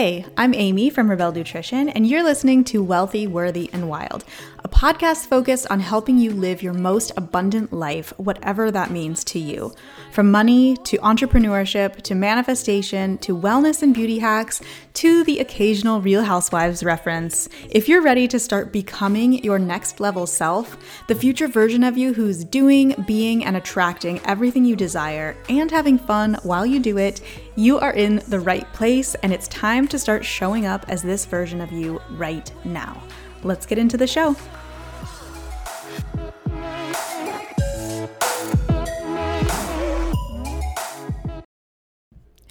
Hey, 0.00 0.24
I'm 0.34 0.54
Amy 0.54 0.88
from 0.88 1.10
Rebelle 1.10 1.34
Nutrition, 1.34 1.90
and 1.90 2.06
you're 2.06 2.22
listening 2.22 2.64
to 2.64 2.82
Wealthy, 2.82 3.26
Worthy, 3.26 3.68
and 3.74 3.86
Wild, 3.86 4.24
a 4.64 4.68
podcast 4.68 5.26
focused 5.26 5.66
on 5.70 5.80
helping 5.80 6.16
you 6.16 6.30
live 6.30 6.62
your 6.62 6.72
most 6.72 7.12
abundant 7.18 7.70
life, 7.70 8.14
whatever 8.16 8.70
that 8.70 8.90
means 8.90 9.22
to 9.24 9.38
you. 9.38 9.74
From 10.10 10.30
money 10.30 10.74
to 10.84 10.96
entrepreneurship 10.98 12.00
to 12.00 12.14
manifestation 12.14 13.18
to 13.18 13.36
wellness 13.36 13.82
and 13.82 13.92
beauty 13.92 14.20
hacks 14.20 14.62
to 14.94 15.22
the 15.24 15.38
occasional 15.38 16.00
Real 16.00 16.22
Housewives 16.22 16.82
reference, 16.82 17.50
if 17.68 17.86
you're 17.86 18.00
ready 18.00 18.26
to 18.28 18.38
start 18.38 18.72
becoming 18.72 19.44
your 19.44 19.58
next 19.58 20.00
level 20.00 20.26
self, 20.26 20.78
the 21.08 21.14
future 21.14 21.46
version 21.46 21.84
of 21.84 21.98
you 21.98 22.14
who's 22.14 22.42
doing, 22.42 22.94
being, 23.06 23.44
and 23.44 23.54
attracting 23.54 24.18
everything 24.24 24.64
you 24.64 24.76
desire 24.76 25.36
and 25.50 25.70
having 25.70 25.98
fun 25.98 26.38
while 26.42 26.64
you 26.64 26.80
do 26.80 26.96
it, 26.96 27.20
you 27.56 27.78
are 27.78 27.92
in 27.92 28.22
the 28.28 28.40
right 28.40 28.70
place, 28.72 29.14
and 29.16 29.32
it's 29.32 29.48
time 29.48 29.88
to 29.88 29.98
start 29.98 30.24
showing 30.24 30.66
up 30.66 30.84
as 30.88 31.02
this 31.02 31.24
version 31.24 31.60
of 31.60 31.72
you 31.72 32.00
right 32.10 32.50
now. 32.64 33.02
Let's 33.42 33.66
get 33.66 33.78
into 33.78 33.96
the 33.96 34.06
show. 34.06 34.36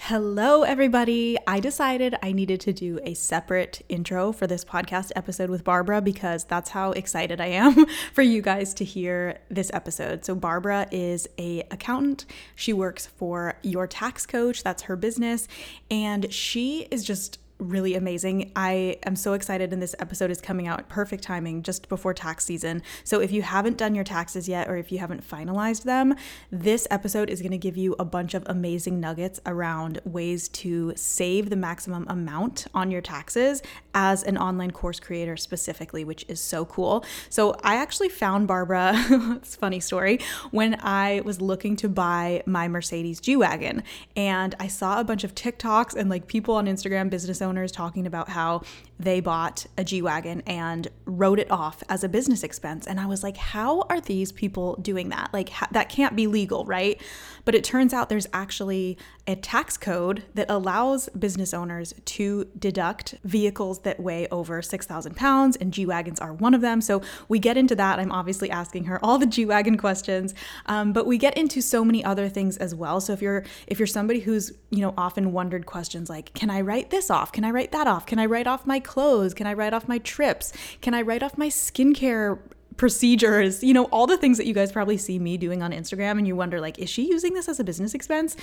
Hello, 0.09 0.63
everybody. 0.63 1.37
I 1.45 1.59
decided 1.59 2.15
I 2.23 2.31
needed 2.31 2.59
to 2.61 2.73
do 2.73 2.99
a 3.03 3.13
separate 3.13 3.85
intro 3.89 4.31
for 4.31 4.47
this 4.47 4.65
podcast 4.65 5.11
episode 5.15 5.51
with 5.51 5.63
Barbara 5.63 6.01
because 6.01 6.45
that's 6.45 6.71
how 6.71 6.93
excited 6.93 7.39
I 7.39 7.45
am 7.45 7.85
for 8.13 8.23
you 8.23 8.41
guys 8.41 8.73
to 8.73 8.83
hear 8.83 9.37
this 9.49 9.69
episode. 9.71 10.25
So 10.25 10.33
Barbara 10.33 10.87
is 10.91 11.27
a 11.37 11.59
accountant. 11.69 12.25
She 12.55 12.73
works 12.73 13.05
for 13.05 13.59
Your 13.61 13.85
Tax 13.85 14.25
Coach. 14.25 14.63
That's 14.63 14.81
her 14.81 14.95
business, 14.95 15.47
and 15.91 16.33
she 16.33 16.87
is 16.89 17.03
just 17.03 17.37
really 17.59 17.93
amazing. 17.93 18.51
I 18.55 18.97
am 19.03 19.15
so 19.15 19.33
excited, 19.33 19.73
and 19.73 19.81
this 19.81 19.93
episode 19.99 20.31
is 20.31 20.39
coming 20.39 20.67
out 20.67 20.87
perfect 20.87 21.23
timing 21.23 21.61
just 21.61 21.89
before 21.89 22.13
tax 22.13 22.45
season. 22.45 22.81
So, 23.03 23.19
if 23.19 23.31
you 23.31 23.41
haven't 23.41 23.77
done 23.77 23.93
your 23.93 24.05
taxes 24.05 24.47
yet, 24.47 24.69
or 24.69 24.77
if 24.77 24.91
you 24.91 24.99
haven't 24.99 25.29
finalized 25.29 25.83
them, 25.83 26.15
this 26.51 26.87
episode 26.89 27.29
is 27.29 27.41
going 27.41 27.51
to 27.51 27.57
give 27.57 27.77
you 27.77 27.95
a 27.99 28.05
bunch 28.05 28.33
of 28.33 28.43
amazing 28.45 28.99
nuggets 28.99 29.39
around 29.45 29.99
ways 30.05 30.47
to 30.49 30.93
save 30.95 31.49
the 31.49 31.55
maximum 31.55 32.05
amount 32.07 32.67
on 32.73 32.91
your 32.91 33.01
taxes 33.01 33.61
as 33.93 34.23
an 34.23 34.37
online 34.37 34.71
course 34.71 34.99
creator, 34.99 35.35
specifically, 35.35 36.05
which 36.05 36.25
is 36.29 36.39
so 36.39 36.63
cool. 36.65 37.05
So, 37.29 37.55
I 37.61 37.75
actually 37.75 38.09
found 38.09 38.47
Barbara, 38.47 38.93
it's 39.35 39.55
a 39.55 39.59
funny 39.59 39.81
story, 39.81 40.19
when 40.51 40.79
I 40.81 41.21
was 41.25 41.41
looking 41.41 41.75
to 41.77 41.89
buy 41.89 42.41
my 42.45 42.69
Mercedes 42.69 43.19
G 43.19 43.35
Wagon, 43.35 43.83
and 44.15 44.55
I 44.59 44.67
saw 44.67 45.01
a 45.01 45.03
bunch 45.03 45.25
of 45.25 45.35
TikToks 45.35 45.95
and 45.95 46.09
like 46.09 46.27
people 46.27 46.55
on 46.55 46.65
Instagram, 46.65 47.09
business 47.09 47.41
owners 47.41 47.48
owners 47.49 47.71
talking 47.71 48.05
about 48.05 48.29
how 48.29 48.61
they 48.99 49.19
bought 49.19 49.65
a 49.77 49.83
G 49.83 50.01
Wagon 50.01 50.43
and 50.45 50.87
wrote 51.05 51.39
it 51.39 51.49
off 51.49 51.83
as 51.89 52.03
a 52.03 52.09
business 52.09 52.43
expense. 52.43 52.85
And 52.85 52.99
I 52.99 53.07
was 53.07 53.23
like, 53.23 53.37
how 53.37 53.81
are 53.89 53.99
these 53.99 54.31
people 54.31 54.75
doing 54.75 55.09
that? 55.09 55.29
Like, 55.33 55.49
ha- 55.49 55.67
that 55.71 55.89
can't 55.89 56.15
be 56.15 56.27
legal, 56.27 56.65
right? 56.65 57.01
But 57.45 57.55
it 57.55 57.63
turns 57.63 57.93
out 57.93 58.09
there's 58.09 58.27
actually 58.31 58.97
a 59.25 59.35
tax 59.35 59.77
code 59.77 60.23
that 60.33 60.49
allows 60.49 61.07
business 61.09 61.53
owners 61.53 61.93
to 62.03 62.47
deduct 62.57 63.15
vehicles 63.23 63.79
that 63.79 63.99
weigh 63.99 64.27
over 64.29 64.61
6,000 64.61 65.15
pounds, 65.15 65.55
and 65.55 65.71
G 65.71 65.85
Wagons 65.85 66.19
are 66.19 66.33
one 66.33 66.53
of 66.53 66.61
them. 66.61 66.81
So 66.81 67.01
we 67.27 67.39
get 67.39 67.57
into 67.57 67.75
that. 67.75 67.99
I'm 67.99 68.11
obviously 68.11 68.51
asking 68.51 68.85
her 68.85 69.03
all 69.03 69.17
the 69.17 69.25
G 69.25 69.45
Wagon 69.45 69.77
questions, 69.77 70.35
um, 70.65 70.93
but 70.93 71.05
we 71.05 71.17
get 71.17 71.37
into 71.37 71.61
so 71.61 71.85
many 71.85 72.03
other 72.03 72.27
things 72.27 72.57
as 72.57 72.75
well. 72.75 72.99
So 72.99 73.13
if 73.13 73.21
you're 73.21 73.43
if 73.67 73.79
you're 73.79 73.87
somebody 73.87 74.19
who's 74.19 74.51
you 74.69 74.81
know 74.81 74.93
often 74.97 75.31
wondered 75.31 75.65
questions 75.65 76.09
like, 76.09 76.33
can 76.33 76.49
I 76.49 76.61
write 76.61 76.89
this 76.89 77.09
off? 77.09 77.31
Can 77.39 77.45
I 77.45 77.51
write 77.51 77.71
that 77.71 77.87
off? 77.87 78.05
Can 78.05 78.19
I 78.19 78.25
write 78.25 78.47
off 78.47 78.67
my 78.67 78.81
clothes? 78.81 79.33
Can 79.33 79.47
I 79.47 79.53
write 79.53 79.73
off 79.73 79.87
my 79.87 79.99
trips? 79.99 80.51
Can 80.81 80.93
I 80.93 81.01
write 81.01 81.23
off 81.23 81.37
my 81.37 81.47
skincare 81.47 82.37
procedures, 82.75 83.63
you 83.63 83.73
know, 83.73 83.85
all 83.85 84.07
the 84.07 84.17
things 84.17 84.37
that 84.37 84.45
you 84.45 84.53
guys 84.53 84.73
probably 84.73 84.97
see 84.97 85.19
me 85.19 85.37
doing 85.37 85.63
on 85.63 85.71
Instagram 85.71 86.17
and 86.17 86.27
you 86.27 86.35
wonder 86.35 86.59
like 86.59 86.77
is 86.79 86.89
she 86.89 87.07
using 87.07 87.33
this 87.33 87.47
as 87.47 87.57
a 87.57 87.63
business 87.63 87.93
expense? 87.93 88.35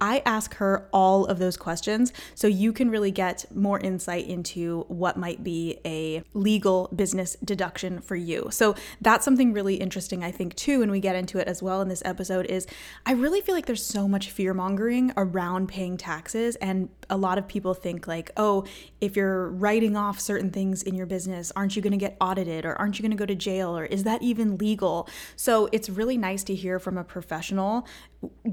I 0.00 0.22
ask 0.24 0.54
her 0.54 0.88
all 0.92 1.26
of 1.26 1.38
those 1.38 1.56
questions 1.56 2.12
so 2.34 2.46
you 2.46 2.72
can 2.72 2.90
really 2.90 3.10
get 3.10 3.44
more 3.54 3.80
insight 3.80 4.26
into 4.26 4.84
what 4.88 5.16
might 5.16 5.42
be 5.42 5.78
a 5.84 6.22
legal 6.34 6.88
business 6.94 7.36
deduction 7.44 8.00
for 8.00 8.16
you. 8.16 8.48
So 8.50 8.74
that's 9.00 9.24
something 9.24 9.52
really 9.52 9.76
interesting 9.76 10.22
I 10.22 10.30
think 10.30 10.54
too 10.54 10.80
when 10.80 10.90
we 10.90 11.00
get 11.00 11.16
into 11.16 11.38
it 11.38 11.48
as 11.48 11.62
well 11.62 11.80
in 11.80 11.88
this 11.88 12.02
episode 12.04 12.46
is 12.46 12.66
I 13.06 13.12
really 13.12 13.40
feel 13.40 13.54
like 13.54 13.66
there's 13.66 13.84
so 13.84 14.06
much 14.08 14.30
fear 14.30 14.54
mongering 14.54 15.12
around 15.16 15.68
paying 15.68 15.96
taxes 15.96 16.56
and 16.56 16.88
a 17.10 17.16
lot 17.16 17.38
of 17.38 17.48
people 17.48 17.74
think 17.74 18.06
like, 18.06 18.30
"Oh, 18.36 18.64
if 19.00 19.16
you're 19.16 19.48
writing 19.48 19.96
off 19.96 20.20
certain 20.20 20.50
things 20.50 20.82
in 20.82 20.94
your 20.94 21.06
business, 21.06 21.52
aren't 21.56 21.76
you 21.76 21.82
going 21.82 21.92
to 21.92 21.96
get 21.98 22.16
audited 22.20 22.64
or 22.64 22.74
aren't 22.74 22.98
you 22.98 23.02
going 23.02 23.10
to 23.10 23.16
go 23.16 23.26
to 23.26 23.34
jail 23.34 23.76
or 23.76 23.84
is 23.84 24.04
that 24.04 24.22
even 24.22 24.58
legal? 24.58 25.08
So 25.36 25.68
it's 25.72 25.88
really 25.88 26.16
nice 26.16 26.44
to 26.44 26.54
hear 26.54 26.78
from 26.78 26.98
a 26.98 27.04
professional 27.04 27.86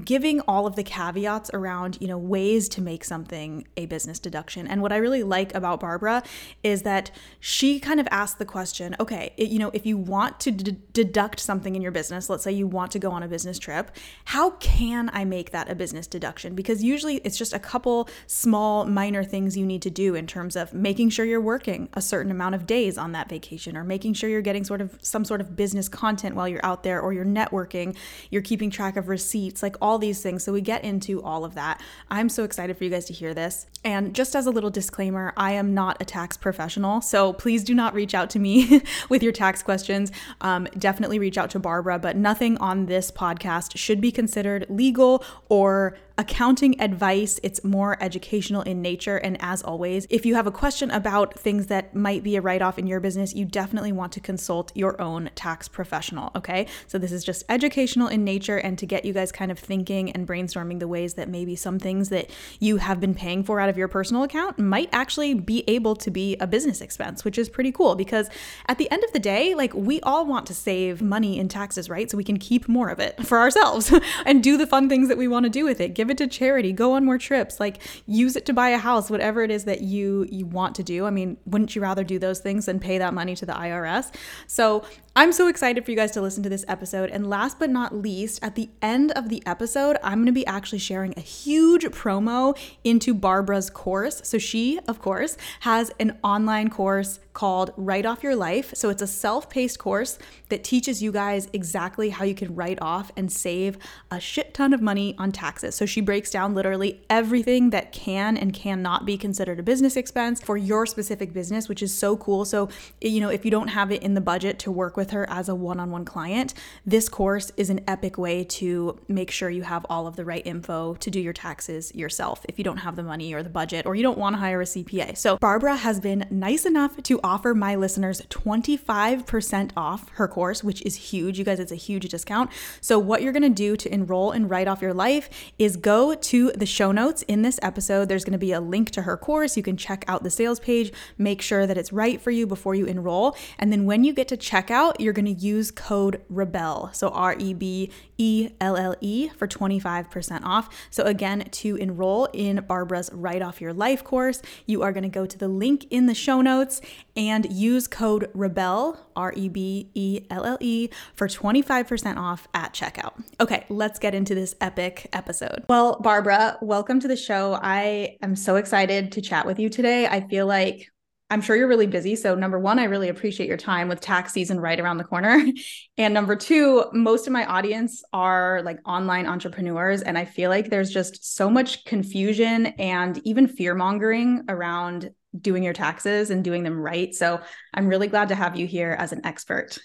giving 0.04 0.40
all 0.42 0.66
of 0.66 0.76
the 0.76 0.82
caveats 0.84 1.50
around, 1.52 1.98
you 2.00 2.06
know, 2.06 2.18
ways 2.18 2.68
to 2.68 2.80
make 2.80 3.02
something 3.02 3.66
a 3.76 3.86
business 3.86 4.18
deduction. 4.20 4.66
And 4.66 4.80
what 4.80 4.92
I 4.92 4.96
really 4.96 5.24
like 5.24 5.54
about 5.54 5.80
Barbara 5.80 6.22
is 6.62 6.82
that 6.82 7.10
she 7.40 7.80
kind 7.80 7.98
of 7.98 8.06
asked 8.10 8.38
the 8.38 8.44
question, 8.44 8.94
okay, 9.00 9.32
you 9.36 9.58
know, 9.58 9.70
if 9.74 9.84
you 9.84 9.96
want 9.96 10.38
to 10.40 10.52
d- 10.52 10.76
deduct 10.92 11.40
something 11.40 11.74
in 11.74 11.82
your 11.82 11.90
business, 11.90 12.30
let's 12.30 12.44
say 12.44 12.52
you 12.52 12.66
want 12.66 12.92
to 12.92 13.00
go 13.00 13.10
on 13.10 13.24
a 13.24 13.28
business 13.28 13.58
trip, 13.58 13.90
how 14.26 14.50
can 14.50 15.10
I 15.12 15.24
make 15.24 15.50
that 15.50 15.68
a 15.68 15.74
business 15.74 16.06
deduction? 16.06 16.54
Because 16.54 16.84
usually 16.84 17.16
it's 17.16 17.38
just 17.38 17.52
a 17.52 17.58
couple 17.58 18.08
small 18.26 18.84
minor 18.84 19.24
things 19.24 19.56
you 19.56 19.66
need 19.66 19.82
to 19.82 19.90
do 19.90 20.14
in 20.14 20.28
terms 20.28 20.54
of 20.54 20.74
making 20.74 21.10
sure 21.10 21.24
you're 21.24 21.40
working 21.40 21.88
a 21.94 22.02
certain 22.02 22.30
amount 22.30 22.54
of 22.54 22.66
days 22.66 22.96
on 22.98 23.12
that 23.12 23.28
vacation 23.28 23.76
or 23.76 23.82
making 23.82 24.14
sure 24.14 24.30
you're 24.30 24.42
getting 24.42 24.62
sort 24.62 24.80
of 24.80 24.96
some 25.02 25.24
sort 25.24 25.40
of 25.40 25.56
business 25.56 25.88
content 25.88 26.36
while 26.36 26.46
you're 26.46 26.64
out 26.64 26.84
there 26.84 27.00
or 27.00 27.12
you're 27.12 27.24
networking, 27.24 27.96
you're 28.30 28.42
keeping 28.42 28.70
track 28.70 28.96
of 28.96 29.08
receipts 29.08 29.55
like 29.62 29.76
all 29.80 29.98
these 29.98 30.22
things. 30.22 30.44
So 30.44 30.52
we 30.52 30.60
get 30.60 30.84
into 30.84 31.22
all 31.22 31.44
of 31.44 31.54
that. 31.54 31.80
I'm 32.10 32.28
so 32.28 32.44
excited 32.44 32.76
for 32.76 32.84
you 32.84 32.90
guys 32.90 33.04
to 33.06 33.12
hear 33.12 33.34
this. 33.34 33.66
And 33.84 34.14
just 34.14 34.34
as 34.34 34.46
a 34.46 34.50
little 34.50 34.70
disclaimer, 34.70 35.32
I 35.36 35.52
am 35.52 35.74
not 35.74 35.96
a 36.00 36.04
tax 36.04 36.36
professional. 36.36 37.00
So 37.00 37.32
please 37.32 37.64
do 37.64 37.74
not 37.74 37.94
reach 37.94 38.14
out 38.14 38.30
to 38.30 38.38
me 38.38 38.82
with 39.08 39.22
your 39.22 39.32
tax 39.32 39.62
questions. 39.62 40.10
Um, 40.40 40.66
definitely 40.78 41.18
reach 41.18 41.38
out 41.38 41.50
to 41.50 41.58
Barbara, 41.58 41.98
but 41.98 42.16
nothing 42.16 42.58
on 42.58 42.86
this 42.86 43.10
podcast 43.10 43.76
should 43.76 44.00
be 44.00 44.10
considered 44.10 44.66
legal 44.68 45.24
or 45.48 45.96
accounting 46.18 46.80
advice. 46.80 47.38
It's 47.42 47.62
more 47.62 47.96
educational 48.02 48.62
in 48.62 48.80
nature. 48.80 49.18
And 49.18 49.36
as 49.40 49.62
always, 49.62 50.06
if 50.08 50.24
you 50.24 50.34
have 50.34 50.46
a 50.46 50.50
question 50.50 50.90
about 50.90 51.38
things 51.38 51.66
that 51.66 51.94
might 51.94 52.22
be 52.22 52.36
a 52.36 52.40
write 52.40 52.62
off 52.62 52.78
in 52.78 52.86
your 52.86 53.00
business, 53.00 53.34
you 53.34 53.44
definitely 53.44 53.92
want 53.92 54.12
to 54.12 54.20
consult 54.20 54.72
your 54.74 55.00
own 55.00 55.30
tax 55.34 55.68
professional. 55.68 56.30
Okay. 56.34 56.66
So 56.86 56.98
this 56.98 57.12
is 57.12 57.24
just 57.24 57.44
educational 57.48 58.08
in 58.08 58.24
nature 58.24 58.56
and 58.56 58.78
to 58.78 58.86
get 58.86 59.04
you 59.04 59.12
guys 59.12 59.30
kind 59.30 59.50
of 59.50 59.58
thinking 59.58 60.10
and 60.12 60.26
brainstorming 60.26 60.80
the 60.80 60.88
ways 60.88 61.14
that 61.14 61.28
maybe 61.28 61.54
some 61.54 61.78
things 61.78 62.08
that 62.08 62.30
you 62.60 62.78
have 62.78 62.98
been 62.98 63.14
paying 63.14 63.42
for 63.42 63.60
out 63.60 63.68
of 63.68 63.76
your 63.76 63.88
personal 63.88 64.22
account 64.22 64.58
might 64.58 64.88
actually 64.92 65.34
be 65.34 65.64
able 65.68 65.94
to 65.96 66.10
be 66.10 66.36
a 66.36 66.46
business 66.46 66.80
expense, 66.80 67.24
which 67.24 67.36
is 67.36 67.48
pretty 67.48 67.72
cool 67.72 67.94
because 67.94 68.30
at 68.66 68.78
the 68.78 68.90
end 68.90 69.04
of 69.04 69.12
the 69.12 69.18
day, 69.18 69.54
like 69.54 69.74
we 69.74 70.00
all 70.00 70.24
want 70.24 70.46
to 70.46 70.54
save 70.54 71.02
money 71.02 71.38
in 71.38 71.48
taxes, 71.48 71.90
right? 71.90 72.10
So 72.10 72.16
we 72.16 72.24
can 72.24 72.38
keep 72.38 72.68
more 72.68 72.88
of 72.88 73.00
it 73.00 73.26
for 73.26 73.38
ourselves 73.38 73.92
and 74.24 74.42
do 74.42 74.56
the 74.56 74.66
fun 74.66 74.88
things 74.88 75.08
that 75.08 75.18
we 75.18 75.28
want 75.28 75.44
to 75.44 75.50
do 75.50 75.64
with 75.64 75.80
it. 75.80 75.94
Give 75.94 76.05
give 76.06 76.12
it 76.12 76.18
to 76.18 76.26
charity, 76.28 76.72
go 76.72 76.92
on 76.92 77.04
more 77.04 77.18
trips, 77.18 77.58
like 77.58 77.78
use 78.06 78.36
it 78.36 78.46
to 78.46 78.52
buy 78.52 78.68
a 78.68 78.78
house, 78.78 79.10
whatever 79.10 79.42
it 79.42 79.50
is 79.50 79.64
that 79.64 79.80
you 79.80 80.26
you 80.30 80.46
want 80.46 80.74
to 80.76 80.82
do. 80.82 81.04
I 81.04 81.10
mean, 81.10 81.36
wouldn't 81.46 81.74
you 81.74 81.82
rather 81.82 82.04
do 82.04 82.18
those 82.18 82.38
things 82.38 82.66
than 82.66 82.78
pay 82.78 82.98
that 82.98 83.12
money 83.12 83.34
to 83.36 83.46
the 83.46 83.52
IRS? 83.52 84.14
So, 84.46 84.84
I'm 85.18 85.32
so 85.32 85.48
excited 85.48 85.82
for 85.82 85.90
you 85.90 85.96
guys 85.96 86.10
to 86.10 86.20
listen 86.20 86.42
to 86.42 86.50
this 86.50 86.64
episode. 86.68 87.08
And 87.08 87.30
last 87.30 87.58
but 87.58 87.70
not 87.70 87.94
least, 87.94 88.38
at 88.42 88.54
the 88.54 88.68
end 88.82 89.12
of 89.12 89.30
the 89.30 89.42
episode, 89.46 89.96
I'm 90.02 90.18
going 90.18 90.26
to 90.26 90.32
be 90.32 90.46
actually 90.46 90.78
sharing 90.78 91.14
a 91.16 91.22
huge 91.22 91.84
promo 91.84 92.54
into 92.84 93.14
Barbara's 93.14 93.70
course. 93.70 94.20
So, 94.24 94.38
she, 94.38 94.78
of 94.86 95.00
course, 95.00 95.36
has 95.60 95.90
an 95.98 96.18
online 96.22 96.70
course 96.70 97.18
called 97.32 97.72
Write 97.76 98.06
Off 98.06 98.22
Your 98.22 98.36
Life. 98.36 98.72
So, 98.74 98.90
it's 98.90 99.02
a 99.02 99.06
self 99.06 99.50
paced 99.50 99.78
course 99.78 100.18
that 100.48 100.62
teaches 100.62 101.02
you 101.02 101.10
guys 101.12 101.48
exactly 101.52 102.10
how 102.10 102.24
you 102.24 102.34
can 102.34 102.54
write 102.54 102.78
off 102.80 103.10
and 103.16 103.32
save 103.32 103.78
a 104.10 104.20
shit 104.20 104.54
ton 104.54 104.72
of 104.72 104.82
money 104.82 105.14
on 105.18 105.32
taxes. 105.32 105.74
So, 105.74 105.86
she 105.86 106.00
breaks 106.00 106.30
down 106.30 106.54
literally 106.54 107.02
everything 107.10 107.70
that 107.70 107.92
can 107.92 108.36
and 108.36 108.52
cannot 108.52 109.06
be 109.06 109.16
considered 109.16 109.58
a 109.58 109.62
business 109.62 109.96
expense 109.96 110.40
for 110.40 110.56
your 110.56 110.86
specific 110.86 111.32
business, 111.32 111.68
which 111.68 111.82
is 111.82 111.92
so 111.92 112.16
cool. 112.16 112.44
So, 112.44 112.68
you 113.00 113.20
know, 113.20 113.30
if 113.30 113.44
you 113.44 113.50
don't 113.50 113.68
have 113.68 113.90
it 113.90 114.02
in 114.02 114.14
the 114.14 114.20
budget 114.20 114.58
to 114.60 114.70
work 114.70 114.96
with, 114.96 115.06
her 115.10 115.28
as 115.30 115.48
a 115.48 115.54
one 115.54 115.80
on 115.80 115.90
one 115.90 116.04
client, 116.04 116.54
this 116.84 117.08
course 117.08 117.52
is 117.56 117.70
an 117.70 117.80
epic 117.86 118.18
way 118.18 118.44
to 118.44 118.98
make 119.08 119.30
sure 119.30 119.50
you 119.50 119.62
have 119.62 119.86
all 119.88 120.06
of 120.06 120.16
the 120.16 120.24
right 120.24 120.44
info 120.46 120.94
to 120.94 121.10
do 121.10 121.20
your 121.20 121.32
taxes 121.32 121.94
yourself 121.94 122.44
if 122.48 122.58
you 122.58 122.64
don't 122.64 122.78
have 122.78 122.96
the 122.96 123.02
money 123.02 123.32
or 123.32 123.42
the 123.42 123.50
budget 123.50 123.86
or 123.86 123.94
you 123.94 124.02
don't 124.02 124.18
want 124.18 124.34
to 124.34 124.40
hire 124.40 124.60
a 124.60 124.64
CPA. 124.64 125.16
So, 125.16 125.36
Barbara 125.38 125.76
has 125.76 126.00
been 126.00 126.26
nice 126.30 126.66
enough 126.66 127.02
to 127.04 127.20
offer 127.22 127.54
my 127.54 127.74
listeners 127.74 128.20
25% 128.22 129.70
off 129.76 130.08
her 130.14 130.28
course, 130.36 130.62
which 130.62 130.82
is 130.82 130.96
huge. 130.96 131.38
You 131.38 131.46
guys, 131.46 131.58
it's 131.58 131.72
a 131.72 131.76
huge 131.76 132.06
discount. 132.10 132.50
So, 132.82 132.98
what 132.98 133.22
you're 133.22 133.32
going 133.32 133.42
to 133.42 133.48
do 133.48 133.74
to 133.74 133.90
enroll 133.90 134.32
and 134.32 134.50
write 134.50 134.68
off 134.68 134.82
your 134.82 134.92
life 134.92 135.30
is 135.58 135.78
go 135.78 136.14
to 136.14 136.52
the 136.52 136.66
show 136.66 136.92
notes 136.92 137.22
in 137.22 137.40
this 137.40 137.58
episode. 137.62 138.10
There's 138.10 138.22
going 138.22 138.32
to 138.32 138.38
be 138.38 138.52
a 138.52 138.60
link 138.60 138.90
to 138.90 139.02
her 139.02 139.16
course. 139.16 139.56
You 139.56 139.62
can 139.62 139.78
check 139.78 140.04
out 140.06 140.24
the 140.24 140.30
sales 140.30 140.60
page, 140.60 140.92
make 141.16 141.40
sure 141.40 141.66
that 141.66 141.78
it's 141.78 141.90
right 141.90 142.20
for 142.20 142.30
you 142.30 142.46
before 142.46 142.74
you 142.74 142.84
enroll. 142.84 143.34
And 143.58 143.72
then 143.72 143.86
when 143.86 144.04
you 144.04 144.12
get 144.12 144.28
to 144.28 144.36
checkout, 144.36 144.96
you're 144.98 145.14
going 145.14 145.34
to 145.34 145.40
use 145.40 145.70
code 145.70 146.20
REBELLE. 146.28 146.90
So 146.92 147.08
R 147.08 147.34
E 147.38 147.54
B 147.54 147.90
E 148.18 148.50
L 148.60 148.76
L 148.76 148.94
E 149.00 149.30
for 149.30 149.48
25% 149.48 150.44
off. 150.44 150.68
So 150.90 151.04
again, 151.04 151.48
to 151.50 151.76
enroll 151.76 152.26
in 152.34 152.62
Barbara's 152.68 153.08
Write 153.10 153.40
Off 153.40 153.62
Your 153.62 153.72
Life 153.72 154.04
course, 154.04 154.42
you 154.66 154.82
are 154.82 154.92
going 154.92 155.02
to 155.02 155.08
go 155.08 155.24
to 155.24 155.38
the 155.38 155.48
link 155.48 155.86
in 155.88 156.04
the 156.04 156.14
show 156.14 156.42
notes 156.42 156.82
and 157.16 157.50
use 157.50 157.88
code 157.88 158.30
REBELLE, 158.34 159.00
R 159.16 159.32
E 159.34 159.48
B 159.48 159.88
E 159.94 160.25
L 160.30 160.44
L 160.44 160.58
E, 160.60 160.88
for 161.14 161.28
25% 161.28 162.16
off 162.16 162.48
at 162.54 162.72
checkout. 162.72 163.22
Okay, 163.40 163.64
let's 163.68 163.98
get 163.98 164.14
into 164.14 164.34
this 164.34 164.54
epic 164.60 165.08
episode. 165.12 165.64
Well, 165.68 166.00
Barbara, 166.00 166.58
welcome 166.60 167.00
to 167.00 167.08
the 167.08 167.16
show. 167.16 167.58
I 167.60 168.16
am 168.22 168.36
so 168.36 168.56
excited 168.56 169.12
to 169.12 169.20
chat 169.20 169.46
with 169.46 169.58
you 169.58 169.68
today. 169.68 170.06
I 170.06 170.26
feel 170.28 170.46
like 170.46 170.88
I'm 171.28 171.40
sure 171.40 171.56
you're 171.56 171.66
really 171.66 171.88
busy. 171.88 172.14
So, 172.14 172.36
number 172.36 172.58
one, 172.58 172.78
I 172.78 172.84
really 172.84 173.08
appreciate 173.08 173.48
your 173.48 173.56
time 173.56 173.88
with 173.88 174.00
tax 174.00 174.32
season 174.32 174.60
right 174.60 174.78
around 174.78 174.98
the 174.98 175.04
corner. 175.04 175.44
And 175.98 176.12
number 176.12 176.36
two, 176.36 176.84
most 176.92 177.26
of 177.26 177.32
my 177.32 177.46
audience 177.46 178.04
are 178.12 178.60
like 178.62 178.78
online 178.86 179.26
entrepreneurs. 179.26 180.02
And 180.02 180.18
I 180.18 180.26
feel 180.26 180.50
like 180.50 180.68
there's 180.68 180.90
just 180.90 181.34
so 181.34 181.48
much 181.48 181.86
confusion 181.86 182.66
and 182.66 183.18
even 183.24 183.48
fear 183.48 183.74
mongering 183.74 184.44
around 184.50 185.10
doing 185.40 185.62
your 185.62 185.72
taxes 185.72 186.28
and 186.28 186.44
doing 186.44 186.64
them 186.64 186.78
right. 186.78 187.14
So, 187.14 187.40
I'm 187.74 187.88
really 187.88 188.08
glad 188.08 188.28
to 188.28 188.34
have 188.34 188.56
you 188.56 188.66
here 188.66 188.94
as 188.98 189.12
an 189.12 189.24
expert. 189.24 189.78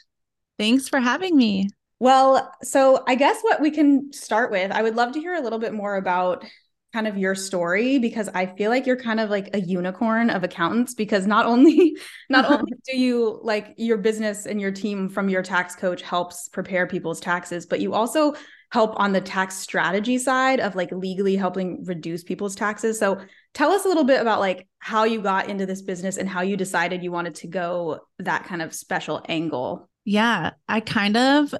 Thanks 0.61 0.87
for 0.87 0.99
having 0.99 1.35
me. 1.35 1.69
Well, 1.97 2.53
so 2.61 3.03
I 3.07 3.15
guess 3.15 3.41
what 3.41 3.61
we 3.61 3.71
can 3.71 4.13
start 4.13 4.51
with, 4.51 4.71
I 4.71 4.83
would 4.83 4.95
love 4.95 5.13
to 5.13 5.19
hear 5.19 5.33
a 5.33 5.41
little 5.41 5.57
bit 5.57 5.73
more 5.73 5.95
about 5.95 6.45
kind 6.93 7.07
of 7.07 7.17
your 7.17 7.33
story 7.33 7.97
because 7.97 8.29
I 8.29 8.45
feel 8.45 8.69
like 8.69 8.85
you're 8.85 8.95
kind 8.95 9.19
of 9.19 9.31
like 9.31 9.55
a 9.55 9.59
unicorn 9.59 10.29
of 10.29 10.43
accountants 10.43 10.93
because 10.93 11.25
not 11.25 11.47
only 11.47 11.97
not 12.29 12.45
only 12.51 12.73
do 12.85 12.95
you 12.95 13.39
like 13.41 13.73
your 13.77 13.97
business 13.97 14.45
and 14.45 14.61
your 14.61 14.69
team 14.69 15.09
from 15.09 15.29
your 15.29 15.41
tax 15.41 15.75
coach 15.75 16.03
helps 16.03 16.47
prepare 16.49 16.85
people's 16.85 17.19
taxes, 17.19 17.65
but 17.65 17.79
you 17.79 17.95
also 17.95 18.35
help 18.71 18.93
on 18.99 19.13
the 19.13 19.21
tax 19.21 19.57
strategy 19.57 20.19
side 20.19 20.59
of 20.59 20.75
like 20.75 20.91
legally 20.91 21.35
helping 21.35 21.83
reduce 21.85 22.23
people's 22.23 22.55
taxes. 22.55 22.99
So 22.99 23.19
tell 23.55 23.71
us 23.71 23.83
a 23.83 23.87
little 23.87 24.03
bit 24.03 24.21
about 24.21 24.39
like 24.39 24.67
how 24.77 25.05
you 25.05 25.21
got 25.21 25.49
into 25.49 25.65
this 25.65 25.81
business 25.81 26.17
and 26.17 26.29
how 26.29 26.41
you 26.41 26.55
decided 26.55 27.01
you 27.01 27.11
wanted 27.11 27.33
to 27.35 27.47
go 27.47 28.01
that 28.19 28.43
kind 28.43 28.61
of 28.61 28.75
special 28.75 29.25
angle. 29.27 29.89
Yeah, 30.03 30.51
I 30.68 30.80
kind 30.80 31.18
of 31.18 31.53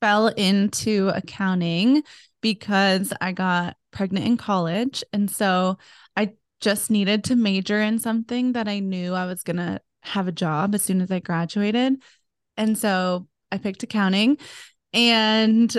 fell 0.00 0.28
into 0.28 1.10
accounting 1.14 2.02
because 2.40 3.12
I 3.20 3.32
got 3.32 3.76
pregnant 3.92 4.26
in 4.26 4.36
college. 4.36 5.04
And 5.12 5.30
so 5.30 5.78
I 6.16 6.32
just 6.60 6.90
needed 6.90 7.24
to 7.24 7.36
major 7.36 7.80
in 7.80 7.98
something 7.98 8.52
that 8.52 8.68
I 8.68 8.80
knew 8.80 9.14
I 9.14 9.26
was 9.26 9.42
going 9.42 9.58
to 9.58 9.80
have 10.02 10.26
a 10.26 10.32
job 10.32 10.74
as 10.74 10.82
soon 10.82 11.00
as 11.00 11.10
I 11.10 11.20
graduated. 11.20 12.02
And 12.56 12.76
so 12.76 13.28
I 13.50 13.58
picked 13.58 13.82
accounting 13.82 14.38
and 14.92 15.74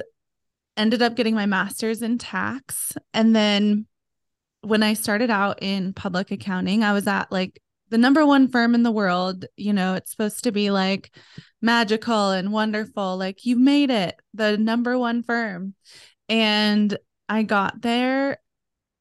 ended 0.77 1.01
up 1.01 1.15
getting 1.15 1.35
my 1.35 1.45
master's 1.45 2.01
in 2.01 2.17
tax. 2.17 2.93
And 3.13 3.35
then 3.35 3.87
when 4.61 4.83
I 4.83 4.93
started 4.93 5.29
out 5.29 5.61
in 5.61 5.93
public 5.93 6.31
accounting, 6.31 6.83
I 6.83 6.93
was 6.93 7.07
at 7.07 7.31
like 7.31 7.61
the 7.93 7.99
number 7.99 8.25
one 8.25 8.47
firm 8.47 8.73
in 8.73 8.81
the 8.81 8.91
world. 8.91 9.45
You 9.55 9.71
know, 9.71 9.93
it's 9.93 10.09
supposed 10.09 10.45
to 10.45 10.51
be 10.51 10.71
like 10.71 11.15
magical 11.61 12.31
and 12.31 12.51
wonderful. 12.51 13.17
Like, 13.17 13.45
you 13.45 13.55
made 13.55 13.91
it, 13.91 14.15
the 14.33 14.57
number 14.57 14.97
one 14.97 15.21
firm. 15.21 15.75
And 16.27 16.97
I 17.29 17.43
got 17.43 17.83
there 17.83 18.39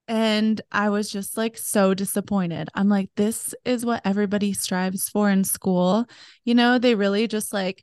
and 0.06 0.60
I 0.70 0.90
was 0.90 1.10
just 1.10 1.38
like 1.38 1.56
so 1.56 1.94
disappointed. 1.94 2.68
I'm 2.74 2.90
like, 2.90 3.08
this 3.16 3.54
is 3.64 3.86
what 3.86 4.02
everybody 4.04 4.52
strives 4.52 5.08
for 5.08 5.30
in 5.30 5.44
school. 5.44 6.04
You 6.44 6.54
know, 6.54 6.78
they 6.78 6.94
really 6.94 7.26
just 7.26 7.50
like 7.50 7.82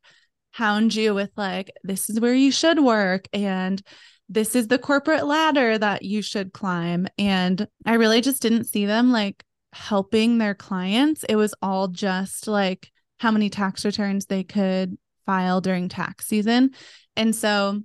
hound 0.52 0.94
you 0.94 1.16
with 1.16 1.32
like, 1.36 1.72
this 1.84 2.08
is 2.12 2.20
where 2.20 2.36
you 2.36 2.52
should 2.52 2.80
work. 2.80 3.28
And 3.34 3.82
this 4.30 4.56
is 4.56 4.68
the 4.68 4.78
corporate 4.78 5.26
ladder 5.26 5.76
that 5.76 6.04
you 6.04 6.22
should 6.22 6.54
climb. 6.54 7.08
And 7.18 7.68
I 7.84 7.96
really 7.96 8.22
just 8.22 8.44
didn't 8.44 8.66
see 8.66 8.86
them 8.86 9.12
like 9.12 9.44
helping 9.74 10.38
their 10.38 10.56
clients. 10.56 11.24
It 11.28 11.36
was 11.36 11.54
all 11.62 11.88
just 11.88 12.48
like 12.48 12.92
how 13.20 13.32
many 13.32 13.50
tax 13.50 13.86
returns 13.86 14.26
they 14.26 14.44
could 14.44 14.98
file 15.26 15.62
during 15.62 15.90
tax 15.90 16.28
season. 16.28 16.72
And 17.16 17.36
so 17.36 17.82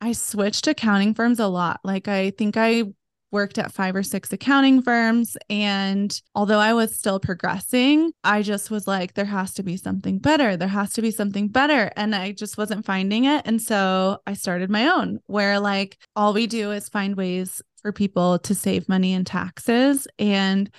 I 0.00 0.12
switched 0.12 0.66
accounting 0.66 1.14
firms 1.14 1.40
a 1.40 1.46
lot. 1.46 1.80
Like 1.84 2.08
I 2.08 2.30
think 2.30 2.56
I 2.56 2.84
worked 3.32 3.56
at 3.58 3.72
five 3.72 3.96
or 3.96 4.02
six 4.02 4.32
accounting 4.32 4.82
firms. 4.82 5.36
And 5.48 6.20
although 6.34 6.58
I 6.58 6.74
was 6.74 6.94
still 6.94 7.18
progressing, 7.18 8.12
I 8.22 8.42
just 8.42 8.70
was 8.70 8.86
like, 8.86 9.14
there 9.14 9.24
has 9.24 9.54
to 9.54 9.62
be 9.62 9.78
something 9.78 10.18
better. 10.18 10.56
There 10.56 10.68
has 10.68 10.92
to 10.94 11.02
be 11.02 11.10
something 11.10 11.48
better. 11.48 11.90
And 11.96 12.14
I 12.14 12.32
just 12.32 12.58
wasn't 12.58 12.84
finding 12.84 13.24
it. 13.24 13.42
And 13.46 13.60
so 13.60 14.18
I 14.26 14.34
started 14.34 14.70
my 14.70 14.88
own, 14.88 15.18
where 15.26 15.58
like 15.58 15.96
all 16.14 16.34
we 16.34 16.46
do 16.46 16.72
is 16.72 16.90
find 16.90 17.16
ways 17.16 17.62
for 17.80 17.90
people 17.90 18.38
to 18.40 18.54
save 18.54 18.88
money 18.88 19.14
in 19.14 19.24
taxes. 19.24 20.06
And 20.18 20.70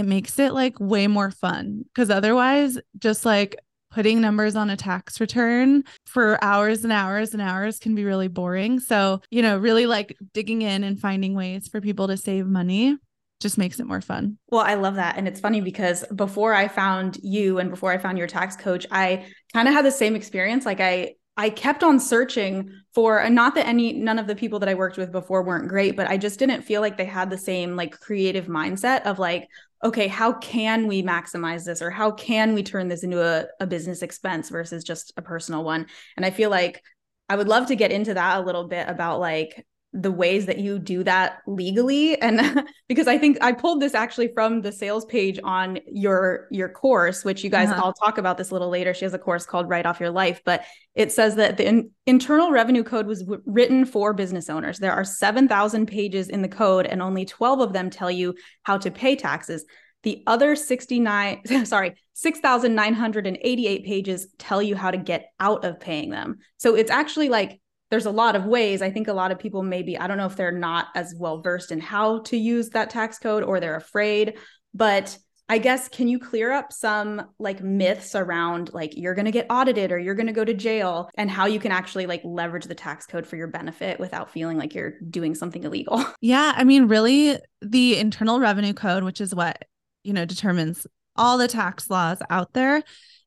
it 0.00 0.06
makes 0.06 0.38
it 0.38 0.52
like 0.52 0.80
way 0.80 1.06
more 1.06 1.30
fun 1.30 1.84
because 1.84 2.10
otherwise, 2.10 2.78
just 2.98 3.24
like 3.24 3.56
putting 3.90 4.20
numbers 4.20 4.56
on 4.56 4.70
a 4.70 4.76
tax 4.76 5.20
return 5.20 5.84
for 6.06 6.42
hours 6.42 6.84
and 6.84 6.92
hours 6.92 7.32
and 7.32 7.42
hours 7.42 7.78
can 7.78 7.94
be 7.94 8.04
really 8.04 8.28
boring. 8.28 8.80
So, 8.80 9.20
you 9.30 9.42
know, 9.42 9.58
really 9.58 9.86
like 9.86 10.16
digging 10.32 10.62
in 10.62 10.84
and 10.84 10.98
finding 10.98 11.34
ways 11.34 11.68
for 11.68 11.80
people 11.80 12.06
to 12.08 12.16
save 12.16 12.46
money 12.46 12.96
just 13.40 13.58
makes 13.58 13.80
it 13.80 13.86
more 13.86 14.00
fun. 14.00 14.38
Well, 14.50 14.60
I 14.60 14.74
love 14.74 14.96
that. 14.96 15.16
And 15.16 15.26
it's 15.26 15.40
funny 15.40 15.60
because 15.60 16.04
before 16.14 16.54
I 16.54 16.68
found 16.68 17.18
you 17.22 17.58
and 17.58 17.70
before 17.70 17.90
I 17.90 17.98
found 17.98 18.18
your 18.18 18.26
tax 18.26 18.54
coach, 18.54 18.86
I 18.90 19.26
kind 19.52 19.66
of 19.66 19.74
had 19.74 19.84
the 19.84 19.90
same 19.90 20.14
experience. 20.14 20.66
Like 20.66 20.80
I 20.80 21.14
I 21.36 21.50
kept 21.50 21.82
on 21.82 22.00
searching 22.00 22.70
for 22.92 23.18
and 23.18 23.34
not 23.34 23.54
that 23.54 23.66
any 23.66 23.92
none 23.92 24.18
of 24.18 24.26
the 24.26 24.34
people 24.34 24.58
that 24.58 24.68
I 24.68 24.74
worked 24.74 24.98
with 24.98 25.12
before 25.12 25.42
weren't 25.42 25.68
great, 25.68 25.96
but 25.96 26.08
I 26.08 26.16
just 26.18 26.38
didn't 26.38 26.62
feel 26.62 26.80
like 26.80 26.96
they 26.96 27.04
had 27.04 27.30
the 27.30 27.38
same 27.38 27.76
like 27.76 27.98
creative 27.98 28.46
mindset 28.46 29.02
of 29.02 29.18
like, 29.18 29.48
okay, 29.82 30.08
how 30.08 30.34
can 30.34 30.86
we 30.86 31.02
maximize 31.02 31.64
this 31.64 31.80
or 31.80 31.90
how 31.90 32.10
can 32.10 32.52
we 32.52 32.62
turn 32.62 32.88
this 32.88 33.04
into 33.04 33.22
a, 33.22 33.46
a 33.58 33.66
business 33.66 34.02
expense 34.02 34.50
versus 34.50 34.84
just 34.84 35.12
a 35.16 35.22
personal 35.22 35.64
one? 35.64 35.86
And 36.16 36.26
I 36.26 36.30
feel 36.30 36.50
like 36.50 36.82
I 37.28 37.36
would 37.36 37.48
love 37.48 37.66
to 37.68 37.76
get 37.76 37.92
into 37.92 38.14
that 38.14 38.38
a 38.38 38.44
little 38.44 38.66
bit 38.66 38.88
about 38.88 39.20
like 39.20 39.64
the 39.92 40.10
ways 40.10 40.46
that 40.46 40.58
you 40.58 40.78
do 40.78 41.02
that 41.02 41.38
legally. 41.46 42.20
And 42.20 42.68
because 42.88 43.08
i 43.08 43.18
think 43.18 43.38
i 43.40 43.52
pulled 43.52 43.80
this 43.80 43.94
actually 43.94 44.28
from 44.34 44.62
the 44.62 44.72
sales 44.72 45.04
page 45.04 45.38
on 45.44 45.78
your 45.86 46.46
your 46.50 46.68
course 46.68 47.24
which 47.24 47.44
you 47.44 47.50
guys 47.50 47.68
uh-huh. 47.68 47.82
i'll 47.84 47.92
talk 47.92 48.18
about 48.18 48.36
this 48.38 48.50
a 48.50 48.52
little 48.54 48.68
later. 48.68 48.94
She 48.94 49.04
has 49.04 49.14
a 49.14 49.18
course 49.18 49.46
called 49.46 49.68
write 49.68 49.86
off 49.86 50.00
your 50.00 50.10
life 50.10 50.40
but 50.44 50.64
it 50.94 51.12
says 51.12 51.36
that 51.36 51.56
the 51.56 51.66
in- 51.66 51.90
internal 52.06 52.50
revenue 52.50 52.82
code 52.82 53.06
was 53.06 53.20
w- 53.22 53.42
written 53.46 53.84
for 53.84 54.12
business 54.12 54.50
owners. 54.50 54.78
There 54.78 54.92
are 54.92 55.04
7000 55.04 55.86
pages 55.86 56.28
in 56.28 56.42
the 56.42 56.48
code 56.48 56.86
and 56.86 57.00
only 57.00 57.24
12 57.24 57.60
of 57.60 57.72
them 57.72 57.90
tell 57.90 58.10
you 58.10 58.34
how 58.62 58.78
to 58.78 58.90
pay 58.90 59.16
taxes. 59.16 59.64
The 60.02 60.22
other 60.26 60.56
69 60.56 61.42
sorry 61.64 61.94
6988 62.14 63.84
pages 63.84 64.26
tell 64.38 64.62
you 64.62 64.76
how 64.76 64.90
to 64.90 64.98
get 64.98 65.32
out 65.40 65.64
of 65.64 65.80
paying 65.80 66.10
them. 66.10 66.38
So 66.58 66.74
it's 66.74 66.90
actually 66.90 67.28
like 67.28 67.59
there's 67.90 68.06
a 68.06 68.10
lot 68.10 68.36
of 68.36 68.46
ways. 68.46 68.82
I 68.82 68.90
think 68.90 69.08
a 69.08 69.12
lot 69.12 69.32
of 69.32 69.38
people 69.38 69.62
maybe, 69.62 69.98
I 69.98 70.06
don't 70.06 70.16
know 70.16 70.26
if 70.26 70.36
they're 70.36 70.52
not 70.52 70.88
as 70.94 71.14
well 71.18 71.40
versed 71.42 71.72
in 71.72 71.80
how 71.80 72.20
to 72.20 72.36
use 72.36 72.70
that 72.70 72.90
tax 72.90 73.18
code 73.18 73.42
or 73.42 73.60
they're 73.60 73.76
afraid, 73.76 74.38
but 74.72 75.18
I 75.50 75.58
guess 75.58 75.88
can 75.88 76.06
you 76.06 76.20
clear 76.20 76.52
up 76.52 76.72
some 76.72 77.26
like 77.40 77.60
myths 77.60 78.14
around 78.14 78.72
like 78.72 78.96
you're 78.96 79.16
going 79.16 79.24
to 79.24 79.32
get 79.32 79.48
audited 79.50 79.90
or 79.90 79.98
you're 79.98 80.14
going 80.14 80.28
to 80.28 80.32
go 80.32 80.44
to 80.44 80.54
jail 80.54 81.10
and 81.16 81.28
how 81.28 81.46
you 81.46 81.58
can 81.58 81.72
actually 81.72 82.06
like 82.06 82.20
leverage 82.22 82.66
the 82.66 82.74
tax 82.76 83.04
code 83.04 83.26
for 83.26 83.34
your 83.34 83.48
benefit 83.48 83.98
without 83.98 84.30
feeling 84.30 84.56
like 84.56 84.76
you're 84.76 84.94
doing 85.10 85.34
something 85.34 85.64
illegal? 85.64 86.04
Yeah, 86.20 86.52
I 86.54 86.62
mean 86.62 86.86
really 86.86 87.36
the 87.62 87.98
internal 87.98 88.38
revenue 88.38 88.74
code 88.74 89.02
which 89.02 89.20
is 89.20 89.34
what, 89.34 89.64
you 90.04 90.12
know, 90.12 90.24
determines 90.24 90.86
all 91.16 91.36
the 91.36 91.48
tax 91.48 91.90
laws 91.90 92.18
out 92.30 92.52
there, 92.52 92.84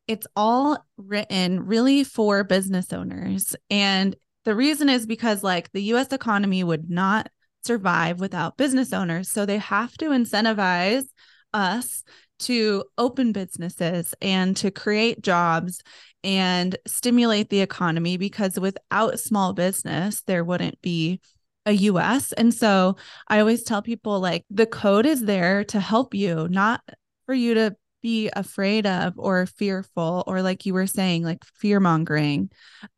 it's 0.07 0.27
all 0.35 0.77
written 0.95 1.65
really 1.65 2.05
for 2.05 2.45
business 2.45 2.93
owners 2.93 3.53
and 3.69 4.15
the 4.45 4.55
reason 4.55 4.89
is 4.89 5.05
because, 5.05 5.43
like, 5.43 5.71
the 5.71 5.83
US 5.83 6.11
economy 6.11 6.63
would 6.63 6.89
not 6.89 7.29
survive 7.63 8.19
without 8.19 8.57
business 8.57 8.93
owners. 8.93 9.29
So 9.29 9.45
they 9.45 9.57
have 9.57 9.97
to 9.97 10.09
incentivize 10.09 11.05
us 11.53 12.03
to 12.39 12.83
open 12.97 13.31
businesses 13.31 14.13
and 14.21 14.57
to 14.57 14.71
create 14.71 15.21
jobs 15.21 15.81
and 16.23 16.75
stimulate 16.85 17.49
the 17.49 17.61
economy 17.61 18.17
because 18.17 18.59
without 18.59 19.19
small 19.19 19.53
business, 19.53 20.21
there 20.23 20.43
wouldn't 20.43 20.81
be 20.81 21.21
a 21.65 21.71
US. 21.73 22.33
And 22.33 22.53
so 22.53 22.97
I 23.27 23.39
always 23.39 23.63
tell 23.63 23.81
people 23.81 24.19
like 24.19 24.45
the 24.49 24.65
code 24.65 25.05
is 25.05 25.21
there 25.21 25.63
to 25.65 25.79
help 25.79 26.13
you, 26.13 26.47
not 26.49 26.81
for 27.25 27.33
you 27.33 27.53
to 27.53 27.75
be 28.01 28.29
afraid 28.35 28.85
of 28.85 29.13
or 29.17 29.45
fearful 29.45 30.25
or 30.27 30.41
like 30.41 30.65
you 30.65 30.73
were 30.73 30.87
saying 30.87 31.23
like 31.23 31.45
fear 31.45 31.79
mongering 31.79 32.49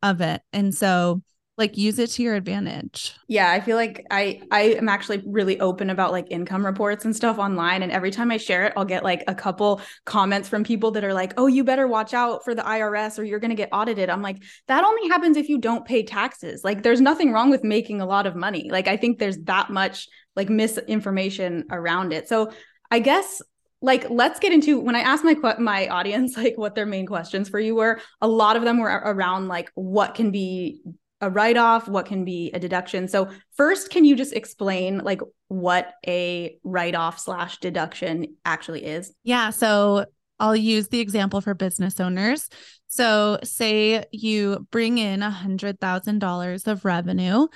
of 0.02 0.22
it. 0.22 0.42
And 0.52 0.74
so 0.74 1.22
like 1.57 1.77
use 1.77 2.00
it 2.00 2.09
to 2.12 2.24
your 2.24 2.35
advantage. 2.35 3.15
Yeah, 3.27 3.50
I 3.50 3.62
feel 3.62 3.77
like 3.77 4.05
I 4.12 4.41
I 4.51 4.62
am 4.62 4.89
actually 4.89 5.24
really 5.25 5.59
open 5.59 5.89
about 5.89 6.12
like 6.12 6.27
income 6.29 6.65
reports 6.65 7.05
and 7.05 7.15
stuff 7.15 7.38
online 7.38 7.81
and 7.81 7.91
every 7.91 8.12
time 8.12 8.29
I 8.29 8.38
share 8.38 8.65
it 8.65 8.74
I'll 8.75 8.83
get 8.85 9.03
like 9.03 9.24
a 9.27 9.35
couple 9.35 9.81
comments 10.03 10.50
from 10.50 10.65
people 10.65 10.91
that 10.91 11.03
are 11.05 11.13
like, 11.13 11.33
"Oh, 11.38 11.47
you 11.47 11.63
better 11.63 11.88
watch 11.88 12.13
out 12.13 12.43
for 12.43 12.53
the 12.53 12.62
IRS 12.62 13.17
or 13.17 13.24
you're 13.24 13.39
going 13.39 13.51
to 13.51 13.55
get 13.55 13.69
audited." 13.71 14.09
I'm 14.09 14.21
like, 14.21 14.43
"That 14.67 14.83
only 14.83 15.07
happens 15.07 15.38
if 15.38 15.47
you 15.47 15.57
don't 15.57 15.85
pay 15.85 16.03
taxes." 16.03 16.63
Like 16.63 16.83
there's 16.83 17.01
nothing 17.01 17.31
wrong 17.31 17.50
with 17.50 17.63
making 17.63 18.01
a 18.01 18.05
lot 18.05 18.27
of 18.27 18.35
money. 18.35 18.69
Like 18.69 18.88
I 18.88 18.97
think 18.97 19.19
there's 19.19 19.38
that 19.43 19.69
much 19.69 20.09
like 20.35 20.50
misinformation 20.50 21.65
around 21.71 22.12
it. 22.12 22.27
So, 22.27 22.51
I 22.91 23.00
guess 23.00 23.41
like 23.81 24.09
let's 24.09 24.39
get 24.39 24.53
into 24.53 24.79
when 24.79 24.95
i 24.95 25.01
asked 25.01 25.25
my 25.25 25.35
my 25.59 25.88
audience 25.89 26.38
like 26.43 26.57
what 26.57 26.75
their 26.75 26.85
main 26.85 27.05
questions 27.05 27.50
for 27.50 27.59
you 27.59 27.75
were 27.75 28.00
a 28.21 28.27
lot 28.27 28.55
of 28.55 28.63
them 28.63 28.79
were 28.79 28.88
around 28.88 29.50
like 29.50 29.69
what 29.75 30.15
can 30.15 30.31
be 30.31 30.81
a 31.22 31.29
write 31.29 31.57
off, 31.57 31.88
what 31.88 32.05
can 32.05 32.25
be 32.25 32.51
a 32.53 32.60
deduction. 32.60 33.07
So 33.07 33.29
first, 33.55 33.89
can 33.89 34.05
you 34.05 34.15
just 34.15 34.34
explain 34.34 35.00
like 35.00 35.22
what 35.48 35.93
a 36.05 36.57
write 36.63 36.95
off 36.95 37.19
slash 37.19 37.60
deduction 37.60 38.36
actually 38.43 38.86
is? 38.86 39.13
Yeah. 39.24 39.50
So 39.50 40.05
I'll 40.39 40.55
use 40.55 40.89
the 40.89 41.00
example 41.00 41.41
for 41.41 41.53
business 41.53 42.00
owners. 42.00 42.50
So 42.88 43.39
say 43.43 44.05
you 44.12 44.67
bring 44.72 44.98
in 44.98 45.24
a 45.24 45.29
hundred 45.29 45.79
thousand 45.79 46.19
dollars 46.19 46.67
of 46.67 46.86
revenue. 46.86 47.48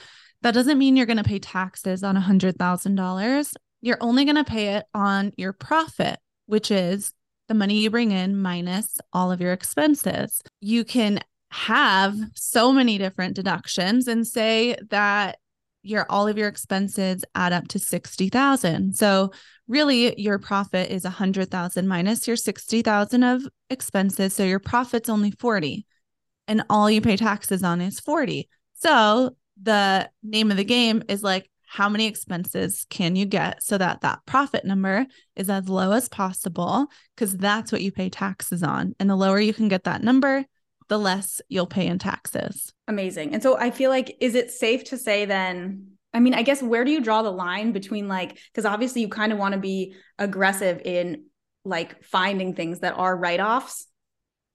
That 0.41 0.53
doesn't 0.53 0.77
mean 0.77 0.95
you're 0.95 1.05
going 1.05 1.17
to 1.17 1.23
pay 1.23 1.39
taxes 1.39 2.03
on 2.03 2.15
a 2.15 2.21
hundred 2.21 2.57
thousand 2.57 2.95
dollars. 2.95 3.53
You're 3.81 3.97
only 4.01 4.23
going 4.23 4.37
to 4.37 4.43
pay 4.43 4.75
it 4.75 4.85
on 4.93 5.31
your 5.37 5.53
profit, 5.53 6.19
which 6.45 6.71
is 6.71 7.13
the 7.49 7.53
money 7.53 7.79
you 7.79 7.89
bring 7.89 8.11
in 8.11 8.37
minus 8.37 8.99
all 9.11 9.31
of 9.31 9.41
your 9.41 9.53
expenses. 9.53 10.41
You 10.61 10.85
can 10.85 11.19
have 11.51 12.15
so 12.35 12.71
many 12.71 12.97
different 12.97 13.35
deductions 13.35 14.07
and 14.07 14.25
say 14.25 14.75
that 14.89 15.37
your 15.81 16.05
all 16.09 16.27
of 16.27 16.37
your 16.37 16.47
expenses 16.47 17.23
add 17.35 17.53
up 17.53 17.67
to 17.69 17.79
60,000. 17.79 18.95
So 18.95 19.31
really 19.67 20.19
your 20.19 20.37
profit 20.37 20.91
is 20.91 21.03
100,000 21.03 21.87
minus 21.87 22.27
your 22.27 22.35
60,000 22.35 23.23
of 23.23 23.43
expenses, 23.69 24.35
so 24.35 24.43
your 24.43 24.59
profit's 24.59 25.09
only 25.09 25.31
40 25.31 25.85
and 26.47 26.63
all 26.69 26.89
you 26.89 26.99
pay 26.99 27.15
taxes 27.15 27.63
on 27.63 27.79
is 27.79 27.99
40. 27.99 28.49
So 28.73 29.35
the 29.61 30.09
name 30.23 30.51
of 30.51 30.57
the 30.57 30.63
game 30.63 31.03
is 31.07 31.23
like 31.23 31.49
how 31.67 31.87
many 31.87 32.07
expenses 32.07 32.87
can 32.89 33.15
you 33.15 33.27
get 33.27 33.61
so 33.61 33.77
that 33.77 34.01
that 34.01 34.19
profit 34.25 34.65
number 34.65 35.05
is 35.35 35.49
as 35.49 35.69
low 35.69 35.91
as 35.91 36.09
possible 36.09 36.87
because 37.15 37.37
that's 37.37 37.71
what 37.71 37.83
you 37.83 37.91
pay 37.91 38.09
taxes 38.09 38.63
on. 38.63 38.95
And 38.99 39.07
the 39.07 39.15
lower 39.15 39.39
you 39.39 39.53
can 39.53 39.67
get 39.67 39.83
that 39.83 40.01
number, 40.01 40.43
the 40.89 40.99
less 40.99 41.41
you'll 41.47 41.67
pay 41.67 41.87
in 41.87 41.99
taxes. 41.99 42.73
Amazing. 42.87 43.33
And 43.33 43.41
so 43.41 43.57
I 43.57 43.71
feel 43.71 43.89
like, 43.89 44.17
is 44.19 44.35
it 44.35 44.51
safe 44.51 44.85
to 44.85 44.97
say 44.97 45.25
then? 45.25 45.91
I 46.13 46.19
mean, 46.19 46.33
I 46.33 46.41
guess 46.41 46.61
where 46.61 46.83
do 46.83 46.91
you 46.91 47.01
draw 47.01 47.21
the 47.21 47.31
line 47.31 47.71
between 47.71 48.07
like, 48.07 48.37
because 48.51 48.65
obviously 48.65 49.01
you 49.01 49.07
kind 49.07 49.31
of 49.31 49.37
want 49.37 49.53
to 49.53 49.59
be 49.59 49.95
aggressive 50.17 50.81
in 50.83 51.25
like 51.63 52.03
finding 52.03 52.55
things 52.55 52.79
that 52.79 52.95
are 52.97 53.15
write 53.15 53.39
offs, 53.39 53.87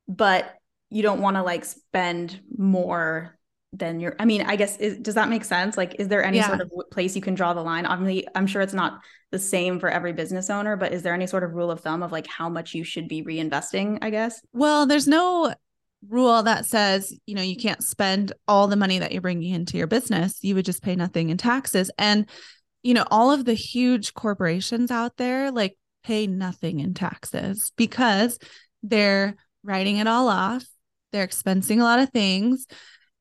but 0.08 0.52
you 0.90 1.02
don't 1.02 1.20
want 1.20 1.36
to 1.36 1.42
like 1.42 1.64
spend 1.64 2.40
more 2.56 3.38
than 3.72 4.00
your 4.00 4.14
i 4.18 4.24
mean 4.24 4.42
i 4.42 4.54
guess 4.56 4.76
is, 4.76 4.98
does 4.98 5.16
that 5.16 5.28
make 5.28 5.44
sense 5.44 5.76
like 5.76 5.96
is 5.98 6.08
there 6.08 6.24
any 6.24 6.36
yeah. 6.36 6.46
sort 6.46 6.60
of 6.60 6.70
place 6.92 7.16
you 7.16 7.22
can 7.22 7.34
draw 7.34 7.52
the 7.52 7.60
line 7.60 7.86
obviously 7.86 8.26
i'm 8.34 8.46
sure 8.46 8.62
it's 8.62 8.74
not 8.74 9.00
the 9.32 9.38
same 9.38 9.80
for 9.80 9.88
every 9.88 10.12
business 10.12 10.48
owner 10.48 10.76
but 10.76 10.92
is 10.92 11.02
there 11.02 11.12
any 11.12 11.26
sort 11.26 11.42
of 11.42 11.54
rule 11.54 11.70
of 11.70 11.80
thumb 11.80 12.02
of 12.02 12.12
like 12.12 12.26
how 12.26 12.48
much 12.48 12.74
you 12.74 12.84
should 12.84 13.08
be 13.08 13.24
reinvesting 13.24 13.98
i 14.00 14.10
guess 14.10 14.40
well 14.52 14.86
there's 14.86 15.08
no 15.08 15.52
rule 16.08 16.42
that 16.42 16.66
says, 16.66 17.16
you 17.26 17.34
know, 17.34 17.42
you 17.42 17.56
can't 17.56 17.82
spend 17.82 18.32
all 18.46 18.66
the 18.68 18.76
money 18.76 18.98
that 18.98 19.12
you're 19.12 19.22
bringing 19.22 19.54
into 19.54 19.76
your 19.76 19.86
business. 19.86 20.38
You 20.42 20.54
would 20.54 20.64
just 20.64 20.82
pay 20.82 20.96
nothing 20.96 21.30
in 21.30 21.36
taxes. 21.36 21.90
And, 21.98 22.28
you 22.82 22.94
know, 22.94 23.04
all 23.10 23.30
of 23.30 23.44
the 23.44 23.54
huge 23.54 24.14
corporations 24.14 24.90
out 24.90 25.16
there 25.16 25.50
like 25.50 25.76
pay 26.04 26.26
nothing 26.26 26.80
in 26.80 26.94
taxes 26.94 27.72
because 27.76 28.38
they're 28.82 29.36
writing 29.62 29.96
it 29.98 30.06
all 30.06 30.28
off. 30.28 30.64
They're 31.12 31.26
expensing 31.26 31.80
a 31.80 31.84
lot 31.84 32.00
of 32.00 32.10
things 32.10 32.66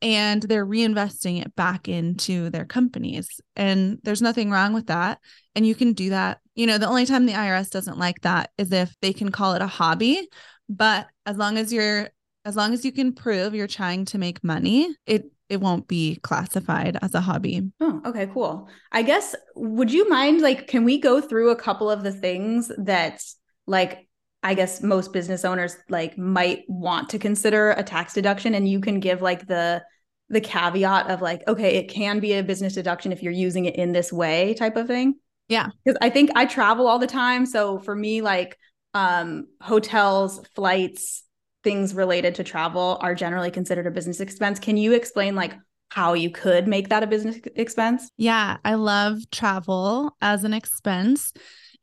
and 0.02 0.44
they're 0.44 0.66
reinvesting 0.66 1.42
it 1.42 1.56
back 1.56 1.88
into 1.88 2.50
their 2.50 2.66
companies. 2.66 3.40
And 3.56 4.00
there's 4.04 4.22
nothing 4.22 4.52
wrong 4.52 4.74
with 4.74 4.88
that. 4.88 5.20
And 5.56 5.66
you 5.66 5.76
can 5.76 5.94
do 5.94 6.10
that. 6.10 6.40
You 6.56 6.68
know, 6.68 6.78
the 6.78 6.90
only 6.90 7.06
time 7.06 7.26
the 7.26 7.34
IRS 7.34 7.70
doesn't 7.70 7.98
like 7.98 8.20
that 8.22 8.52
is 8.58 8.72
if 8.74 8.94
they 9.02 9.14
can 9.14 9.32
call 9.32 9.54
it 9.54 9.62
a 9.62 9.68
hobby. 9.68 10.28
But 10.68 11.08
as 11.26 11.38
long 11.38 11.58
as 11.58 11.72
you're 11.72 12.10
as 12.46 12.56
long 12.56 12.74
as 12.74 12.84
you 12.84 12.92
can 12.92 13.14
prove 13.14 13.54
you're 13.54 13.68
trying 13.68 14.06
to 14.06 14.18
make 14.18 14.44
money, 14.44 14.96
it 15.06 15.26
it 15.50 15.62
won't 15.62 15.88
be 15.88 16.16
classified 16.24 16.98
as 17.02 17.14
a 17.14 17.22
hobby. 17.22 17.62
Oh, 17.80 18.02
okay, 18.06 18.28
cool. 18.34 18.70
I 18.92 19.04
guess 19.04 19.36
would 19.56 19.92
you 19.92 20.10
mind 20.10 20.42
like 20.42 20.68
can 20.68 20.84
we 20.84 21.00
go 21.00 21.22
through 21.22 21.52
a 21.52 21.56
couple 21.56 21.90
of 21.90 22.04
the 22.04 22.12
things 22.12 22.72
that 22.78 23.22
like 23.68 24.08
I 24.42 24.56
guess 24.56 24.82
most 24.82 25.14
business 25.14 25.46
owners 25.46 25.76
like 25.90 26.18
might 26.18 26.64
want 26.68 27.10
to 27.10 27.20
consider 27.20 27.72
a 27.72 27.84
tax 27.84 28.14
deduction 28.14 28.56
and 28.56 28.68
you 28.68 28.82
can 28.82 29.00
give 29.00 29.22
like 29.22 29.48
the 29.48 29.84
the 30.30 30.42
caveat 30.42 31.10
of 31.10 31.22
like 31.22 31.48
okay, 31.48 31.76
it 31.76 31.90
can 31.90 32.20
be 32.20 32.34
a 32.34 32.44
business 32.44 32.74
deduction 32.74 33.12
if 33.12 33.22
you're 33.22 33.32
using 33.32 33.66
it 33.66 33.76
in 33.76 33.92
this 33.92 34.12
way 34.12 34.54
type 34.54 34.76
of 34.76 34.88
thing. 34.88 35.16
Yeah. 35.50 35.68
Cuz 35.86 35.96
I 36.02 36.10
think 36.10 36.32
I 36.36 36.46
travel 36.46 36.88
all 36.88 37.00
the 37.00 37.08
time, 37.08 37.46
so 37.46 37.80
for 37.80 37.96
me 37.96 38.22
like 38.22 38.58
um 38.94 39.48
hotels, 39.62 40.42
flights, 40.56 41.23
things 41.64 41.94
related 41.94 42.36
to 42.36 42.44
travel 42.44 42.98
are 43.02 43.16
generally 43.16 43.52
considered 43.52 43.88
a 43.88 43.92
business 43.92 44.20
expense. 44.20 44.60
Can 44.60 44.78
you 44.78 44.94
explain 44.94 45.36
like 45.36 45.54
how 45.90 46.14
you 46.14 46.30
could 46.30 46.68
make 46.68 46.90
that 46.90 47.04
a 47.04 47.08
business 47.08 47.38
expense? 47.56 48.10
Yeah, 48.18 48.58
I 48.66 48.74
love 48.76 49.30
travel 49.32 50.16
as 50.22 50.44
an 50.44 50.54
expense. 50.54 51.34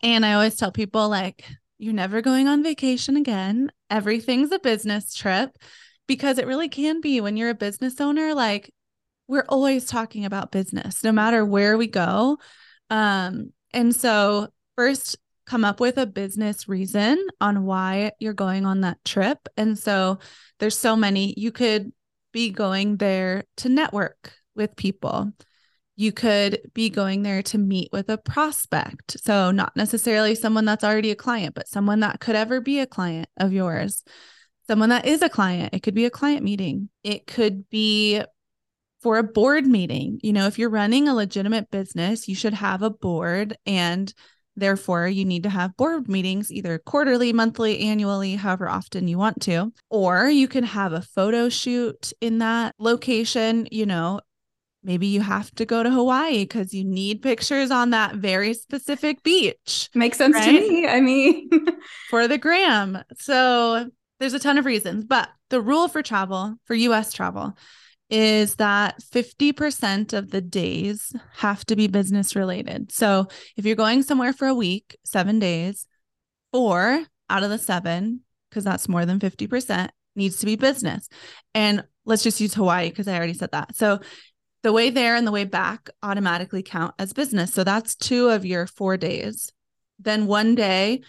And 0.03 0.27
I 0.27 0.35
always 0.35 0.57
tell 0.57 0.73
people 0.73 1.09
like 1.09 1.45
you're 1.79 1.95
never 1.95 2.21
going 2.21 2.49
on 2.49 2.63
vacation 2.63 3.17
again. 3.17 3.71
Everything's 3.89 4.53
a 4.53 4.59
business 4.59 5.15
trip 5.15 5.57
because 6.07 6.39
it 6.39 6.47
really 6.47 6.69
can 6.69 7.01
be 7.01 7.21
when 7.21 7.37
you're 7.37 7.51
a 7.51 7.55
business 7.55 8.01
owner 8.01 8.35
like 8.35 8.73
we're 9.29 9.45
always 9.49 9.87
talking 9.87 10.25
about 10.25 10.51
business 10.51 11.05
no 11.05 11.13
matter 11.13 11.45
where 11.45 11.79
we 11.79 11.87
go. 11.87 12.39
Um 12.91 13.53
and 13.73 13.95
so 13.95 14.49
first 14.77 15.17
come 15.51 15.65
up 15.65 15.81
with 15.81 15.99
a 15.99 16.07
business 16.07 16.69
reason 16.69 17.19
on 17.41 17.65
why 17.65 18.13
you're 18.21 18.33
going 18.33 18.65
on 18.65 18.83
that 18.83 19.05
trip. 19.05 19.49
And 19.57 19.77
so 19.77 20.21
there's 20.61 20.79
so 20.79 20.95
many. 20.95 21.35
You 21.37 21.51
could 21.51 21.91
be 22.33 22.51
going 22.51 22.99
there 22.99 23.43
to 23.57 23.69
network 23.69 24.33
with 24.55 24.77
people. 24.77 25.33
You 25.97 26.13
could 26.13 26.61
be 26.73 26.89
going 26.89 27.25
there 27.25 27.43
to 27.43 27.59
meet 27.59 27.89
with 27.93 28.09
a 28.11 28.17
prospect. 28.17 29.19
So, 29.25 29.51
not 29.51 29.75
necessarily 29.75 30.37
someone 30.37 30.65
that's 30.65 30.85
already 30.85 31.11
a 31.11 31.17
client, 31.17 31.57
but 31.57 31.67
someone 31.67 31.99
that 32.01 32.21
could 32.21 32.37
ever 32.37 32.61
be 32.61 32.79
a 32.79 32.87
client 32.87 33.29
of 33.37 33.53
yours. 33.53 34.05
Someone 34.69 34.91
that 34.91 35.05
is 35.05 35.21
a 35.21 35.29
client. 35.29 35.75
It 35.75 35.83
could 35.83 35.95
be 35.95 36.05
a 36.05 36.11
client 36.11 36.45
meeting. 36.45 36.91
It 37.03 37.27
could 37.27 37.69
be 37.69 38.23
for 39.03 39.19
a 39.19 39.25
board 39.25 39.67
meeting. 39.67 40.21
You 40.23 40.33
know, 40.33 40.47
if 40.47 40.61
you're 40.61 40.71
running 40.71 41.09
a 41.09 41.15
legitimate 41.15 41.73
business, 41.73 42.29
you 42.29 42.37
should 42.37 42.55
have 42.55 42.83
a 42.83 42.91
board 42.91 43.57
and 43.67 44.15
Therefore, 44.61 45.09
you 45.09 45.25
need 45.25 45.43
to 45.45 45.51
have 45.51 45.77
board 45.77 46.09
meetings 46.09 46.53
either 46.53 46.79
quarterly, 46.79 47.33
monthly, 47.33 47.81
annually, 47.81 48.37
however 48.37 48.69
often 48.69 49.09
you 49.09 49.17
want 49.17 49.41
to. 49.43 49.73
Or 49.89 50.29
you 50.29 50.47
can 50.49 50.65
have 50.65 50.93
a 50.93 51.01
photo 51.01 51.49
shoot 51.49 52.13
in 52.21 52.39
that 52.39 52.75
location. 52.79 53.67
You 53.71 53.87
know, 53.87 54.21
maybe 54.85 55.07
you 55.07 55.23
have 55.23 55.51
to 55.55 55.65
go 55.65 55.83
to 55.83 55.91
Hawaii 55.91 56.45
because 56.45 56.75
you 56.75 56.85
need 56.85 57.23
pictures 57.23 57.71
on 57.71 57.91
that 57.91 58.17
very 58.17 58.53
specific 58.53 59.23
beach. 59.23 59.89
Makes 59.95 60.19
sense 60.19 60.35
right? 60.35 60.45
to 60.45 60.53
me. 60.53 60.87
I 60.87 61.01
mean, 61.01 61.51
for 62.11 62.29
the 62.29 62.39
gram. 62.39 63.03
So 63.19 63.89
there's 64.19 64.35
a 64.35 64.39
ton 64.39 64.59
of 64.59 64.67
reasons, 64.67 65.05
but 65.05 65.31
the 65.49 65.61
rule 65.61 65.89
for 65.89 66.03
travel, 66.03 66.57
for 66.65 66.75
US 66.75 67.13
travel, 67.13 67.57
is 68.11 68.57
that 68.57 69.01
50% 69.01 70.13
of 70.13 70.31
the 70.31 70.41
days 70.41 71.13
have 71.37 71.65
to 71.67 71.77
be 71.77 71.87
business 71.87 72.35
related. 72.35 72.91
So 72.93 73.29
if 73.57 73.65
you're 73.65 73.77
going 73.77 74.03
somewhere 74.03 74.33
for 74.33 74.49
a 74.49 74.55
week, 74.55 74.99
seven 75.05 75.39
days, 75.39 75.87
four 76.53 77.05
out 77.29 77.45
of 77.45 77.51
the 77.51 77.59
seven, 77.59 78.21
because 78.49 78.65
that's 78.65 78.89
more 78.89 79.07
than 79.07 79.21
50%, 79.21 79.89
needs 80.17 80.39
to 80.39 80.47
be 80.47 80.57
business. 80.57 81.09
And 81.55 81.85
let's 82.05 82.25
just 82.25 82.41
use 82.41 82.55
Hawaii 82.55 82.91
because 82.91 83.07
I 83.07 83.17
already 83.17 83.35
said 83.35 83.53
that. 83.53 83.77
So 83.77 84.01
the 84.63 84.73
way 84.73 84.91
there 84.91 85.15
and 85.15 85.27
the 85.27 85.33
way 85.33 85.45
back 85.45 85.89
automatically 86.03 86.63
count 86.63 86.95
as 86.99 87.13
business. 87.13 87.55
So 87.55 87.65
that's 87.65 87.95
two 87.95 88.29
of 88.29 88.45
your 88.45 88.67
four 88.67 88.97
days. 88.97 89.53
Then 89.99 90.27
one 90.27 90.55
day 90.55 91.03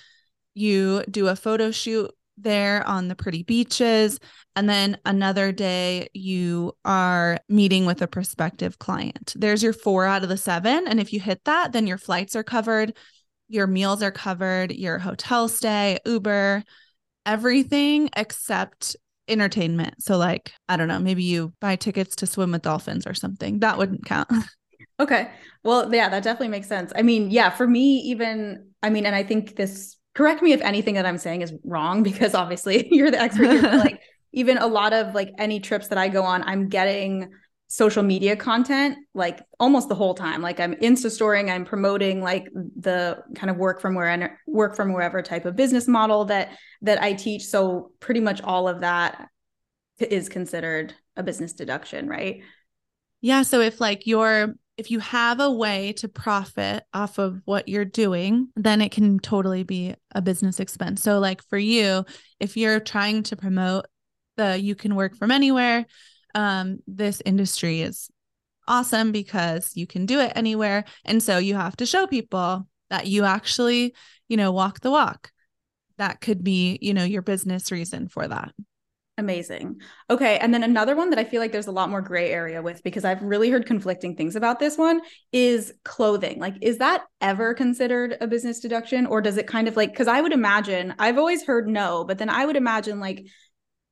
you 0.53 1.03
do 1.10 1.27
a 1.27 1.36
photo 1.36 1.72
shoot 1.72 2.12
there 2.38 2.85
on 2.88 3.07
the 3.07 3.15
pretty 3.15 3.43
beaches. 3.43 4.19
And 4.55 4.69
then 4.69 4.97
another 5.05 5.51
day, 5.51 6.09
you 6.13 6.73
are 6.85 7.39
meeting 7.50 7.85
with 7.85 8.01
a 8.01 8.07
prospective 8.07 8.79
client. 8.79 9.33
There's 9.35 9.63
your 9.63 9.73
four 9.73 10.05
out 10.05 10.23
of 10.23 10.29
the 10.29 10.38
seven. 10.38 10.88
And 10.88 11.00
if 11.00 11.13
you 11.13 11.19
hit 11.19 11.43
that, 11.45 11.71
then 11.71 11.88
your 11.88 11.97
flights 11.97 12.35
are 12.35 12.43
covered, 12.43 12.95
your 13.47 13.67
meals 13.67 14.01
are 14.01 14.11
covered, 14.11 14.71
your 14.71 14.97
hotel 14.97 15.47
stay, 15.47 16.00
Uber, 16.05 16.63
everything 17.25 18.09
except 18.15 18.95
entertainment. 19.27 20.01
So, 20.03 20.17
like, 20.17 20.51
I 20.67 20.77
don't 20.77 20.88
know, 20.88 21.00
maybe 21.00 21.23
you 21.23 21.53
buy 21.61 21.75
tickets 21.75 22.15
to 22.17 22.27
swim 22.27 22.51
with 22.51 22.63
dolphins 22.63 23.07
or 23.07 23.13
something. 23.13 23.59
That 23.59 23.77
wouldn't 23.77 24.05
count. 24.05 24.29
Okay. 25.00 25.31
Well, 25.63 25.93
yeah, 25.93 26.09
that 26.09 26.21
definitely 26.21 26.50
makes 26.50 26.67
sense. 26.67 26.93
I 26.95 27.01
mean, 27.01 27.31
yeah, 27.31 27.50
for 27.50 27.65
me, 27.65 28.01
even, 28.01 28.69
I 28.83 28.91
mean, 28.91 29.07
and 29.07 29.15
I 29.15 29.23
think 29.23 29.55
this, 29.55 29.97
correct 30.13 30.41
me 30.41 30.53
if 30.53 30.62
anything 30.62 30.96
that 30.96 31.06
I'm 31.06 31.18
saying 31.18 31.41
is 31.41 31.53
wrong, 31.63 32.03
because 32.10 32.34
obviously 32.34 32.88
you're 32.91 33.12
the 33.12 33.22
expert 33.22 33.51
here. 33.51 33.62
like, 33.62 34.01
even 34.34 34.58
a 34.58 34.68
lot 34.68 34.94
of 34.94 35.13
like 35.13 35.32
any 35.38 35.60
trips 35.60 35.89
that 35.89 35.98
I 35.98 36.08
go 36.08 36.24
on, 36.24 36.44
I'm 36.44 36.70
getting 36.70 37.32
social 37.72 38.03
media 38.03 38.36
content 38.36 38.98
like 39.13 39.41
almost 39.58 39.88
the 39.88 39.96
whole 39.96 40.13
time 40.13 40.41
like 40.41 40.60
i'm 40.60 40.75
insta 40.75 41.10
storing 41.10 41.50
i'm 41.50 41.63
promoting 41.63 42.22
like 42.22 42.50
the 42.75 43.18
kind 43.34 43.50
of 43.50 43.56
work 43.56 43.80
from 43.80 43.96
where 43.96 44.10
and 44.10 44.30
work 44.46 44.75
from 44.75 44.91
wherever 44.91 45.22
type 45.22 45.46
of 45.46 45.56
business 45.56 45.88
model 45.88 46.25
that 46.25 46.50
that 46.82 47.01
i 47.01 47.13
teach 47.13 47.46
so 47.46 47.94
pretty 48.01 48.20
much 48.20 48.41
all 48.41 48.68
of 48.68 48.82
that 48.82 49.30
is 50.00 50.27
considered 50.27 50.94
a 51.15 51.24
business 51.24 51.53
deduction 51.53 52.10
right 52.10 52.41
yeah 53.22 53.41
so 53.41 53.62
if 53.62 53.80
like 53.80 54.06
you're 54.06 54.53
if 54.81 54.91
you 54.91 55.00
have 55.00 55.39
a 55.39 55.51
way 55.51 55.93
to 55.93 56.07
profit 56.07 56.83
off 56.93 57.17
of 57.17 57.41
what 57.45 57.67
you're 57.69 57.85
doing 57.85 58.50
then 58.55 58.81
it 58.81 58.91
can 58.91 59.19
totally 59.19 59.63
be 59.63 59.95
a 60.13 60.21
business 60.21 60.59
expense 60.59 61.01
so 61.01 61.19
like 61.19 61.41
for 61.43 61.57
you 61.57 62.03
if 62.39 62.57
you're 62.57 62.79
trying 62.79 63.23
to 63.23 63.35
promote 63.35 63.85
the 64.38 64.59
you 64.59 64.75
can 64.75 64.95
work 64.95 65.15
from 65.15 65.31
anywhere 65.31 65.85
um, 66.35 66.79
this 66.88 67.21
industry 67.25 67.81
is 67.81 68.09
awesome 68.67 69.11
because 69.11 69.71
you 69.75 69.88
can 69.88 70.05
do 70.05 70.19
it 70.19 70.31
anywhere. 70.35 70.85
And 71.05 71.21
so 71.21 71.38
you 71.38 71.55
have 71.55 71.75
to 71.77 71.85
show 71.85 72.07
people 72.07 72.67
that 72.89 73.07
you 73.07 73.25
actually, 73.25 73.93
you 74.27 74.38
know, 74.38 74.51
walk 74.51 74.81
the 74.81 74.91
walk. 74.91 75.31
That 75.97 76.21
could 76.21 76.43
be, 76.43 76.79
you 76.81 76.93
know, 76.93 77.03
your 77.03 77.21
business 77.21 77.71
reason 77.71 78.07
for 78.07 78.27
that. 78.27 78.53
Amazing. 79.18 79.82
Okay. 80.10 80.39
And 80.39 80.53
then 80.53 80.63
another 80.63 80.96
one 80.96 81.10
that 81.12 81.20
I 81.20 81.25
feel 81.25 81.41
like 81.41 81.51
there's 81.51 81.68
a 81.68 81.72
lot 81.72 81.89
more 81.89 82.01
gray 82.01 82.32
area 82.32 82.62
with 82.62 82.82
because 82.82 83.06
I've 83.06 83.22
really 83.22 83.51
heard 83.51 83.65
conflicting 83.68 84.15
things 84.15 84.36
about 84.36 84.58
this 84.58 84.77
one 84.77 85.01
is 85.32 85.74
clothing. 85.84 86.39
Like, 86.39 86.56
is 86.62 86.80
that 86.80 87.03
ever 87.20 87.53
considered 87.53 88.18
a 88.20 88.25
business 88.25 88.62
deduction 88.62 89.06
or 89.06 89.22
does 89.22 89.38
it 89.38 89.48
kind 89.48 89.68
of 89.68 89.75
like, 89.75 89.91
because 89.91 90.08
I 90.08 90.22
would 90.22 90.32
imagine, 90.32 90.96
I've 90.98 91.18
always 91.18 91.44
heard 91.46 91.68
no, 91.68 92.03
but 92.03 92.18
then 92.18 92.30
I 92.30 92.46
would 92.46 92.56
imagine 92.56 93.00
like 93.00 93.27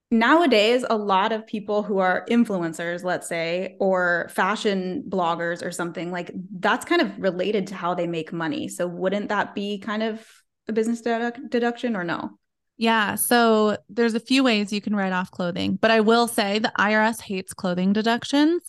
nowadays 0.10 0.84
a 0.90 0.98
lot 0.98 1.32
of 1.32 1.46
people 1.46 1.84
who 1.84 2.00
are 2.00 2.26
influencers 2.32 3.04
let's 3.04 3.28
say 3.28 3.76
or 3.80 4.28
fashion 4.32 5.04
bloggers 5.08 5.64
or 5.64 5.72
something 5.72 6.12
like 6.12 6.32
that's 6.60 6.84
kind 6.84 7.00
of 7.00 7.20
related 7.20 7.68
to 7.68 7.76
how 7.76 7.94
they 7.94 8.08
make 8.08 8.34
money 8.34 8.68
so 8.68 8.88
wouldn't 8.88 9.30
that 9.30 9.54
be 9.54 9.78
kind 9.78 10.02
of 10.02 10.26
a 10.68 10.74
business 10.74 11.04
dedu- 11.04 11.48
deduction 11.52 11.96
or 11.96 12.04
no 12.04 12.39
yeah 12.80 13.14
so 13.14 13.78
there's 13.90 14.16
a 14.16 14.20
few 14.20 14.44
ways 14.44 14.74
you 14.74 14.82
can 14.82 14.96
write 14.96 15.14
off 15.14 15.30
clothing 15.30 15.78
but 15.80 15.92
i 15.92 16.00
will 16.00 16.28
say 16.28 16.58
the 16.58 16.72
irs 16.80 17.22
hates 17.22 17.54
clothing 17.54 17.94
deductions 17.94 18.64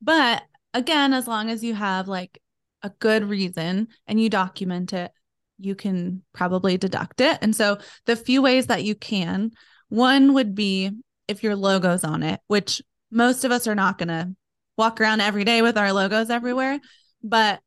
but 0.00 0.42
again 0.72 1.12
as 1.12 1.26
long 1.28 1.50
as 1.50 1.62
you 1.62 1.74
have 1.74 2.08
like 2.08 2.40
a 2.82 2.90
good 2.98 3.24
reason 3.24 3.88
and 4.06 4.18
you 4.18 4.30
document 4.30 4.94
it 4.94 5.10
you 5.58 5.74
can 5.74 6.22
probably 6.32 6.78
deduct 6.78 7.20
it 7.20 7.38
and 7.42 7.54
so 7.54 7.76
the 8.06 8.16
few 8.16 8.40
ways 8.40 8.68
that 8.68 8.84
you 8.84 8.94
can 8.94 9.50
one 9.88 10.32
would 10.34 10.54
be 10.54 10.90
if 11.28 11.42
your 11.42 11.56
logo's 11.56 12.04
on 12.04 12.22
it, 12.22 12.40
which 12.46 12.82
most 13.10 13.44
of 13.44 13.52
us 13.52 13.66
are 13.66 13.74
not 13.74 13.98
going 13.98 14.08
to 14.08 14.34
walk 14.76 15.00
around 15.00 15.20
every 15.20 15.44
day 15.44 15.62
with 15.62 15.78
our 15.78 15.92
logos 15.92 16.30
everywhere, 16.30 16.78
but 17.22 17.60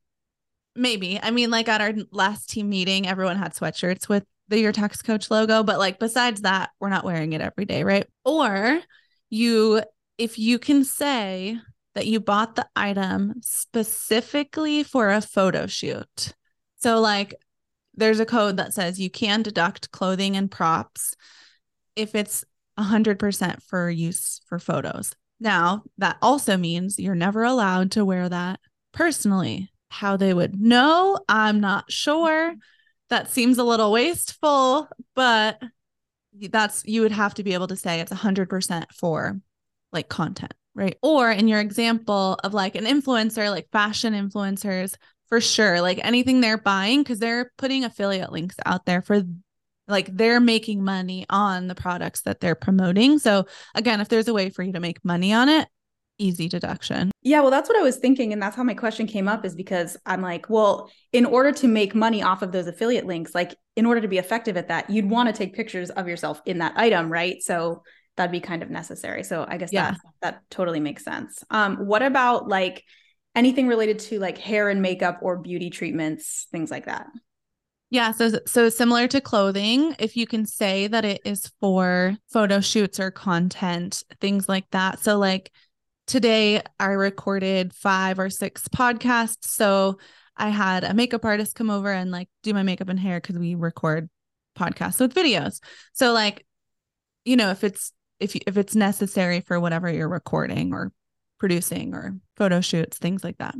maybe. 0.76 1.18
I 1.20 1.30
mean, 1.30 1.50
like 1.50 1.68
at 1.68 1.80
our 1.80 1.92
last 2.10 2.50
team 2.50 2.68
meeting, 2.68 3.06
everyone 3.06 3.36
had 3.36 3.54
sweatshirts 3.54 4.08
with 4.08 4.24
the 4.50 4.60
Your 4.60 4.72
Tax 4.72 5.00
Coach 5.00 5.30
logo, 5.30 5.62
but 5.62 5.78
like 5.78 5.98
besides 5.98 6.42
that, 6.42 6.70
we're 6.80 6.90
not 6.90 7.04
wearing 7.04 7.32
it 7.32 7.40
every 7.40 7.64
day, 7.64 7.84
right? 7.84 8.06
Or 8.24 8.80
you, 9.30 9.82
if 10.18 10.38
you 10.38 10.58
can 10.58 10.84
say 10.84 11.58
that 11.94 12.06
you 12.06 12.20
bought 12.20 12.56
the 12.56 12.66
item 12.76 13.34
specifically 13.40 14.82
for 14.82 15.10
a 15.10 15.20
photo 15.20 15.66
shoot. 15.66 16.34
So, 16.78 17.00
like, 17.00 17.34
there's 17.94 18.20
a 18.20 18.26
code 18.26 18.56
that 18.58 18.74
says 18.74 19.00
you 19.00 19.10
can 19.10 19.42
deduct 19.42 19.90
clothing 19.90 20.36
and 20.36 20.50
props 20.50 21.14
if 21.96 22.14
it's 22.14 22.44
100% 22.78 23.62
for 23.62 23.90
use 23.90 24.40
for 24.46 24.58
photos. 24.58 25.12
Now, 25.38 25.82
that 25.98 26.16
also 26.22 26.56
means 26.56 26.98
you're 26.98 27.14
never 27.14 27.42
allowed 27.42 27.92
to 27.92 28.04
wear 28.04 28.28
that 28.28 28.60
personally. 28.92 29.70
How 29.88 30.16
they 30.16 30.32
would 30.32 30.60
know, 30.60 31.18
I'm 31.28 31.60
not 31.60 31.90
sure. 31.90 32.54
That 33.10 33.30
seems 33.30 33.58
a 33.58 33.64
little 33.64 33.92
wasteful, 33.92 34.88
but 35.14 35.60
that's 36.32 36.84
you 36.86 37.02
would 37.02 37.12
have 37.12 37.34
to 37.34 37.42
be 37.42 37.54
able 37.54 37.66
to 37.66 37.76
say 37.76 38.00
it's 38.00 38.12
100% 38.12 38.84
for 38.92 39.40
like 39.92 40.08
content, 40.08 40.54
right? 40.74 40.96
Or 41.02 41.30
in 41.30 41.48
your 41.48 41.60
example 41.60 42.38
of 42.44 42.54
like 42.54 42.76
an 42.76 42.84
influencer, 42.84 43.50
like 43.50 43.68
fashion 43.72 44.14
influencers, 44.14 44.94
for 45.28 45.40
sure, 45.40 45.80
like 45.80 46.00
anything 46.04 46.40
they're 46.40 46.58
buying, 46.58 47.02
because 47.02 47.18
they're 47.18 47.52
putting 47.58 47.84
affiliate 47.84 48.32
links 48.32 48.56
out 48.64 48.86
there 48.86 49.02
for 49.02 49.22
like 49.88 50.08
they're 50.16 50.40
making 50.40 50.84
money 50.84 51.26
on 51.28 51.66
the 51.66 51.74
products 51.74 52.22
that 52.22 52.40
they're 52.40 52.54
promoting. 52.54 53.18
So 53.18 53.46
again, 53.74 54.00
if 54.00 54.08
there's 54.08 54.28
a 54.28 54.34
way 54.34 54.50
for 54.50 54.62
you 54.62 54.72
to 54.72 54.80
make 54.80 55.04
money 55.04 55.32
on 55.32 55.48
it, 55.48 55.68
easy 56.20 56.48
deduction. 56.48 57.10
Yeah, 57.22 57.40
well, 57.40 57.50
that's 57.50 57.68
what 57.68 57.78
I 57.78 57.82
was 57.82 57.96
thinking. 57.96 58.32
And 58.32 58.40
that's 58.40 58.56
how 58.56 58.62
my 58.62 58.74
question 58.74 59.06
came 59.06 59.28
up 59.28 59.44
is 59.44 59.54
because 59.54 59.96
I'm 60.06 60.22
like, 60.22 60.48
well, 60.48 60.90
in 61.12 61.24
order 61.24 61.52
to 61.52 61.68
make 61.68 61.94
money 61.94 62.22
off 62.22 62.42
of 62.42 62.52
those 62.52 62.66
affiliate 62.66 63.06
links, 63.06 63.34
like 63.34 63.54
in 63.76 63.86
order 63.86 64.00
to 64.00 64.08
be 64.08 64.18
effective 64.18 64.56
at 64.56 64.68
that, 64.68 64.90
you'd 64.90 65.08
want 65.08 65.28
to 65.28 65.32
take 65.32 65.54
pictures 65.54 65.90
of 65.90 66.06
yourself 66.06 66.40
in 66.46 66.58
that 66.58 66.74
item, 66.76 67.10
right? 67.10 67.42
So 67.42 67.82
that'd 68.16 68.32
be 68.32 68.40
kind 68.40 68.62
of 68.62 68.70
necessary. 68.70 69.24
So 69.24 69.46
I 69.48 69.56
guess 69.56 69.72
yeah. 69.72 69.92
that 69.92 70.00
that 70.22 70.42
totally 70.50 70.80
makes 70.80 71.04
sense. 71.04 71.42
Um, 71.50 71.86
what 71.86 72.02
about 72.02 72.48
like 72.48 72.84
anything 73.34 73.68
related 73.68 73.98
to 73.98 74.18
like 74.18 74.38
hair 74.38 74.68
and 74.68 74.82
makeup 74.82 75.20
or 75.22 75.38
beauty 75.38 75.70
treatments, 75.70 76.46
things 76.50 76.70
like 76.70 76.86
that? 76.86 77.06
Yeah, 77.90 78.12
so 78.12 78.30
so 78.46 78.68
similar 78.68 79.08
to 79.08 79.20
clothing, 79.20 79.96
if 79.98 80.16
you 80.16 80.26
can 80.26 80.46
say 80.46 80.86
that 80.86 81.04
it 81.04 81.22
is 81.24 81.50
for 81.60 82.16
photo 82.28 82.60
shoots 82.60 83.00
or 83.00 83.10
content, 83.10 84.04
things 84.20 84.48
like 84.48 84.70
that. 84.70 85.00
So 85.00 85.18
like 85.18 85.50
today 86.10 86.60
I 86.80 86.86
recorded 86.86 87.72
5 87.72 88.18
or 88.18 88.30
6 88.30 88.68
podcasts, 88.68 89.44
so 89.46 89.98
I 90.36 90.48
had 90.48 90.82
a 90.82 90.92
makeup 90.92 91.24
artist 91.24 91.54
come 91.54 91.70
over 91.70 91.92
and 91.92 92.10
like 92.10 92.28
do 92.42 92.52
my 92.52 92.64
makeup 92.64 92.88
and 92.88 92.98
hair 92.98 93.20
cuz 93.20 93.38
we 93.38 93.54
record 93.54 94.10
podcasts 94.58 94.98
with 94.98 95.14
videos. 95.14 95.60
So 95.92 96.12
like 96.12 96.44
you 97.24 97.36
know, 97.36 97.50
if 97.50 97.62
it's 97.62 97.92
if 98.18 98.34
if 98.34 98.56
it's 98.56 98.74
necessary 98.74 99.40
for 99.40 99.60
whatever 99.60 99.88
you're 99.88 100.08
recording 100.08 100.74
or 100.74 100.92
producing 101.38 101.94
or 101.94 102.16
photo 102.36 102.60
shoots, 102.60 102.98
things 102.98 103.22
like 103.22 103.38
that. 103.38 103.54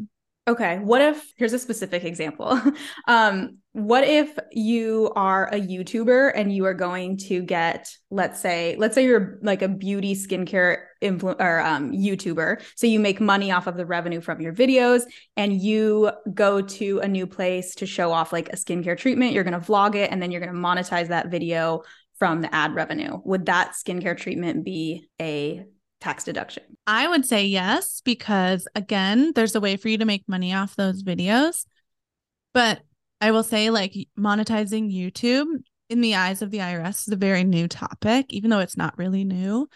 Okay. 0.51 0.79
What 0.79 1.01
if 1.01 1.33
here's 1.37 1.53
a 1.53 1.61
specific 1.61 2.03
example? 2.03 2.61
um, 3.07 3.59
what 3.71 4.03
if 4.03 4.37
you 4.51 5.13
are 5.15 5.47
a 5.47 5.61
YouTuber 5.61 6.33
and 6.35 6.53
you 6.53 6.65
are 6.65 6.75
going 6.75 7.19
to 7.19 7.41
get, 7.41 7.89
let's 8.11 8.41
say, 8.41 8.75
let's 8.77 8.97
say 8.97 9.05
you're 9.05 9.39
like 9.43 9.63
a 9.63 9.69
beauty 9.69 10.17
skincare 10.17 10.87
influ- 11.01 11.41
or 11.41 11.61
um, 11.61 11.93
YouTuber, 11.93 12.63
so 12.75 12.89
you 12.89 12.99
make 12.99 13.21
money 13.21 13.53
off 13.53 13.69
of 13.69 13.77
the 13.77 13.87
revenue 13.87 14.21
from 14.21 14.41
your 14.41 14.53
videos, 14.53 15.03
and 15.37 15.63
you 15.63 16.11
go 16.35 16.61
to 16.61 16.99
a 16.99 17.07
new 17.07 17.29
place 17.29 17.77
to 17.77 17.87
show 17.87 18.11
off 18.11 18.33
like 18.33 18.49
a 18.49 18.57
skincare 18.57 18.99
treatment. 18.99 19.35
You're 19.35 19.45
going 19.45 19.61
to 19.61 19.65
vlog 19.65 19.95
it, 19.95 20.11
and 20.11 20.21
then 20.21 20.33
you're 20.33 20.41
going 20.41 20.53
to 20.53 20.61
monetize 20.61 21.07
that 21.09 21.31
video 21.31 21.83
from 22.19 22.41
the 22.41 22.53
ad 22.53 22.75
revenue. 22.75 23.21
Would 23.25 23.47
that 23.47 23.75
skincare 23.75 24.17
treatment 24.17 24.65
be 24.65 25.09
a 25.21 25.65
tax 26.01 26.25
deduction? 26.25 26.63
I 26.87 27.09
would 27.09 27.27
say 27.27 27.45
yes, 27.45 28.01
because 28.05 28.67
again, 28.75 29.33
there's 29.35 29.55
a 29.55 29.61
way 29.61 29.77
for 29.77 29.89
you 29.89 29.99
to 29.99 30.05
make 30.05 30.29
money 30.29 30.53
off 30.53 30.77
those 30.77 31.03
videos. 31.03 31.67
But 32.53 32.81
I 33.21 33.31
will 33.31 33.43
say, 33.43 33.71
like, 33.71 33.95
monetizing 34.19 34.93
YouTube 34.93 35.63
in 35.89 36.01
the 36.01 36.15
eyes 36.15 36.43
of 36.43 36.51
the 36.51 36.59
IRS 36.59 37.07
is 37.07 37.13
a 37.13 37.17
very 37.17 37.45
new 37.45 37.69
topic, 37.69 38.33
even 38.33 38.51
though 38.51 38.61
it's 38.61 38.77
not 38.77 38.97
really 38.97 39.25
new. 39.25 39.69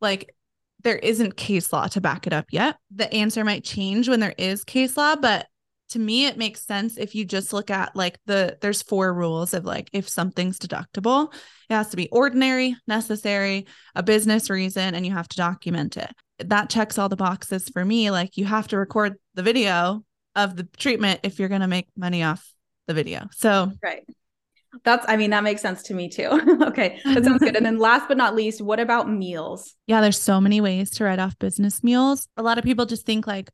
Like, 0.00 0.34
there 0.82 0.96
isn't 0.96 1.36
case 1.36 1.72
law 1.72 1.86
to 1.88 2.00
back 2.00 2.26
it 2.26 2.32
up 2.32 2.46
yet. 2.50 2.76
The 2.94 3.12
answer 3.12 3.44
might 3.44 3.64
change 3.64 4.08
when 4.08 4.20
there 4.20 4.34
is 4.38 4.64
case 4.64 4.96
law, 4.96 5.16
but 5.16 5.46
to 5.92 5.98
me 5.98 6.26
it 6.26 6.36
makes 6.36 6.64
sense 6.64 6.96
if 6.96 7.14
you 7.14 7.24
just 7.24 7.52
look 7.52 7.70
at 7.70 7.94
like 7.94 8.18
the 8.26 8.56
there's 8.60 8.82
four 8.82 9.12
rules 9.12 9.54
of 9.54 9.64
like 9.64 9.90
if 9.92 10.08
something's 10.08 10.58
deductible 10.58 11.32
it 11.72 11.74
has 11.74 11.88
to 11.90 11.96
be 11.96 12.08
ordinary 12.10 12.76
necessary 12.86 13.66
a 13.94 14.02
business 14.02 14.50
reason 14.50 14.94
and 14.94 15.06
you 15.06 15.12
have 15.12 15.28
to 15.28 15.36
document 15.36 15.96
it. 15.96 16.10
That 16.38 16.70
checks 16.70 16.98
all 16.98 17.08
the 17.08 17.16
boxes 17.16 17.68
for 17.68 17.84
me. 17.84 18.10
Like 18.10 18.36
you 18.36 18.44
have 18.44 18.68
to 18.68 18.76
record 18.76 19.14
the 19.34 19.42
video 19.42 20.04
of 20.34 20.56
the 20.56 20.64
treatment 20.76 21.20
if 21.22 21.38
you're 21.38 21.48
going 21.48 21.60
to 21.60 21.66
make 21.66 21.88
money 21.96 22.22
off 22.22 22.46
the 22.86 22.94
video. 22.94 23.28
So 23.32 23.72
right. 23.82 24.02
That's 24.84 25.04
i 25.06 25.18
mean 25.18 25.30
that 25.30 25.44
makes 25.44 25.60
sense 25.60 25.82
to 25.84 25.94
me 25.94 26.08
too. 26.08 26.58
Okay 26.68 27.00
that 27.04 27.24
sounds 27.24 27.40
good. 27.40 27.56
And 27.56 27.66
then 27.66 27.78
last 27.90 28.08
but 28.08 28.16
not 28.16 28.34
least 28.34 28.62
what 28.62 28.80
about 28.80 29.10
meals? 29.10 29.74
Yeah 29.86 30.00
there's 30.00 30.20
so 30.20 30.40
many 30.40 30.60
ways 30.60 30.90
to 30.92 31.04
write 31.04 31.18
off 31.18 31.38
business 31.38 31.84
meals. 31.84 32.28
A 32.36 32.42
lot 32.42 32.58
of 32.58 32.64
people 32.64 32.86
just 32.86 33.04
think 33.04 33.26
like 33.26 33.50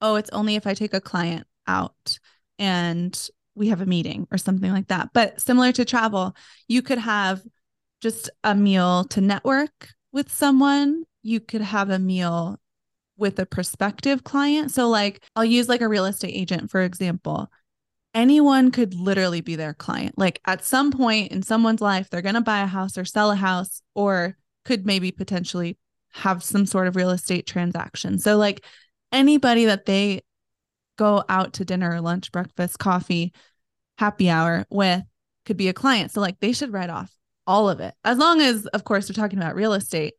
oh 0.00 0.16
it's 0.16 0.30
only 0.30 0.56
if 0.56 0.66
i 0.66 0.74
take 0.74 0.92
a 0.92 1.00
client 1.00 1.46
out 1.66 2.18
and 2.58 3.28
we 3.54 3.68
have 3.68 3.80
a 3.80 3.86
meeting 3.86 4.26
or 4.30 4.38
something 4.38 4.70
like 4.72 4.88
that. 4.88 5.10
But 5.12 5.40
similar 5.40 5.72
to 5.72 5.84
travel, 5.84 6.34
you 6.68 6.82
could 6.82 6.98
have 6.98 7.42
just 8.00 8.30
a 8.42 8.54
meal 8.54 9.04
to 9.04 9.20
network 9.20 9.90
with 10.12 10.30
someone, 10.30 11.04
you 11.22 11.40
could 11.40 11.60
have 11.60 11.90
a 11.90 11.98
meal 11.98 12.58
with 13.16 13.38
a 13.38 13.46
prospective 13.46 14.24
client. 14.24 14.70
So, 14.70 14.88
like, 14.88 15.22
I'll 15.36 15.44
use 15.44 15.68
like 15.68 15.80
a 15.80 15.88
real 15.88 16.06
estate 16.06 16.34
agent, 16.34 16.70
for 16.70 16.82
example. 16.82 17.50
Anyone 18.14 18.70
could 18.70 18.94
literally 18.94 19.40
be 19.40 19.56
their 19.56 19.74
client. 19.74 20.18
Like, 20.18 20.40
at 20.46 20.64
some 20.64 20.90
point 20.90 21.32
in 21.32 21.42
someone's 21.42 21.80
life, 21.80 22.10
they're 22.10 22.22
going 22.22 22.34
to 22.34 22.40
buy 22.40 22.60
a 22.60 22.66
house 22.66 22.98
or 22.98 23.04
sell 23.04 23.30
a 23.30 23.36
house, 23.36 23.82
or 23.94 24.36
could 24.64 24.84
maybe 24.84 25.12
potentially 25.12 25.78
have 26.12 26.42
some 26.42 26.66
sort 26.66 26.88
of 26.88 26.96
real 26.96 27.10
estate 27.10 27.46
transaction. 27.46 28.18
So, 28.18 28.36
like, 28.36 28.64
anybody 29.12 29.66
that 29.66 29.86
they 29.86 30.22
go 31.02 31.24
out 31.28 31.54
to 31.54 31.64
dinner, 31.64 32.00
lunch, 32.00 32.30
breakfast, 32.30 32.78
coffee, 32.78 33.32
happy 33.98 34.30
hour 34.30 34.64
with 34.70 35.02
could 35.44 35.56
be 35.56 35.68
a 35.68 35.72
client. 35.72 36.12
So, 36.12 36.20
like, 36.20 36.38
they 36.38 36.52
should 36.52 36.72
write 36.72 36.90
off 36.90 37.10
all 37.44 37.68
of 37.68 37.80
it, 37.80 37.94
as 38.04 38.18
long 38.18 38.40
as, 38.40 38.66
of 38.66 38.84
course, 38.84 39.08
we're 39.08 39.14
talking 39.14 39.38
about 39.38 39.56
real 39.56 39.72
estate. 39.72 40.14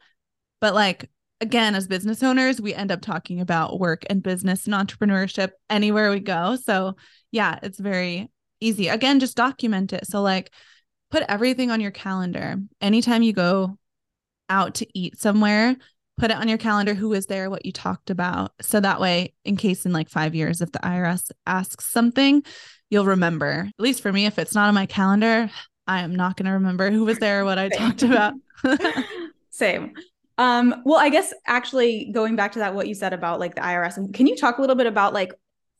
But, 0.60 0.74
like, 0.74 1.10
again, 1.40 1.76
as 1.76 1.88
business 1.88 2.22
owners, 2.22 2.60
we 2.60 2.74
end 2.74 2.92
up 2.92 3.02
talking 3.02 3.40
about 3.40 3.80
work 3.80 4.04
and 4.10 4.22
business 4.22 4.66
and 4.66 4.76
entrepreneurship 4.76 5.52
anywhere 5.70 6.12
we 6.12 6.20
go. 6.20 6.58
So, 6.58 6.96
yeah, 7.32 7.60
it's 7.64 7.80
very 7.80 8.30
easy. 8.60 8.90
Again, 8.90 9.22
just 9.22 9.38
document 9.38 9.94
it. 9.94 10.06
So, 10.08 10.22
like, 10.22 10.52
put 11.12 11.24
everything 11.30 11.72
on 11.72 11.80
your 11.80 11.92
calendar. 11.92 12.58
Anytime 12.82 13.24
you 13.24 13.32
go 13.32 13.78
out 14.50 14.76
to 14.76 14.88
eat 14.94 15.18
somewhere, 15.18 15.78
put 16.18 16.32
it 16.32 16.38
on 16.38 16.48
your 16.48 16.58
calendar 16.58 16.94
who 16.94 17.10
was 17.10 17.26
there, 17.26 17.50
what 17.50 17.66
you 17.66 17.72
talked 17.72 18.10
about. 18.10 18.52
So 18.62 18.80
that 18.80 19.00
way, 19.00 19.34
in 19.46 19.58
case 19.58 19.86
in 19.86 19.94
like 19.94 20.10
five 20.10 20.36
years, 20.36 20.62
if 20.62 20.72
the 20.72 20.80
IRS 20.80 21.32
asks 21.46 21.86
something, 21.86 22.44
you'll 22.90 23.06
remember. 23.06 23.68
At 23.68 23.84
least 23.84 24.02
for 24.02 24.12
me, 24.12 24.26
if 24.26 24.38
it's 24.38 24.54
not 24.54 24.68
on 24.68 24.74
my 24.74 24.86
calendar, 24.86 25.50
I 25.88 26.02
am 26.02 26.16
not 26.16 26.38
going 26.38 26.46
to 26.46 26.52
remember 26.52 26.92
who 26.92 27.06
was 27.06 27.20
there, 27.20 27.46
what 27.46 27.58
I 27.58 27.70
talked 27.70 28.04
about. 28.04 28.34
Same. 29.50 29.94
Um, 30.38 30.82
well, 30.86 31.00
I 31.00 31.10
guess 31.10 31.34
actually 31.46 32.12
going 32.12 32.36
back 32.36 32.54
to 32.54 32.60
that, 32.60 32.74
what 32.74 32.88
you 32.88 32.96
said 32.96 33.14
about 33.14 33.40
like 33.40 33.56
the 33.56 33.62
IRS, 33.62 34.14
can 34.14 34.28
you 34.28 34.36
talk 34.36 34.58
a 34.58 34.62
little 34.62 34.76
bit 34.76 34.88
about 34.88 35.14
like 35.14 35.34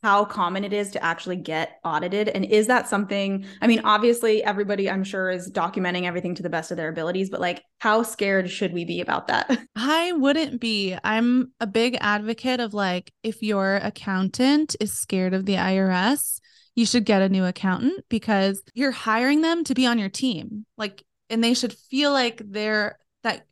how 0.04 0.26
common 0.26 0.66
it 0.66 0.74
is 0.74 0.92
to 0.92 1.04
actually 1.04 1.38
get 1.38 1.80
audited? 1.86 2.28
And 2.28 2.44
is 2.44 2.68
that 2.68 2.90
something, 2.90 3.46
I 3.62 3.68
mean, 3.68 3.82
obviously 3.86 4.44
everybody 4.44 4.90
I'm 4.90 5.06
sure 5.06 5.32
is 5.32 5.50
documenting 5.50 6.04
everything 6.04 6.36
to 6.36 6.44
the 6.44 6.50
best 6.50 6.72
of 6.72 6.78
their 6.78 6.90
abilities, 6.90 7.30
but 7.30 7.40
like 7.40 7.64
how 7.80 8.04
scared 8.04 8.50
should 8.52 8.74
we 8.74 8.84
be 8.84 9.00
about 9.00 9.28
that? 9.28 9.58
I 9.78 10.12
wouldn't 10.12 10.60
be. 10.60 10.98
I'm 11.04 11.54
a 11.62 11.68
big 11.68 11.98
advocate 12.02 12.60
of 12.60 12.74
like, 12.74 13.14
if 13.24 13.42
your 13.42 13.78
accountant 13.78 14.76
is 14.82 14.94
scared 14.94 15.34
of 15.34 15.46
the 15.46 15.56
IRS, 15.56 16.40
you 16.76 16.86
should 16.86 17.06
get 17.06 17.22
a 17.22 17.30
new 17.30 17.46
accountant 17.46 18.04
because 18.10 18.62
you're 18.74 18.92
hiring 18.92 19.42
them 19.42 19.64
to 19.64 19.74
be 19.74 19.86
on 19.86 20.00
your 20.00 20.10
team. 20.10 20.66
Like, 20.78 21.04
and 21.30 21.44
they 21.44 21.54
should 21.54 21.74
feel 21.74 22.12
like 22.12 22.42
they're 22.46 22.98
that 23.24 23.46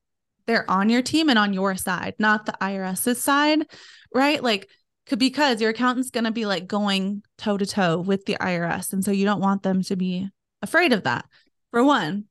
they're 0.48 0.70
on 0.70 0.90
your 0.90 1.02
team 1.02 1.30
and 1.30 1.40
on 1.40 1.54
your 1.54 1.76
side, 1.78 2.16
not 2.20 2.46
the 2.46 2.58
IRS's 2.60 3.24
side, 3.24 3.66
right? 4.14 4.44
Like, 4.44 4.68
because 5.16 5.62
your 5.62 5.72
accountant's 5.72 6.12
going 6.12 6.24
to 6.24 6.32
be 6.32 6.46
like 6.46 6.68
going 6.68 7.24
toe 7.38 7.58
to 7.58 7.66
toe 7.66 8.00
with 8.00 8.26
the 8.26 8.38
IRS. 8.40 8.94
And 8.94 9.04
so 9.04 9.12
you 9.12 9.26
don't 9.26 9.42
want 9.42 9.64
them 9.64 9.82
to 9.84 9.96
be 9.96 10.30
afraid 10.62 10.94
of 10.94 11.04
that, 11.04 11.26
for 11.72 11.84
one. 11.84 12.26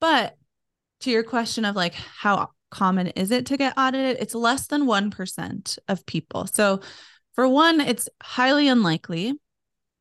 But 0.00 0.36
to 1.00 1.10
your 1.10 1.22
question 1.22 1.64
of 1.64 1.76
like, 1.76 1.94
how 1.94 2.50
common 2.70 3.08
is 3.08 3.30
it 3.30 3.46
to 3.46 3.56
get 3.56 3.74
audited? 3.76 4.18
It's 4.20 4.34
less 4.34 4.66
than 4.66 4.86
1% 4.86 5.78
of 5.88 6.06
people. 6.06 6.46
So, 6.46 6.80
for 7.34 7.46
one, 7.46 7.80
it's 7.80 8.08
highly 8.22 8.66
unlikely. 8.68 9.34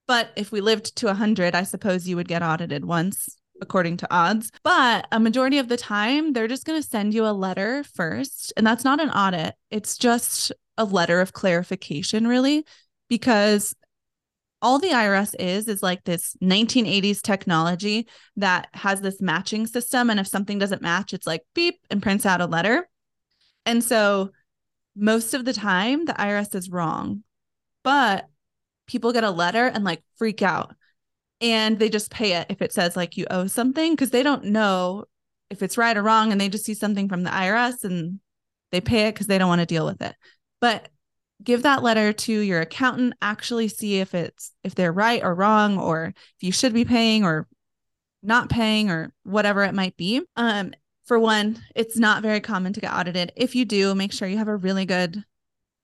But 0.08 0.32
if 0.36 0.52
we 0.52 0.62
lived 0.62 0.96
to 0.98 1.08
100, 1.08 1.54
I 1.54 1.64
suppose 1.64 2.08
you 2.08 2.16
would 2.16 2.28
get 2.28 2.44
audited 2.44 2.86
once 2.86 3.36
according 3.62 3.98
to 3.98 4.14
odds. 4.14 4.52
But 4.64 5.08
a 5.12 5.20
majority 5.20 5.58
of 5.60 5.68
the 5.68 5.78
time, 5.78 6.34
they're 6.34 6.48
just 6.48 6.66
going 6.66 6.82
to 6.82 6.88
send 6.88 7.14
you 7.14 7.26
a 7.26 7.32
letter 7.32 7.84
first. 7.84 8.54
And 8.58 8.66
that's 8.66 8.84
not 8.84 9.02
an 9.02 9.10
audit, 9.10 9.56
it's 9.70 9.98
just 9.98 10.52
a 10.78 10.86
letter 10.86 11.22
of 11.22 11.34
clarification, 11.34 12.28
really, 12.28 12.66
because 13.10 13.76
all 14.62 14.80
the 14.80 14.90
IRS 14.90 15.36
is 15.38 15.68
is 15.68 15.84
like 15.84 16.04
this 16.04 16.36
1980s 16.42 17.22
technology 17.22 18.08
that 18.38 18.68
has 18.74 19.02
this 19.02 19.22
matching 19.22 19.68
system. 19.68 20.10
And 20.10 20.20
if 20.20 20.28
something 20.28 20.58
doesn't 20.58 20.82
match, 20.82 21.14
it's 21.14 21.28
like 21.28 21.44
beep 21.54 21.80
and 21.90 22.02
prints 22.02 22.26
out 22.26 22.42
a 22.42 22.46
letter. 22.46 22.88
And 23.66 23.84
so 23.84 24.32
most 24.96 25.34
of 25.34 25.46
the 25.46 25.54
time, 25.54 26.06
the 26.06 26.14
IRS 26.14 26.56
is 26.56 26.70
wrong. 26.70 27.24
But 27.84 28.28
people 28.88 29.14
get 29.14 29.24
a 29.24 29.32
letter 29.32 29.68
and 29.68 29.84
like 29.84 30.04
freak 30.18 30.42
out 30.42 30.76
and 31.42 31.80
they 31.80 31.90
just 31.90 32.12
pay 32.12 32.34
it 32.34 32.48
if 32.50 32.62
it 32.62 32.74
says 32.74 32.96
like 32.96 33.18
you 33.18 33.26
owe 33.30 33.48
something 33.48 33.94
because 33.94 34.12
they 34.12 34.24
don't 34.24 34.46
know 34.46 35.06
if 35.50 35.62
it's 35.62 35.78
right 35.78 35.98
or 35.98 36.02
wrong 36.02 36.32
and 36.32 36.40
they 36.40 36.50
just 36.50 36.66
see 36.66 36.74
something 36.74 37.10
from 37.10 37.24
the 37.24 37.30
IRS 37.30 37.84
and 37.84 38.20
they 38.72 38.82
pay 38.82 39.08
it 39.08 39.14
because 39.14 39.28
they 39.28 39.38
don't 39.38 39.50
want 39.50 39.62
to 39.62 39.66
deal 39.66 39.86
with 39.86 40.02
it. 40.02 40.16
But 40.66 40.90
give 41.44 41.62
that 41.62 41.84
letter 41.84 42.12
to 42.12 42.40
your 42.40 42.62
accountant, 42.62 43.14
actually 43.22 43.68
see 43.68 44.00
if 44.00 44.16
it's 44.16 44.52
if 44.64 44.74
they're 44.74 44.92
right 44.92 45.24
or 45.24 45.36
wrong 45.36 45.78
or 45.78 46.06
if 46.08 46.42
you 46.42 46.52
should 46.52 46.74
be 46.74 46.86
paying 46.86 47.24
or 47.24 47.48
not 48.24 48.50
paying 48.50 48.90
or 48.90 49.14
whatever 49.22 49.64
it 49.64 49.76
might 49.76 49.96
be. 49.96 50.24
Um 50.36 50.74
for 51.06 51.20
one, 51.20 51.62
it's 51.76 52.00
not 52.00 52.24
very 52.24 52.40
common 52.40 52.74
to 52.74 52.80
get 52.80 52.92
audited. 52.92 53.32
If 53.36 53.54
you 53.54 53.64
do, 53.64 53.94
make 53.94 54.12
sure 54.12 54.28
you 54.28 54.40
have 54.40 54.48
a 54.48 54.56
really 54.56 54.88
good 54.88 55.24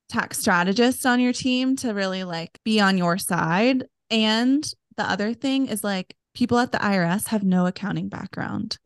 tax 0.10 0.40
strategist 0.40 1.06
on 1.06 1.20
your 1.20 1.32
team 1.32 1.76
to 1.76 1.94
really 1.94 2.24
like 2.24 2.60
be 2.66 2.80
on 2.80 2.98
your 2.98 3.20
side 3.20 3.86
and 4.10 4.64
the 4.98 5.04
other 5.04 5.36
thing 5.36 5.68
is 5.68 5.84
like 5.84 6.16
people 6.34 6.58
at 6.58 6.72
the 6.72 6.80
IRS 6.80 7.28
have 7.28 7.44
no 7.44 7.68
accounting 7.68 8.10
background. 8.10 8.80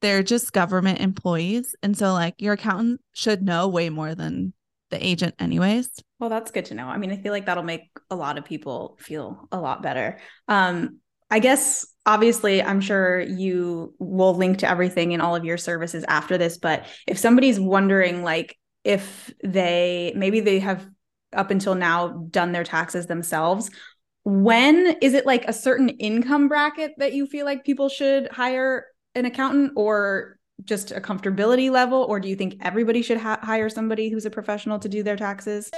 They're 0.00 0.22
just 0.22 0.52
government 0.52 1.00
employees. 1.00 1.74
And 1.82 1.98
so, 1.98 2.12
like, 2.12 2.34
your 2.38 2.52
accountant 2.52 3.00
should 3.14 3.42
know 3.42 3.66
way 3.66 3.88
more 3.88 4.14
than 4.14 4.52
the 4.94 5.06
agent, 5.06 5.34
anyways. 5.38 5.90
Well, 6.20 6.30
that's 6.30 6.50
good 6.50 6.66
to 6.66 6.74
know. 6.74 6.86
I 6.86 6.96
mean, 6.96 7.10
I 7.10 7.16
feel 7.16 7.32
like 7.32 7.46
that'll 7.46 7.64
make 7.64 7.90
a 8.10 8.16
lot 8.16 8.38
of 8.38 8.44
people 8.44 8.96
feel 9.00 9.48
a 9.50 9.58
lot 9.58 9.82
better. 9.82 10.18
Um, 10.48 11.00
I 11.30 11.40
guess 11.40 11.84
obviously 12.06 12.62
I'm 12.62 12.80
sure 12.80 13.20
you 13.20 13.94
will 13.98 14.34
link 14.34 14.58
to 14.58 14.70
everything 14.70 15.12
in 15.12 15.20
all 15.20 15.34
of 15.34 15.44
your 15.44 15.58
services 15.58 16.04
after 16.06 16.38
this, 16.38 16.58
but 16.58 16.86
if 17.08 17.18
somebody's 17.18 17.58
wondering 17.58 18.22
like 18.22 18.56
if 18.84 19.32
they 19.42 20.12
maybe 20.14 20.40
they 20.40 20.60
have 20.60 20.86
up 21.32 21.50
until 21.50 21.74
now 21.74 22.08
done 22.30 22.52
their 22.52 22.62
taxes 22.62 23.06
themselves, 23.06 23.70
when 24.22 24.96
is 25.02 25.14
it 25.14 25.26
like 25.26 25.48
a 25.48 25.52
certain 25.52 25.88
income 25.88 26.46
bracket 26.46 26.92
that 26.98 27.14
you 27.14 27.26
feel 27.26 27.44
like 27.44 27.64
people 27.64 27.88
should 27.88 28.28
hire 28.30 28.86
an 29.16 29.24
accountant 29.24 29.72
or 29.74 30.38
just 30.64 30.92
a 30.92 31.00
comfortability 31.00 31.70
level 31.70 32.04
or 32.08 32.20
do 32.20 32.28
you 32.28 32.36
think 32.36 32.56
everybody 32.60 33.02
should 33.02 33.18
ha- 33.18 33.40
hire 33.42 33.68
somebody 33.68 34.08
who's 34.08 34.24
a 34.24 34.30
professional 34.30 34.78
to 34.78 34.88
do 34.88 35.02
their 35.02 35.16
taxes 35.16 35.70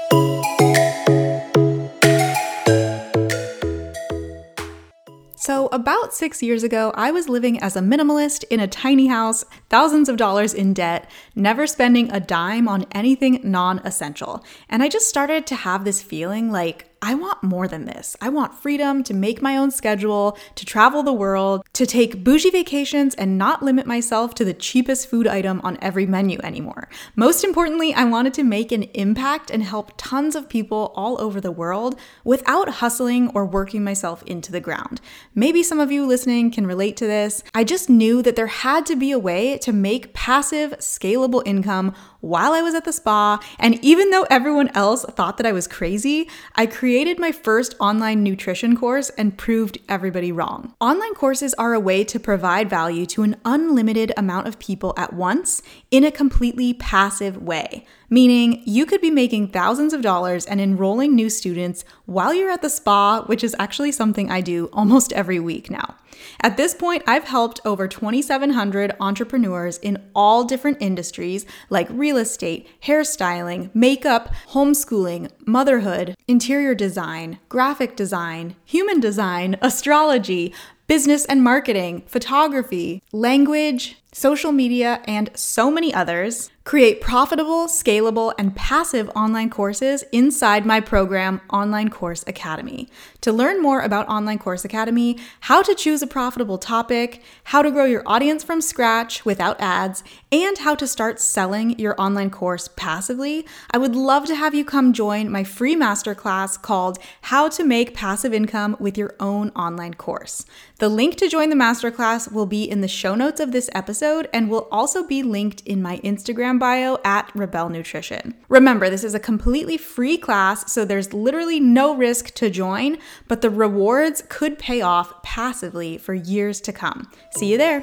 So, 5.47 5.69
about 5.69 6.13
six 6.13 6.43
years 6.43 6.65
ago, 6.65 6.93
I 6.97 7.13
was 7.13 7.29
living 7.29 7.61
as 7.61 7.77
a 7.77 7.81
minimalist 7.81 8.43
in 8.51 8.59
a 8.59 8.67
tiny 8.67 9.07
house, 9.07 9.45
thousands 9.71 10.09
of 10.09 10.17
dollars 10.17 10.53
in 10.53 10.75
debt, 10.75 11.09
never 11.37 11.69
spending 11.69 12.11
a 12.11 12.19
dime 12.19 12.67
on 12.67 12.85
anything 12.91 13.39
non 13.45 13.79
essential. 13.85 14.45
And 14.69 14.83
I 14.83 14.89
just 14.89 15.09
started 15.09 15.47
to 15.47 15.55
have 15.55 15.85
this 15.85 16.03
feeling 16.03 16.51
like 16.51 16.96
I 17.03 17.15
want 17.15 17.43
more 17.43 17.69
than 17.69 17.85
this. 17.85 18.17
I 18.21 18.31
want 18.31 18.55
freedom 18.55 19.05
to 19.05 19.15
make 19.15 19.43
my 19.43 19.57
own 19.57 19.71
schedule, 19.71 20.39
to 20.55 20.65
travel 20.65 21.03
the 21.03 21.13
world, 21.13 21.65
to 21.75 21.87
take 21.87 22.25
bougie 22.25 22.51
vacations 22.51 23.15
and 23.15 23.37
not 23.37 23.63
limit 23.63 23.87
myself 23.87 24.35
to 24.37 24.45
the 24.45 24.55
cheapest 24.55 25.09
food 25.09 25.27
item 25.27 25.61
on 25.63 25.79
every 25.83 26.07
menu 26.07 26.39
anymore. 26.43 26.89
Most 27.15 27.45
importantly, 27.45 27.93
I 27.93 28.05
wanted 28.05 28.35
to 28.35 28.45
make 28.45 28.73
an 28.73 28.85
impact 28.95 29.51
and 29.51 29.63
help 29.63 29.93
tons 29.97 30.35
of 30.35 30.49
people 30.49 30.93
all 30.97 31.21
over 31.21 31.41
the 31.41 31.53
world 31.53 31.99
without 32.25 32.69
hustling 32.69 33.29
or 33.31 33.45
working 33.45 33.85
myself 33.85 34.23
into 34.25 34.51
the 34.51 34.61
ground. 34.61 35.01
Maybe 35.35 35.63
some 35.63 35.81
of 35.81 35.93
you 35.93 36.07
listening 36.07 36.51
can 36.51 36.67
relate 36.67 36.97
to 36.97 37.07
this. 37.07 37.43
I 37.55 37.65
just 37.65 37.91
knew 37.91 38.23
that 38.23 38.37
there 38.37 38.47
had 38.47 38.87
to 38.87 38.97
be 38.97 39.13
a 39.13 39.19
way 39.19 39.59
to 39.59 39.73
make 39.73 40.15
passive, 40.15 40.73
scalable 40.79 41.43
income 41.45 41.95
while 42.21 42.53
I 42.53 42.63
was 42.63 42.75
at 42.75 42.85
the 42.85 42.93
spa. 42.93 43.39
And 43.59 43.83
even 43.85 44.11
though 44.11 44.27
everyone 44.31 44.69
else 44.75 45.05
thought 45.05 45.37
that 45.37 45.47
I 45.47 45.53
was 45.53 45.67
crazy, 45.67 46.29
I 46.55 46.67
created 46.67 47.19
my 47.19 47.33
first 47.33 47.75
online 47.81 48.23
nutrition 48.23 48.77
course 48.77 49.11
and 49.11 49.37
proved 49.37 49.79
everybody 49.89 50.33
wrong. 50.33 50.75
Online 50.81 51.15
courses 51.15 51.55
are 51.55 51.75
a 51.75 51.81
way 51.81 52.05
to 52.05 52.21
provide 52.21 52.71
value 52.71 53.07
to 53.07 53.23
an 53.23 53.37
unlimited 53.45 54.13
amount 54.17 54.49
of 54.49 54.59
people 54.59 54.95
at 54.97 55.13
once 55.13 55.63
in 55.91 56.05
a 56.05 56.11
completely 56.11 56.75
passive 56.75 57.43
way 57.43 57.85
meaning 58.09 58.63
you 58.65 58.87
could 58.87 59.01
be 59.01 59.11
making 59.11 59.49
thousands 59.49 59.93
of 59.93 60.03
dollars 60.03 60.47
and 60.47 60.61
enrolling 60.61 61.15
new 61.15 61.31
students 61.31 61.85
while 62.05 62.33
you're 62.33 62.51
at 62.51 62.63
the 62.63 62.71
spa, 62.71 63.23
which 63.27 63.43
is 63.43 63.57
actually 63.59 63.93
something 63.93 64.31
I 64.31 64.41
do 64.41 64.69
almost 64.73 65.13
every 65.13 65.41
week 65.41 65.71
now. 65.71 65.97
At 66.41 66.57
this 66.57 66.73
point, 66.73 67.03
I've 67.07 67.25
helped 67.25 67.61
over 67.65 67.87
2,700 67.87 68.97
entrepreneurs 69.01 69.77
in 69.79 70.03
all 70.15 70.45
different 70.45 70.79
industries 70.81 71.45
like 71.69 71.89
real 71.91 72.17
estate, 72.17 72.69
hairstyling, 72.85 73.71
makeup, 73.75 74.33
homeschooling, 74.51 75.31
motherhood, 75.47 76.17
interior 76.27 76.75
design, 76.75 77.39
graphic 77.51 77.97
design, 77.97 78.57
human 78.65 78.99
design, 78.99 79.57
astrology, 79.61 80.55
business 80.87 81.25
and 81.27 81.43
marketing, 81.43 82.03
photography, 82.07 83.03
language, 83.13 83.97
social 84.13 84.53
media, 84.53 85.01
and 85.07 85.31
so 85.35 85.71
many 85.71 85.93
others 85.93 86.51
Create 86.67 87.01
profitable, 87.01 87.69
scalable, 87.69 88.35
and 88.37 88.57
passive 88.57 89.09
online 89.15 89.51
courses 89.51 90.03
inside 90.11 90.67
my 90.67 90.81
program, 90.81 91.41
Online 91.49 91.89
Course 91.89 92.25
Academy. 92.27 92.89
To 93.27 93.33
learn 93.33 93.61
more 93.61 93.81
about 93.81 94.09
Online 94.09 94.39
Course 94.39 94.65
Academy, 94.65 95.19
how 95.41 95.61
to 95.61 95.75
choose 95.75 96.01
a 96.01 96.07
profitable 96.07 96.59
topic, 96.59 97.25
how 97.43 97.61
to 97.61 97.73
grow 97.73 97.85
your 97.85 98.05
audience 98.07 98.45
from 98.45 98.61
scratch 98.61 99.25
without 99.25 99.61
ads, 99.61 100.05
and 100.31 100.59
how 100.59 100.77
to 100.77 100.87
start 100.87 101.19
selling 101.19 101.77
your 101.77 102.01
online 102.01 102.31
course 102.31 102.69
passively, 102.77 103.45
I 103.73 103.79
would 103.79 103.97
love 103.97 104.27
to 104.27 104.37
have 104.37 104.55
you 104.55 104.65
come 104.65 104.93
join 104.93 105.29
my 105.29 105.43
free 105.43 105.75
masterclass 105.75 106.61
called 106.63 107.01
How 107.23 107.49
to 107.49 107.65
Make 107.65 107.95
Passive 107.95 108.33
Income 108.33 108.77
with 108.79 108.97
Your 108.97 109.17
Own 109.19 109.51
Online 109.57 109.95
Course. 109.95 110.47
The 110.79 110.89
link 110.89 111.17
to 111.17 111.29
join 111.29 111.49
the 111.49 111.57
masterclass 111.57 112.31
will 112.31 112.47
be 112.47 112.63
in 112.63 112.81
the 112.81 112.87
show 112.87 113.17
notes 113.17 113.41
of 113.41 113.51
this 113.51 113.69
episode 113.75 114.29
and 114.33 114.49
will 114.49 114.69
also 114.71 115.05
be 115.05 115.25
linked 115.25 115.63
in 115.63 115.83
my 115.83 115.99
Instagram 116.05 116.61
bio 116.61 116.99
at 117.05 117.33
Rebelle 117.35 117.73
Nutrition. 117.73 118.35
Remember, 118.49 118.89
this 118.89 119.03
is 119.03 119.15
a 119.15 119.19
completely 119.19 119.79
free 119.79 120.17
class, 120.17 120.71
so 120.71 120.85
there's 120.85 121.13
literally 121.13 121.59
no 121.59 121.93
risk 121.93 122.33
to 122.35 122.51
join, 122.51 122.99
but 123.29 123.41
the 123.41 123.51
rewards 123.51 124.23
could 124.29 124.59
pay 124.59 124.81
off 124.81 125.23
passively 125.23 125.99
for 125.99 126.15
years 126.15 126.61
to 126.63 126.73
come. 126.73 127.11
See 127.37 127.51
you 127.51 127.59
there. 127.59 127.83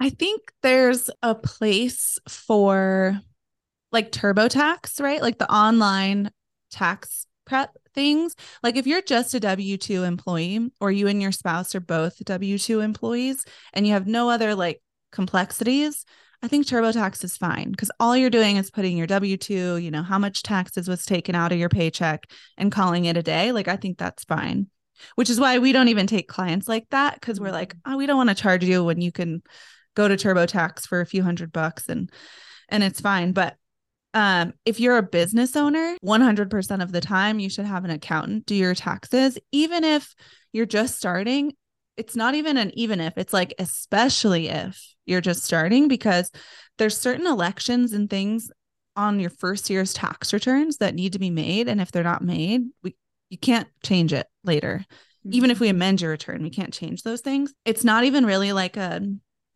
I 0.00 0.10
think 0.10 0.52
there's 0.62 1.10
a 1.22 1.34
place 1.34 2.18
for 2.28 3.20
like 3.92 4.12
TurboTax, 4.12 5.00
right? 5.00 5.20
Like 5.20 5.38
the 5.38 5.52
online 5.52 6.30
tax 6.70 7.26
prep 7.46 7.76
things. 7.94 8.34
Like 8.62 8.76
if 8.76 8.86
you're 8.86 9.02
just 9.02 9.34
a 9.34 9.40
W 9.40 9.76
2 9.76 10.04
employee 10.04 10.70
or 10.80 10.92
you 10.92 11.08
and 11.08 11.20
your 11.20 11.32
spouse 11.32 11.74
are 11.74 11.80
both 11.80 12.24
W 12.24 12.58
2 12.58 12.80
employees 12.80 13.44
and 13.72 13.86
you 13.86 13.92
have 13.94 14.06
no 14.06 14.30
other 14.30 14.54
like 14.54 14.80
complexities, 15.10 16.04
I 16.42 16.48
think 16.48 16.66
TurboTax 16.66 17.24
is 17.24 17.36
fine 17.36 17.72
because 17.72 17.90
all 17.98 18.16
you're 18.16 18.30
doing 18.30 18.56
is 18.58 18.70
putting 18.70 18.96
your 18.96 19.08
W 19.08 19.36
2, 19.36 19.78
you 19.78 19.90
know, 19.90 20.02
how 20.02 20.18
much 20.18 20.42
taxes 20.42 20.86
was 20.86 21.04
taken 21.04 21.34
out 21.34 21.50
of 21.50 21.58
your 21.58 21.68
paycheck 21.68 22.30
and 22.56 22.70
calling 22.70 23.06
it 23.06 23.16
a 23.16 23.22
day. 23.22 23.50
Like 23.50 23.66
I 23.66 23.76
think 23.76 23.98
that's 23.98 24.24
fine, 24.24 24.68
which 25.16 25.30
is 25.30 25.40
why 25.40 25.58
we 25.58 25.72
don't 25.72 25.88
even 25.88 26.06
take 26.06 26.28
clients 26.28 26.68
like 26.68 26.86
that 26.90 27.14
because 27.14 27.40
we're 27.40 27.50
like, 27.50 27.74
oh, 27.84 27.96
we 27.96 28.06
don't 28.06 28.16
want 28.16 28.28
to 28.28 28.36
charge 28.36 28.64
you 28.64 28.84
when 28.84 29.00
you 29.00 29.10
can 29.10 29.42
go 29.96 30.06
to 30.06 30.16
TurboTax 30.16 30.86
for 30.86 31.00
a 31.00 31.06
few 31.06 31.24
hundred 31.24 31.52
bucks 31.52 31.88
and 31.88 32.10
and 32.68 32.84
it's 32.84 33.00
fine. 33.00 33.32
But 33.32 33.56
um, 34.14 34.52
if 34.64 34.78
you're 34.78 34.96
a 34.96 35.02
business 35.02 35.56
owner, 35.56 35.96
100% 36.04 36.82
of 36.82 36.92
the 36.92 37.00
time 37.00 37.38
you 37.38 37.50
should 37.50 37.66
have 37.66 37.84
an 37.84 37.90
accountant 37.90 38.46
do 38.46 38.54
your 38.54 38.74
taxes, 38.74 39.38
even 39.52 39.84
if 39.84 40.14
you're 40.52 40.66
just 40.66 40.96
starting. 40.96 41.54
It's 41.98 42.16
not 42.16 42.34
even 42.34 42.56
an 42.56 42.70
even 42.74 43.00
if, 43.00 43.18
it's 43.18 43.32
like 43.32 43.54
especially 43.58 44.48
if 44.48 44.94
you're 45.04 45.20
just 45.20 45.42
starting 45.42 45.88
because 45.88 46.30
there's 46.78 46.96
certain 46.96 47.26
elections 47.26 47.92
and 47.92 48.08
things 48.08 48.50
on 48.96 49.20
your 49.20 49.30
first 49.30 49.68
year's 49.68 49.92
tax 49.92 50.32
returns 50.32 50.78
that 50.78 50.94
need 50.94 51.12
to 51.12 51.18
be 51.18 51.30
made 51.30 51.68
and 51.68 51.80
if 51.80 51.92
they're 51.92 52.02
not 52.02 52.22
made, 52.22 52.62
we 52.82 52.96
you 53.30 53.38
can't 53.38 53.68
change 53.82 54.12
it 54.12 54.26
later. 54.44 54.84
Mm-hmm. 55.26 55.34
Even 55.34 55.50
if 55.50 55.60
we 55.60 55.68
mm-hmm. 55.68 55.76
amend 55.76 56.00
your 56.00 56.10
return, 56.10 56.42
we 56.42 56.50
can't 56.50 56.72
change 56.72 57.02
those 57.02 57.20
things. 57.20 57.52
It's 57.64 57.84
not 57.84 58.04
even 58.04 58.24
really 58.24 58.52
like 58.52 58.76
a 58.76 59.00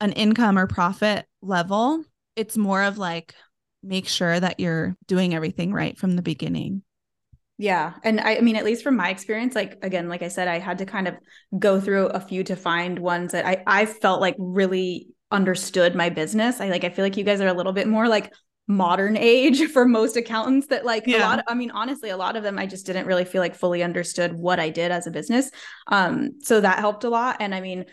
an 0.00 0.12
income 0.12 0.59
or 0.59 0.66
profit 0.66 1.26
level. 1.40 2.05
It's 2.37 2.57
more 2.57 2.83
of 2.83 2.98
like 2.98 3.35
make 3.83 4.09
sure 4.09 4.38
that 4.38 4.61
you're 4.61 4.96
doing 5.07 5.35
everything 5.35 5.72
right 5.72 5.96
from 5.96 6.16
the 6.16 6.22
beginning. 6.22 6.83
Yeah. 7.58 7.94
And 8.02 8.20
I, 8.20 8.36
I, 8.36 8.40
mean, 8.40 8.56
at 8.56 8.64
least 8.64 8.82
from 8.82 8.96
my 8.96 9.10
experience, 9.10 9.54
like 9.54 9.78
again, 9.82 10.08
like 10.08 10.22
I 10.22 10.28
said, 10.28 10.48
I 10.48 10.58
had 10.58 10.78
to 10.78 10.86
kind 10.86 11.06
of 11.06 11.14
go 11.58 11.80
through 11.80 12.06
a 12.06 12.20
few 12.20 12.42
to 12.44 12.56
find 12.56 12.98
ones 12.98 13.32
that 13.32 13.46
I, 13.46 13.62
I 13.66 13.86
felt 13.86 14.20
like 14.20 14.34
really 14.38 15.08
understood 15.30 15.94
my 15.94 16.10
business. 16.10 16.60
I 16.60 16.68
like 16.68 16.84
I 16.84 16.90
feel 16.90 17.04
like 17.04 17.16
you 17.16 17.24
guys 17.24 17.40
are 17.40 17.48
a 17.48 17.54
little 17.54 17.72
bit 17.72 17.88
more 17.88 18.08
like 18.08 18.32
modern 18.68 19.16
age 19.16 19.64
for 19.72 19.86
most 19.86 20.16
accountants 20.16 20.68
that 20.68 20.84
like 20.84 21.06
yeah. 21.06 21.18
a 21.18 21.20
lot 21.20 21.38
of, 21.38 21.44
I 21.48 21.54
mean 21.54 21.70
honestly 21.72 22.10
a 22.10 22.16
lot 22.16 22.36
of 22.36 22.42
them 22.42 22.58
I 22.58 22.66
just 22.66 22.86
didn't 22.86 23.06
really 23.06 23.24
feel 23.24 23.40
like 23.40 23.54
fully 23.54 23.82
understood 23.82 24.32
what 24.32 24.60
I 24.60 24.70
did 24.70 24.92
as 24.92 25.06
a 25.06 25.10
business. 25.10 25.50
Um 25.88 26.40
so 26.42 26.60
that 26.60 26.78
helped 26.78 27.04
a 27.04 27.10
lot 27.10 27.38
and 27.40 27.54
I 27.54 27.60
mean 27.60 27.86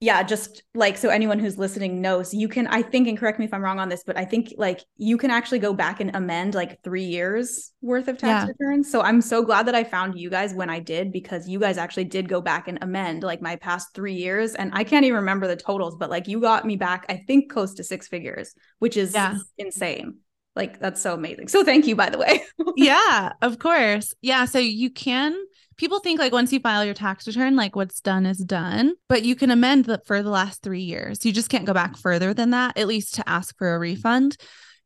yeah 0.00 0.22
just 0.22 0.62
like 0.74 0.96
so 0.96 1.10
anyone 1.10 1.38
who's 1.38 1.58
listening 1.58 2.00
knows 2.00 2.32
you 2.32 2.48
can 2.48 2.66
i 2.68 2.80
think 2.80 3.06
and 3.06 3.18
correct 3.18 3.38
me 3.38 3.44
if 3.44 3.52
i'm 3.52 3.62
wrong 3.62 3.78
on 3.78 3.88
this 3.88 4.02
but 4.04 4.16
i 4.16 4.24
think 4.24 4.52
like 4.56 4.80
you 4.96 5.18
can 5.18 5.30
actually 5.30 5.58
go 5.58 5.74
back 5.74 6.00
and 6.00 6.14
amend 6.16 6.54
like 6.54 6.82
three 6.82 7.04
years 7.04 7.72
worth 7.82 8.08
of 8.08 8.16
tax 8.16 8.44
yeah. 8.44 8.48
returns. 8.48 8.90
So 8.90 9.02
i'm 9.02 9.20
so 9.20 9.42
glad 9.42 9.66
that 9.66 9.74
i 9.74 9.84
found 9.84 10.18
you 10.18 10.30
guys 10.30 10.54
when 10.54 10.70
i 10.70 10.80
did 10.80 11.12
because 11.12 11.48
you 11.48 11.58
guys 11.58 11.76
actually 11.76 12.04
did 12.04 12.28
go 12.28 12.40
back 12.40 12.66
and 12.66 12.78
amend 12.82 13.22
like 13.22 13.42
my 13.42 13.56
past 13.56 13.94
three 13.94 14.14
years 14.14 14.54
and 14.54 14.70
i 14.74 14.84
can't 14.84 15.04
even 15.04 15.16
remember 15.16 15.46
the 15.46 15.56
totals 15.56 15.96
but 15.96 16.10
like 16.10 16.26
you 16.26 16.40
got 16.40 16.64
me 16.64 16.76
back 16.76 17.04
i 17.08 17.16
think 17.26 17.52
close 17.52 17.74
to 17.74 17.84
six 17.84 18.08
figures 18.08 18.54
which 18.78 18.96
is 18.96 19.14
yeah. 19.14 19.36
insane. 19.58 20.18
Like 20.56 20.80
that's 20.80 21.00
so 21.00 21.14
amazing. 21.14 21.46
So 21.48 21.62
thank 21.62 21.86
you 21.86 21.94
by 21.94 22.10
the 22.10 22.18
way. 22.18 22.42
Yeah 22.76 23.32
of 23.40 23.58
course. 23.58 24.14
Yeah 24.20 24.46
so 24.46 24.58
you 24.58 24.90
can 24.90 25.36
people 25.80 25.98
think 25.98 26.20
like 26.20 26.30
once 26.30 26.52
you 26.52 26.60
file 26.60 26.84
your 26.84 26.92
tax 26.92 27.26
return, 27.26 27.56
like 27.56 27.74
what's 27.74 28.02
done 28.02 28.26
is 28.26 28.36
done, 28.36 28.92
but 29.08 29.22
you 29.22 29.34
can 29.34 29.50
amend 29.50 29.86
that 29.86 30.06
for 30.06 30.22
the 30.22 30.28
last 30.28 30.62
three 30.62 30.82
years. 30.82 31.24
You 31.24 31.32
just 31.32 31.48
can't 31.48 31.64
go 31.64 31.72
back 31.72 31.96
further 31.96 32.34
than 32.34 32.50
that, 32.50 32.76
at 32.76 32.86
least 32.86 33.14
to 33.14 33.26
ask 33.26 33.56
for 33.56 33.74
a 33.74 33.78
refund. 33.78 34.36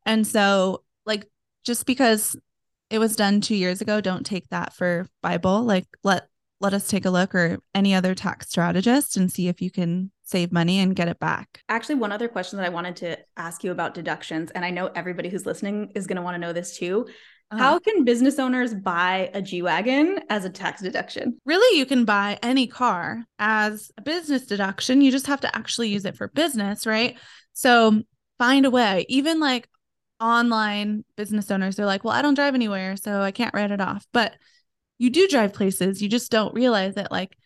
And 0.07 0.24
so, 0.24 0.85
like, 1.04 1.26
just 1.64 1.85
because 1.85 2.37
it 2.90 3.00
was 3.00 3.16
done 3.16 3.40
two 3.40 3.57
years 3.57 3.80
ago, 3.80 4.00
don't 4.00 4.24
take 4.24 4.48
that 4.50 4.72
for 4.72 5.09
Bible. 5.20 5.64
Like, 5.64 5.87
let 6.04 6.28
let 6.61 6.74
us 6.74 6.87
take 6.87 7.04
a 7.04 7.11
look 7.11 7.35
or 7.35 7.59
any 7.74 7.92
other 7.92 8.14
tax 8.14 8.48
strategist 8.48 9.16
and 9.16 9.30
see 9.30 9.48
if 9.48 9.61
you 9.61 9.72
can 9.72 10.12
save 10.22 10.52
money 10.52 10.78
and 10.78 10.94
get 10.94 11.09
it 11.09 11.18
back. 11.18 11.61
Actually, 11.68 11.96
one 11.96 12.12
other 12.12 12.28
question 12.28 12.57
that 12.57 12.66
I 12.66 12.70
wanted 12.70 12.96
to 12.96 13.18
ask 13.37 13.64
you 13.64 13.72
about 13.72 13.94
deductions, 13.94 14.52
and 14.52 14.64
I 14.64 14.70
know 14.70 14.87
everybody 14.94 15.28
who's 15.28 15.44
listening 15.44 15.90
is 15.96 16.07
going 16.07 16.16
to 16.16 16.22
want 16.22 16.37
to 16.37 16.38
know 16.38 16.52
this 16.52 16.78
too. 16.78 17.09
Uh-huh. 17.50 17.62
How 17.62 17.78
can 17.78 18.04
business 18.04 18.38
owners 18.38 18.74
buy 18.74 19.30
a 19.35 19.42
G 19.42 19.62
Wagon 19.62 20.20
as 20.30 20.44
a 20.44 20.50
tax 20.50 20.83
deduction? 20.83 21.38
Really, 21.44 21.78
you 21.78 21.87
can 21.87 22.04
buy 22.04 22.38
any 22.42 22.66
car 22.66 23.24
as 23.38 23.92
a 23.96 24.02
business 24.02 24.46
deduction. 24.46 25.00
You 25.00 25.11
just 25.11 25.26
have 25.26 25.40
to 25.42 25.57
actually 25.57 25.88
use 25.88 26.04
it 26.04 26.16
for 26.16 26.28
business, 26.28 26.87
right? 26.87 27.16
So 27.52 28.02
find 28.38 28.66
a 28.66 28.70
way. 28.70 29.07
Even 29.09 29.40
like 29.40 29.68
online 30.20 31.04
business 31.16 31.50
owners, 31.50 31.76
they're 31.76 31.87
like, 31.87 32.02
well, 32.02 32.14
I 32.14 32.22
don't 32.22 32.35
drive 32.35 32.54
anywhere, 32.54 32.96
so 32.96 33.20
I 33.20 33.30
can't 33.30 33.54
write 33.54 33.70
it 33.70 33.80
off. 33.80 34.07
But 34.12 34.35
you 34.98 35.11
do 35.11 35.28
drive 35.28 35.52
places. 35.52 36.00
You 36.00 36.09
just 36.09 36.30
don't 36.30 36.54
realize 36.54 36.94
that, 36.94 37.12
like, 37.12 37.37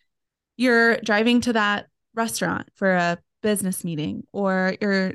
you're 0.55 0.97
driving 1.01 1.41
to 1.41 1.53
that 1.53 1.87
restaurant 2.15 2.69
for 2.75 2.91
a 2.91 3.17
business 3.41 3.83
meeting 3.83 4.23
or 4.33 4.75
you're 4.81 5.13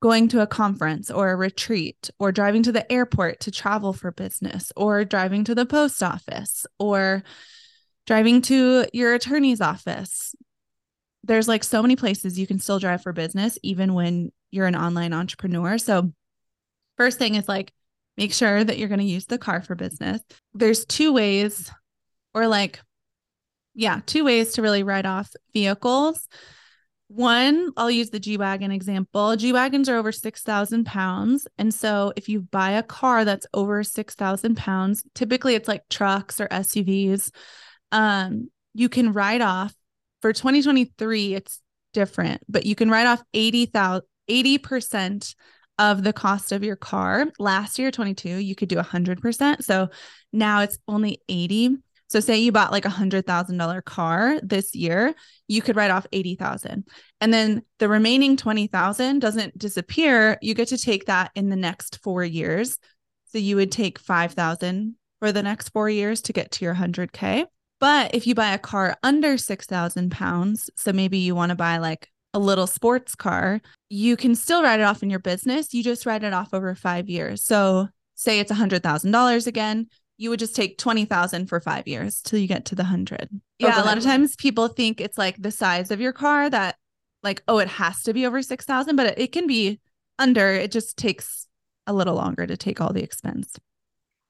going 0.00 0.28
to 0.28 0.42
a 0.42 0.46
conference 0.46 1.10
or 1.10 1.30
a 1.30 1.36
retreat 1.36 2.10
or 2.18 2.30
driving 2.30 2.62
to 2.62 2.72
the 2.72 2.90
airport 2.92 3.40
to 3.40 3.50
travel 3.50 3.92
for 3.92 4.10
business 4.12 4.70
or 4.76 5.04
driving 5.04 5.44
to 5.44 5.54
the 5.54 5.66
post 5.66 6.02
office 6.02 6.66
or 6.78 7.22
driving 8.06 8.42
to 8.42 8.86
your 8.92 9.14
attorney's 9.14 9.60
office. 9.60 10.34
There's 11.24 11.48
like 11.48 11.64
so 11.64 11.82
many 11.82 11.96
places 11.96 12.38
you 12.38 12.46
can 12.46 12.58
still 12.58 12.78
drive 12.78 13.02
for 13.02 13.12
business, 13.12 13.58
even 13.62 13.94
when 13.94 14.32
you're 14.50 14.66
an 14.66 14.76
online 14.76 15.12
entrepreneur. 15.12 15.78
So, 15.78 16.12
first 16.96 17.18
thing 17.18 17.34
is 17.34 17.48
like, 17.48 17.72
make 18.16 18.32
sure 18.32 18.62
that 18.62 18.78
you're 18.78 18.88
going 18.88 19.00
to 19.00 19.04
use 19.04 19.26
the 19.26 19.38
car 19.38 19.60
for 19.60 19.74
business. 19.74 20.20
There's 20.54 20.84
two 20.84 21.12
ways, 21.12 21.70
or 22.32 22.46
like, 22.46 22.80
yeah, 23.74 24.00
two 24.06 24.24
ways 24.24 24.52
to 24.54 24.62
really 24.62 24.82
write 24.82 25.04
off 25.04 25.32
vehicles. 25.52 26.28
One, 27.08 27.70
I'll 27.76 27.90
use 27.90 28.10
the 28.10 28.18
G 28.18 28.36
Wagon 28.36 28.72
example. 28.72 29.36
G 29.36 29.52
Wagons 29.52 29.88
are 29.88 29.96
over 29.96 30.10
6,000 30.10 30.84
pounds. 30.84 31.46
And 31.56 31.72
so 31.72 32.12
if 32.16 32.28
you 32.28 32.40
buy 32.40 32.72
a 32.72 32.82
car 32.82 33.24
that's 33.24 33.46
over 33.54 33.84
6,000 33.84 34.56
pounds, 34.56 35.04
typically 35.14 35.54
it's 35.54 35.68
like 35.68 35.88
trucks 35.88 36.40
or 36.40 36.48
SUVs, 36.48 37.30
um, 37.92 38.50
you 38.74 38.88
can 38.88 39.12
write 39.12 39.40
off 39.40 39.72
for 40.20 40.32
2023, 40.32 41.34
it's 41.34 41.60
different, 41.92 42.42
but 42.48 42.66
you 42.66 42.74
can 42.74 42.90
write 42.90 43.06
off 43.06 43.22
80,000, 43.32 44.02
80% 44.28 45.34
of 45.78 46.02
the 46.02 46.12
cost 46.12 46.52
of 46.52 46.64
your 46.64 46.76
car. 46.76 47.26
Last 47.38 47.78
year, 47.78 47.90
22, 47.90 48.28
you 48.28 48.54
could 48.54 48.68
do 48.68 48.76
100%. 48.76 49.62
So 49.62 49.88
now 50.32 50.60
it's 50.60 50.78
only 50.88 51.20
80. 51.28 51.76
So 52.08 52.20
say 52.20 52.38
you 52.38 52.52
bought 52.52 52.72
like 52.72 52.84
a 52.84 52.90
hundred 52.90 53.26
thousand 53.26 53.58
dollar 53.58 53.82
car 53.82 54.40
this 54.42 54.74
year, 54.74 55.14
you 55.48 55.60
could 55.60 55.76
write 55.76 55.90
off 55.90 56.06
eighty 56.12 56.36
thousand, 56.36 56.86
and 57.20 57.32
then 57.32 57.62
the 57.78 57.88
remaining 57.88 58.36
twenty 58.36 58.68
thousand 58.68 59.20
doesn't 59.20 59.58
disappear. 59.58 60.38
You 60.40 60.54
get 60.54 60.68
to 60.68 60.78
take 60.78 61.06
that 61.06 61.32
in 61.34 61.48
the 61.48 61.56
next 61.56 62.02
four 62.02 62.24
years. 62.24 62.78
So 63.32 63.38
you 63.38 63.56
would 63.56 63.72
take 63.72 63.98
five 63.98 64.32
thousand 64.32 64.94
for 65.18 65.32
the 65.32 65.42
next 65.42 65.70
four 65.70 65.90
years 65.90 66.22
to 66.22 66.32
get 66.32 66.52
to 66.52 66.64
your 66.64 66.74
hundred 66.74 67.12
k. 67.12 67.46
But 67.80 68.14
if 68.14 68.26
you 68.26 68.34
buy 68.34 68.52
a 68.52 68.58
car 68.58 68.96
under 69.02 69.36
six 69.36 69.66
thousand 69.66 70.12
pounds, 70.12 70.70
so 70.76 70.92
maybe 70.92 71.18
you 71.18 71.34
want 71.34 71.50
to 71.50 71.56
buy 71.56 71.78
like 71.78 72.08
a 72.32 72.38
little 72.38 72.66
sports 72.66 73.14
car, 73.14 73.60
you 73.88 74.16
can 74.16 74.34
still 74.34 74.62
write 74.62 74.78
it 74.78 74.84
off 74.84 75.02
in 75.02 75.10
your 75.10 75.18
business. 75.18 75.74
You 75.74 75.82
just 75.82 76.06
write 76.06 76.22
it 76.22 76.32
off 76.32 76.54
over 76.54 76.74
five 76.74 77.08
years. 77.08 77.42
So 77.42 77.88
say 78.14 78.38
it's 78.38 78.50
a 78.50 78.54
hundred 78.54 78.82
thousand 78.82 79.10
dollars 79.10 79.46
again 79.46 79.88
you 80.18 80.30
would 80.30 80.38
just 80.38 80.56
take 80.56 80.78
20,000 80.78 81.46
for 81.46 81.60
5 81.60 81.86
years 81.86 82.20
till 82.22 82.38
you 82.38 82.48
get 82.48 82.64
to 82.66 82.74
the 82.74 82.82
100. 82.82 83.28
Oh, 83.32 83.38
Yeah, 83.58 83.82
a 83.82 83.84
lot 83.84 83.98
of 83.98 84.04
times 84.04 84.36
people 84.36 84.68
think 84.68 85.00
it's 85.00 85.18
like 85.18 85.40
the 85.40 85.50
size 85.50 85.90
of 85.90 86.00
your 86.00 86.12
car 86.12 86.48
that 86.48 86.76
like 87.22 87.42
oh 87.48 87.58
it 87.58 87.68
has 87.68 88.02
to 88.04 88.12
be 88.12 88.26
over 88.26 88.42
6,000, 88.42 88.96
but 88.96 89.06
it, 89.06 89.18
it 89.18 89.32
can 89.32 89.46
be 89.46 89.80
under. 90.18 90.48
It 90.48 90.72
just 90.72 90.96
takes 90.96 91.46
a 91.86 91.92
little 91.92 92.14
longer 92.14 92.46
to 92.46 92.56
take 92.56 92.80
all 92.80 92.92
the 92.92 93.02
expense. 93.02 93.56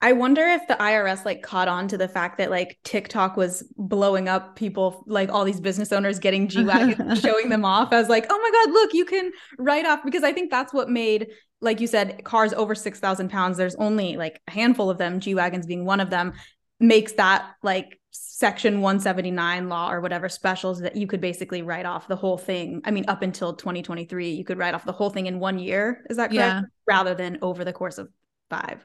I 0.02 0.12
wonder 0.12 0.42
if 0.42 0.66
the 0.68 0.74
IRS 0.74 1.24
like 1.24 1.42
caught 1.42 1.68
on 1.68 1.88
to 1.88 1.96
the 1.96 2.08
fact 2.08 2.36
that 2.38 2.50
like 2.50 2.78
TikTok 2.84 3.36
was 3.36 3.62
blowing 3.76 4.28
up 4.28 4.54
people, 4.54 5.04
like 5.06 5.30
all 5.30 5.44
these 5.44 5.60
business 5.60 5.90
owners 5.90 6.18
getting 6.18 6.48
G 6.48 6.64
Wagons, 6.64 7.20
showing 7.20 7.48
them 7.48 7.64
off 7.64 7.92
as 7.92 8.08
like, 8.08 8.26
oh 8.28 8.38
my 8.38 8.50
God, 8.50 8.72
look, 8.72 8.92
you 8.92 9.04
can 9.04 9.32
write 9.58 9.86
off. 9.86 10.00
Because 10.04 10.22
I 10.22 10.32
think 10.32 10.50
that's 10.50 10.72
what 10.74 10.90
made, 10.90 11.28
like 11.60 11.80
you 11.80 11.86
said, 11.86 12.24
cars 12.24 12.52
over 12.52 12.74
6,000 12.74 13.30
pounds, 13.30 13.56
there's 13.56 13.74
only 13.76 14.16
like 14.16 14.40
a 14.48 14.50
handful 14.50 14.90
of 14.90 14.98
them, 14.98 15.18
G 15.18 15.34
Wagons 15.34 15.66
being 15.66 15.86
one 15.86 16.00
of 16.00 16.10
them, 16.10 16.34
makes 16.78 17.12
that 17.12 17.54
like 17.62 17.98
section 18.10 18.82
179 18.82 19.68
law 19.70 19.90
or 19.90 20.02
whatever 20.02 20.28
specials 20.28 20.80
that 20.80 20.96
you 20.96 21.06
could 21.06 21.22
basically 21.22 21.62
write 21.62 21.86
off 21.86 22.06
the 22.06 22.16
whole 22.16 22.36
thing. 22.36 22.82
I 22.84 22.90
mean, 22.90 23.06
up 23.08 23.22
until 23.22 23.54
2023, 23.54 24.30
you 24.30 24.44
could 24.44 24.58
write 24.58 24.74
off 24.74 24.84
the 24.84 24.92
whole 24.92 25.10
thing 25.10 25.24
in 25.24 25.40
one 25.40 25.58
year. 25.58 26.04
Is 26.10 26.18
that 26.18 26.30
correct? 26.30 26.36
Yeah. 26.36 26.62
Rather 26.86 27.14
than 27.14 27.38
over 27.40 27.64
the 27.64 27.72
course 27.72 27.96
of 27.96 28.08
five. 28.50 28.84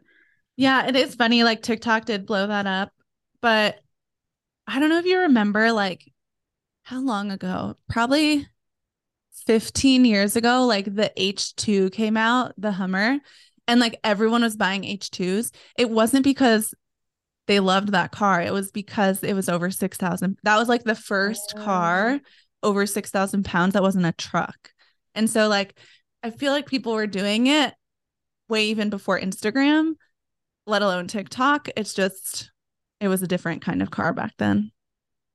Yeah, 0.62 0.86
it 0.86 0.96
is 0.96 1.16
funny. 1.16 1.44
Like 1.44 1.64
TikTok 1.64 2.06
did 2.06 2.28
blow 2.28 2.46
that 2.46 2.68
up, 2.68 2.92
but 3.42 3.80
I 4.68 4.80
don't 4.80 4.90
know 4.90 5.00
if 5.00 5.08
you 5.08 5.22
remember, 5.22 5.72
like, 5.72 6.04
how 6.84 7.02
long 7.02 7.32
ago? 7.32 7.78
Probably 7.90 8.48
15 9.48 10.06
years 10.06 10.36
ago, 10.36 10.68
like 10.68 10.86
the 10.86 11.12
H2 11.18 11.92
came 11.92 12.16
out, 12.16 12.54
the 12.60 12.72
Hummer, 12.72 13.18
and 13.68 13.80
like 13.80 14.00
everyone 14.04 14.44
was 14.44 14.56
buying 14.56 14.84
H2s. 14.84 15.52
It 15.80 15.90
wasn't 15.90 16.24
because 16.24 16.76
they 17.48 17.60
loved 17.60 17.94
that 17.94 18.12
car, 18.12 18.40
it 18.40 18.54
was 18.54 18.72
because 18.72 19.24
it 19.24 19.34
was 19.34 19.50
over 19.50 19.72
6,000. 19.72 20.38
That 20.44 20.58
was 20.58 20.70
like 20.70 20.84
the 20.84 20.94
first 20.94 21.56
car 21.58 22.20
oh. 22.22 22.70
over 22.70 22.86
6,000 22.86 23.46
pounds 23.46 23.74
that 23.74 23.82
wasn't 23.82 24.06
a 24.06 24.12
truck. 24.12 24.70
And 25.16 25.28
so, 25.28 25.48
like, 25.48 25.74
I 26.22 26.30
feel 26.30 26.52
like 26.52 26.68
people 26.68 26.94
were 26.94 27.08
doing 27.08 27.48
it 27.48 27.74
way 28.48 28.66
even 28.66 28.92
before 28.92 29.20
Instagram 29.20 29.96
let 30.66 30.82
alone 30.82 31.08
TikTok. 31.08 31.70
It's 31.76 31.94
just, 31.94 32.52
it 33.00 33.08
was 33.08 33.22
a 33.22 33.28
different 33.28 33.62
kind 33.62 33.82
of 33.82 33.92
car 33.92 34.14
back 34.14 34.34
then. 34.38 34.72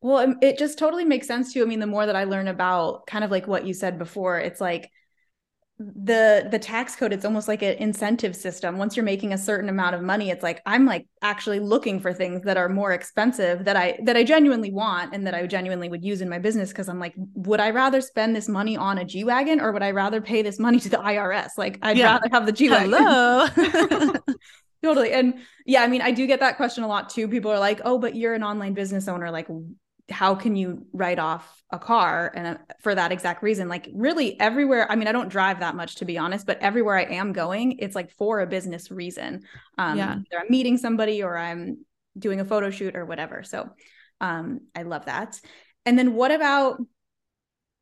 Well, 0.00 0.18
it- 0.18 0.36
it 0.42 0.58
just 0.58 0.78
totally 0.78 1.04
makes 1.04 1.26
sense 1.26 1.52
too. 1.52 1.62
I 1.62 1.66
mean, 1.66 1.80
the 1.80 1.86
more 1.86 2.06
that 2.06 2.16
I 2.16 2.24
learn 2.24 2.48
about 2.48 3.06
kind 3.06 3.24
of 3.24 3.30
like 3.30 3.46
what 3.46 3.66
you 3.66 3.74
said 3.74 3.98
before, 3.98 4.38
it's 4.38 4.60
like 4.60 4.90
the 5.78 6.48
the 6.50 6.58
tax 6.58 6.96
code 6.96 7.12
it's 7.12 7.26
almost 7.26 7.48
like 7.48 7.60
an 7.60 7.76
incentive 7.76 8.34
system 8.34 8.78
once 8.78 8.96
you're 8.96 9.04
making 9.04 9.34
a 9.34 9.38
certain 9.38 9.68
amount 9.68 9.94
of 9.94 10.00
money 10.00 10.30
it's 10.30 10.42
like 10.42 10.62
i'm 10.64 10.86
like 10.86 11.06
actually 11.20 11.60
looking 11.60 12.00
for 12.00 12.14
things 12.14 12.40
that 12.44 12.56
are 12.56 12.70
more 12.70 12.92
expensive 12.92 13.62
that 13.66 13.76
i 13.76 13.98
that 14.04 14.16
i 14.16 14.24
genuinely 14.24 14.72
want 14.72 15.14
and 15.14 15.26
that 15.26 15.34
i 15.34 15.46
genuinely 15.46 15.90
would 15.90 16.02
use 16.02 16.22
in 16.22 16.30
my 16.30 16.38
business 16.38 16.70
because 16.70 16.88
i'm 16.88 16.98
like 16.98 17.12
would 17.34 17.60
i 17.60 17.68
rather 17.68 18.00
spend 18.00 18.34
this 18.34 18.48
money 18.48 18.74
on 18.74 18.96
a 18.96 19.04
g-wagon 19.04 19.60
or 19.60 19.70
would 19.70 19.82
i 19.82 19.90
rather 19.90 20.22
pay 20.22 20.40
this 20.40 20.58
money 20.58 20.80
to 20.80 20.88
the 20.88 20.96
irs 20.96 21.50
like 21.58 21.78
i'd 21.82 21.98
Yeah. 21.98 22.12
rather 22.12 22.28
have 22.32 22.46
the 22.46 22.52
g-wagon 22.52 22.92
Hello. 22.92 23.46
totally. 24.82 25.12
And 25.12 25.34
yeah 25.64 25.82
i 25.82 25.88
mean 25.88 26.02
i 26.02 26.10
do 26.10 26.26
get 26.26 26.40
that 26.40 26.56
question 26.56 26.84
a 26.84 26.88
lot 26.88 27.10
too. 27.10 27.28
People 27.28 27.50
are 27.50 27.58
like 27.58 27.80
oh 27.84 27.98
but 27.98 28.14
you're 28.14 28.34
an 28.34 28.42
online 28.42 28.74
business 28.74 29.08
owner. 29.08 29.30
Like 29.30 29.48
how 30.08 30.36
can 30.36 30.54
you 30.54 30.86
write 30.92 31.18
off 31.18 31.62
a 31.72 31.78
car? 31.80 32.32
And 32.34 32.46
uh, 32.46 32.58
for 32.80 32.94
that 32.94 33.10
exact 33.10 33.42
reason. 33.42 33.68
Like 33.68 33.88
really 33.94 34.38
everywhere 34.38 34.90
i 34.90 34.96
mean 34.96 35.08
i 35.08 35.12
don't 35.12 35.28
drive 35.28 35.60
that 35.60 35.74
much 35.74 35.96
to 35.96 36.04
be 36.04 36.16
honest 36.18 36.46
but 36.46 36.58
everywhere 36.60 36.96
i 36.96 37.02
am 37.02 37.32
going 37.32 37.78
it's 37.80 37.94
like 37.96 38.10
for 38.12 38.40
a 38.40 38.46
business 38.46 38.90
reason. 38.90 39.42
Um 39.78 39.98
Yeah. 39.98 40.12
either 40.12 40.40
i'm 40.40 40.50
meeting 40.50 40.78
somebody 40.78 41.22
or 41.22 41.36
i'm 41.36 41.84
doing 42.18 42.40
a 42.40 42.44
photo 42.44 42.70
shoot 42.70 42.96
or 42.96 43.04
whatever. 43.04 43.42
So 43.42 43.70
um 44.20 44.60
i 44.74 44.82
love 44.82 45.06
that. 45.06 45.40
And 45.84 45.98
then 45.98 46.14
what 46.14 46.30
about 46.30 46.80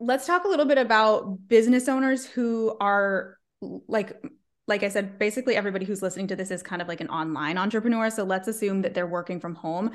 let's 0.00 0.26
talk 0.26 0.44
a 0.44 0.48
little 0.48 0.66
bit 0.66 0.78
about 0.78 1.46
business 1.46 1.88
owners 1.88 2.26
who 2.26 2.76
are 2.80 3.38
like 3.86 4.20
like 4.66 4.82
I 4.82 4.88
said, 4.88 5.18
basically 5.18 5.56
everybody 5.56 5.84
who's 5.84 6.02
listening 6.02 6.28
to 6.28 6.36
this 6.36 6.50
is 6.50 6.62
kind 6.62 6.80
of 6.80 6.88
like 6.88 7.00
an 7.00 7.08
online 7.08 7.58
entrepreneur. 7.58 8.10
So 8.10 8.24
let's 8.24 8.48
assume 8.48 8.82
that 8.82 8.94
they're 8.94 9.06
working 9.06 9.40
from 9.40 9.54
home. 9.54 9.90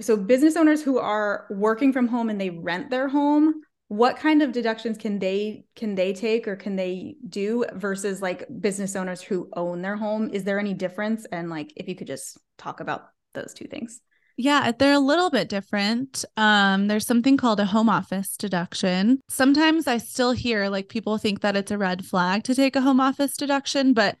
So 0.00 0.16
business 0.16 0.56
owners 0.56 0.82
who 0.82 0.98
are 0.98 1.46
working 1.50 1.92
from 1.92 2.06
home 2.06 2.30
and 2.30 2.40
they 2.40 2.50
rent 2.50 2.90
their 2.90 3.08
home, 3.08 3.62
what 3.88 4.16
kind 4.16 4.42
of 4.42 4.52
deductions 4.52 4.98
can 4.98 5.18
they 5.18 5.64
can 5.74 5.94
they 5.94 6.12
take 6.12 6.46
or 6.46 6.54
can 6.54 6.76
they 6.76 7.16
do 7.28 7.64
versus 7.72 8.22
like 8.22 8.46
business 8.60 8.94
owners 8.94 9.20
who 9.20 9.48
own 9.56 9.82
their 9.82 9.96
home? 9.96 10.30
Is 10.32 10.44
there 10.44 10.60
any 10.60 10.74
difference? 10.74 11.26
And 11.32 11.50
like 11.50 11.72
if 11.74 11.88
you 11.88 11.96
could 11.96 12.06
just 12.06 12.38
talk 12.58 12.80
about 12.80 13.08
those 13.34 13.54
two 13.54 13.66
things. 13.66 14.00
Yeah, 14.40 14.70
they're 14.70 14.92
a 14.92 15.00
little 15.00 15.30
bit 15.30 15.48
different. 15.48 16.24
Um, 16.36 16.86
there's 16.86 17.04
something 17.04 17.36
called 17.36 17.58
a 17.58 17.64
home 17.64 17.88
office 17.88 18.36
deduction. 18.36 19.20
Sometimes 19.28 19.88
I 19.88 19.98
still 19.98 20.30
hear 20.30 20.68
like 20.68 20.88
people 20.88 21.18
think 21.18 21.40
that 21.40 21.56
it's 21.56 21.72
a 21.72 21.76
red 21.76 22.06
flag 22.06 22.44
to 22.44 22.54
take 22.54 22.76
a 22.76 22.80
home 22.80 23.00
office 23.00 23.36
deduction, 23.36 23.94
but 23.94 24.16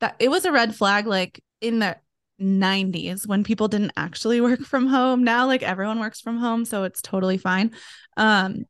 that 0.00 0.16
it 0.18 0.32
was 0.32 0.44
a 0.44 0.50
red 0.50 0.74
flag 0.74 1.06
like 1.06 1.44
in 1.60 1.78
the 1.78 1.96
90s 2.40 3.24
when 3.24 3.44
people 3.44 3.68
didn't 3.68 3.92
actually 3.96 4.40
work 4.40 4.62
from 4.62 4.88
home. 4.88 5.22
Now 5.22 5.46
like 5.46 5.62
everyone 5.62 6.00
works 6.00 6.20
from 6.20 6.38
home, 6.38 6.64
so 6.64 6.82
it's 6.82 7.00
totally 7.00 7.38
fine. 7.38 7.70
Um, 8.16 8.64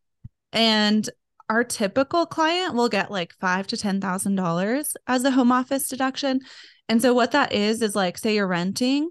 and 0.53 1.09
our 1.49 1.65
typical 1.65 2.27
client 2.27 2.75
will 2.75 2.91
get 2.91 3.11
like 3.11 3.33
five 3.41 3.67
to 3.69 3.79
ten 3.79 3.99
thousand 3.99 4.35
dollars 4.37 4.95
as 5.07 5.25
a 5.25 5.31
home 5.31 5.53
office 5.53 5.89
deduction. 5.89 6.41
And 6.87 7.01
so 7.01 7.15
what 7.15 7.33
that 7.33 7.53
is 7.53 7.81
is 7.81 7.97
like 7.97 8.19
say 8.19 8.35
you're 8.35 8.47
renting 8.47 9.09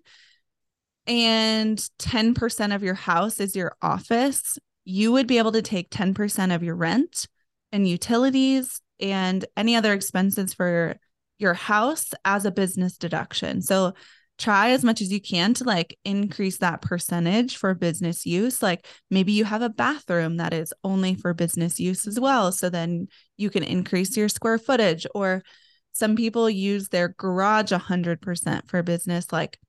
and 1.12 1.78
10% 2.00 2.74
of 2.74 2.84
your 2.84 2.94
house 2.94 3.42
is 3.42 3.54
your 3.54 3.76
office, 3.82 4.58
you 4.86 5.12
would 5.12 5.28
be 5.28 5.40
able 5.40 5.52
to 5.52 5.62
take 5.62 5.90
10% 5.90 6.56
of 6.56 6.64
your 6.64 6.76
rent 6.76 7.28
and 7.74 7.86
utilities 7.86 8.80
and 9.02 9.44
any 9.58 9.76
other 9.76 9.92
expenses 9.92 10.54
for 10.54 10.96
your 11.38 11.54
house 11.54 12.12
as 12.24 12.46
a 12.46 12.52
business 12.52 12.98
deduction. 12.98 13.62
So 13.62 13.94
try 14.38 14.70
as 14.70 14.86
much 14.86 15.02
as 15.02 15.12
you 15.12 15.20
can 15.20 15.54
to 15.56 15.66
like 15.66 15.98
increase 16.06 16.60
that 16.60 16.82
percentage 16.82 17.58
for 17.58 17.74
business 17.74 18.26
use. 18.26 18.64
Like 18.64 18.88
maybe 19.10 19.34
you 19.34 19.44
have 19.44 19.62
a 19.62 19.70
bathroom 19.70 20.38
that 20.38 20.54
is 20.54 20.74
only 20.82 21.16
for 21.16 21.34
business 21.34 21.78
use 21.78 22.08
as 22.08 22.22
well. 22.22 22.54
So 22.54 22.70
then 22.70 23.10
you 23.36 23.50
can 23.50 23.64
increase 23.64 24.16
your 24.16 24.30
square 24.30 24.58
footage 24.58 25.06
or 25.14 25.44
some 25.92 26.16
people 26.16 26.50
use 26.50 26.88
their 26.88 27.10
garage 27.10 27.74
100% 27.74 28.70
for 28.70 28.82
business 28.82 29.34
like 29.34 29.60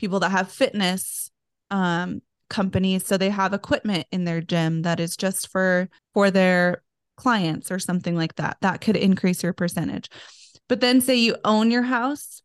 people 0.00 0.20
that 0.20 0.30
have 0.30 0.50
fitness 0.50 1.30
um 1.70 2.20
companies. 2.48 3.06
So 3.06 3.16
they 3.16 3.30
have 3.30 3.52
equipment 3.52 4.06
in 4.10 4.24
their 4.24 4.40
gym 4.40 4.82
that 4.82 4.98
is 4.98 5.16
just 5.16 5.48
for 5.52 5.88
for 6.14 6.30
their 6.30 6.82
clients 7.16 7.70
or 7.70 7.78
something 7.78 8.16
like 8.16 8.34
that 8.36 8.56
that 8.62 8.80
could 8.80 8.96
increase 8.96 9.42
your 9.42 9.52
percentage. 9.52 10.08
But 10.68 10.80
then 10.80 11.00
say 11.00 11.16
you 11.16 11.36
own 11.44 11.70
your 11.70 11.82
house 11.82 12.42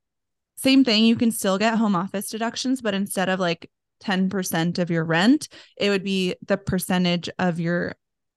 same 0.58 0.84
thing 0.84 1.06
you 1.06 1.16
can 1.16 1.32
still 1.32 1.58
get 1.58 1.78
home 1.78 1.96
office 1.96 2.30
deductions 2.30 2.82
but 2.82 2.94
instead 2.94 3.30
of 3.30 3.40
like 3.40 3.70
10% 4.04 4.80
of 4.80 4.90
your 4.90 5.04
rent 5.04 5.50
it 5.78 5.90
would 5.90 6.04
be 6.04 6.36
the 6.46 6.58
percentage 6.58 7.30
of 7.40 7.60
your 7.60 7.96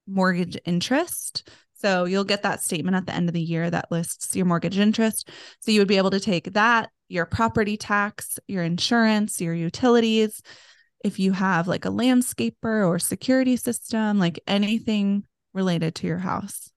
mortgage 0.09 0.57
interest. 0.64 1.48
So 1.74 2.07
you'll 2.07 2.24
get 2.24 2.42
that 2.42 2.62
statement 2.62 2.96
at 2.96 3.07
the 3.07 3.14
end 3.14 3.28
of 3.28 3.35
the 3.35 3.40
year 3.40 3.70
that 3.70 3.92
lists 3.92 4.35
your 4.35 4.46
mortgage 4.46 4.78
interest. 4.78 5.31
So 5.61 5.70
you 5.70 5.81
would 5.81 5.88
be 5.88 5.98
able 5.98 6.11
to 6.11 6.20
take 6.20 6.52
that 6.54 6.90
your 7.08 7.26
property 7.26 7.76
tax, 7.76 8.38
your 8.46 8.62
insurance, 8.62 9.40
your 9.40 9.54
utilities, 9.54 10.42
if 11.04 11.18
you 11.18 11.32
have 11.32 11.68
like 11.68 11.84
a 11.84 11.90
landscaper 11.90 12.86
or 12.86 12.98
security 12.98 13.56
system, 13.56 14.18
like 14.18 14.40
anything 14.46 15.24
related 15.54 15.94
to 15.96 16.06
your 16.06 16.18
house. 16.18 16.70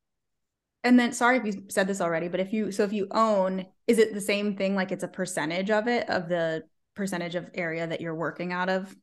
And 0.83 0.99
then 0.99 1.13
sorry 1.13 1.37
if 1.37 1.45
you 1.45 1.63
said 1.69 1.87
this 1.87 2.01
already, 2.01 2.27
but 2.27 2.39
if 2.39 2.53
you 2.53 2.71
so 2.71 2.83
if 2.83 2.93
you 2.93 3.07
own, 3.11 3.65
is 3.87 3.99
it 3.99 4.13
the 4.13 4.21
same 4.21 4.55
thing 4.55 4.73
like 4.73 4.91
it's 4.91 5.03
a 5.03 5.07
percentage 5.07 5.69
of 5.69 5.87
it 5.87 6.09
of 6.09 6.27
the 6.27 6.63
percentage 6.95 7.35
of 7.35 7.49
area 7.53 7.85
that 7.85 8.01
you're 8.01 8.15
working 8.15 8.51
out 8.51 8.69
of? 8.69 8.95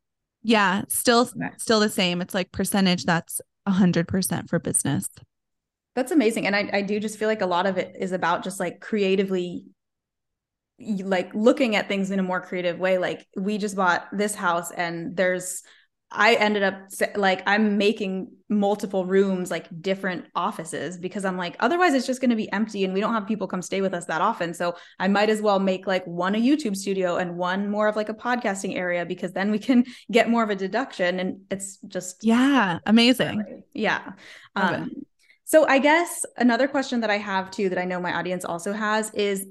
Yeah, 0.43 0.83
still 0.89 1.31
still 1.57 1.81
the 1.81 1.89
same. 1.89 2.21
It's 2.21 2.35
like 2.35 2.51
percentage 2.51 3.05
that's 3.05 3.41
100% 3.69 4.49
for 4.49 4.59
business. 4.59 5.09
That's 5.95 6.13
amazing. 6.13 6.47
And 6.47 6.57
I, 6.57 6.71
I 6.73 6.83
do 6.83 7.01
just 7.01 7.19
feel 7.19 7.29
like 7.29 7.43
a 7.43 7.47
lot 7.47 7.67
of 7.67 7.77
it 7.77 7.97
is 7.99 8.13
about 8.13 8.45
just 8.45 8.61
like 8.61 8.81
creatively 8.81 9.67
like 10.81 11.35
looking 11.35 11.77
at 11.77 11.89
things 11.89 12.11
in 12.11 12.19
a 12.19 12.23
more 12.23 12.41
creative 12.41 12.79
way. 12.79 12.99
Like 12.99 13.27
we 13.37 13.59
just 13.59 13.77
bought 13.77 14.07
this 14.13 14.35
house 14.35 14.71
and 14.71 15.17
there's 15.17 15.63
I 16.11 16.37
ended 16.37 16.63
up 16.63 16.89
like 17.17 17.43
I'm 17.47 17.77
making 17.77 18.33
multiple 18.49 19.05
rooms 19.05 19.51
like 19.51 19.67
different 19.83 20.25
offices 20.35 20.97
because 20.97 21.27
I'm 21.27 21.37
like 21.37 21.55
otherwise 21.61 21.93
it's 21.93 22.07
just 22.07 22.23
going 22.23 22.31
to 22.31 22.37
be 22.37 22.51
empty 22.51 22.85
and 22.85 22.95
we 22.95 23.01
don't 23.01 23.13
have 23.13 23.27
people 23.27 23.47
come 23.47 23.61
stay 23.61 23.83
with 23.83 23.93
us 23.93 24.07
that 24.07 24.23
often. 24.23 24.55
So 24.55 24.77
I 24.99 25.09
might 25.09 25.29
as 25.29 25.43
well 25.43 25.59
make 25.59 25.87
like 25.87 26.07
one 26.07 26.35
a 26.35 26.39
YouTube 26.39 26.77
studio 26.77 27.17
and 27.17 27.37
one 27.37 27.69
more 27.69 27.89
of 27.89 27.97
like 27.97 28.09
a 28.09 28.15
podcasting 28.15 28.75
area 28.75 29.05
because 29.05 29.33
then 29.33 29.51
we 29.51 29.59
can 29.59 29.85
get 30.11 30.31
more 30.31 30.43
of 30.43 30.49
a 30.49 30.57
deduction 30.57 31.21
and 31.21 31.41
it's 31.51 31.77
just 31.89 32.25
Yeah, 32.25 32.79
amazing. 32.87 33.65
yeah. 33.75 34.13
Um, 34.57 34.91
so 35.45 35.67
I 35.67 35.79
guess 35.79 36.25
another 36.39 36.69
question 36.69 37.01
that 37.01 37.11
I 37.11 37.19
have 37.19 37.51
too 37.51 37.69
that 37.69 37.79
I 37.79 37.85
know 37.85 38.01
my 38.01 38.15
audience 38.15 38.47
also 38.47 38.73
has 38.73 39.11
is 39.13 39.47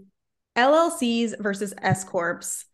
LLCs 0.57 1.39
versus 1.39 1.73
S 1.81 2.03
corps. 2.03 2.65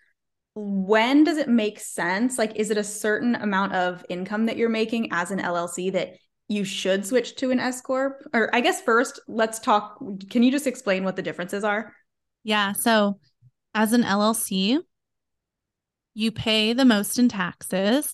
when 0.56 1.24
does 1.24 1.38
it 1.38 1.50
make 1.50 1.80
sense? 1.80 2.38
Like, 2.38 2.56
is 2.56 2.70
it 2.70 2.78
a 2.78 2.84
certain 2.84 3.36
amount 3.36 3.74
of 3.74 4.06
income 4.10 4.46
that 4.46 4.58
you're 4.58 4.70
making 4.70 5.10
as 5.12 5.32
an 5.32 5.40
LLC 5.40 5.92
that 5.94 6.14
you 6.48 6.64
should 6.64 7.06
switch 7.06 7.36
to 7.38 7.50
an 7.52 7.60
S 7.60 7.82
corp? 7.82 8.24
Or 8.34 8.54
I 8.56 8.62
guess 8.62 8.82
first, 8.82 9.20
let's 9.28 9.60
talk. 9.60 9.98
Can 10.30 10.44
you 10.44 10.52
just 10.52 10.68
explain 10.68 11.04
what 11.04 11.16
the 11.16 11.22
differences 11.22 11.64
are? 11.64 11.94
Yeah. 12.44 12.74
So, 12.74 13.20
as 13.74 13.94
an 13.94 14.04
LLC, 14.04 14.80
you 16.14 16.32
pay 16.32 16.74
the 16.74 16.86
most 16.86 17.18
in 17.18 17.28
taxes, 17.30 18.14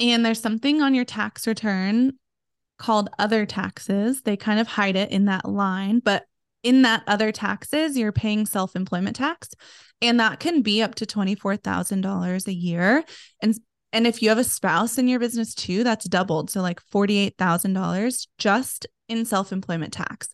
and 0.00 0.26
there's 0.26 0.40
something 0.40 0.82
on 0.82 0.94
your 0.94 1.04
tax 1.04 1.46
return 1.46 2.14
called 2.78 3.08
other 3.18 3.46
taxes. 3.46 4.22
They 4.22 4.36
kind 4.36 4.58
of 4.58 4.66
hide 4.66 4.96
it 4.96 5.12
in 5.12 5.26
that 5.26 5.48
line, 5.48 6.00
but 6.00 6.24
in 6.62 6.82
that 6.82 7.02
other 7.06 7.32
taxes, 7.32 7.96
you're 7.96 8.12
paying 8.12 8.46
self 8.46 8.76
employment 8.76 9.16
tax, 9.16 9.50
and 10.00 10.20
that 10.20 10.40
can 10.40 10.62
be 10.62 10.82
up 10.82 10.94
to 10.96 11.06
$24,000 11.06 12.46
a 12.46 12.52
year. 12.52 13.04
And 13.42 13.54
and 13.92 14.06
if 14.06 14.20
you 14.20 14.28
have 14.28 14.38
a 14.38 14.44
spouse 14.44 14.98
in 14.98 15.08
your 15.08 15.20
business 15.20 15.54
too, 15.54 15.84
that's 15.84 16.06
doubled. 16.06 16.50
So 16.50 16.60
like 16.60 16.82
$48,000 16.92 18.26
just 18.36 18.86
in 19.08 19.24
self-employment 19.24 19.92
tax. 19.92 20.28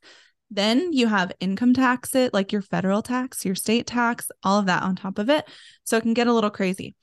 Then 0.51 0.93
you 0.93 1.07
have 1.07 1.33
income 1.41 1.73
tax 1.73 2.14
it, 2.14 2.35
like 2.35 2.53
your 2.53 2.62
federal 2.62 3.03
tax, 3.03 3.45
your 3.45 3.55
state 3.55 3.87
tax, 3.87 4.31
all 4.43 4.59
of 4.59 4.66
that 4.66 4.83
on 4.83 4.97
top 4.97 5.18
of 5.18 5.31
it. 5.31 5.49
So 5.85 5.97
it 5.97 6.03
can 6.03 6.14
get 6.14 6.27
a 6.27 6.33
little 6.33 6.51
crazy. 6.51 6.97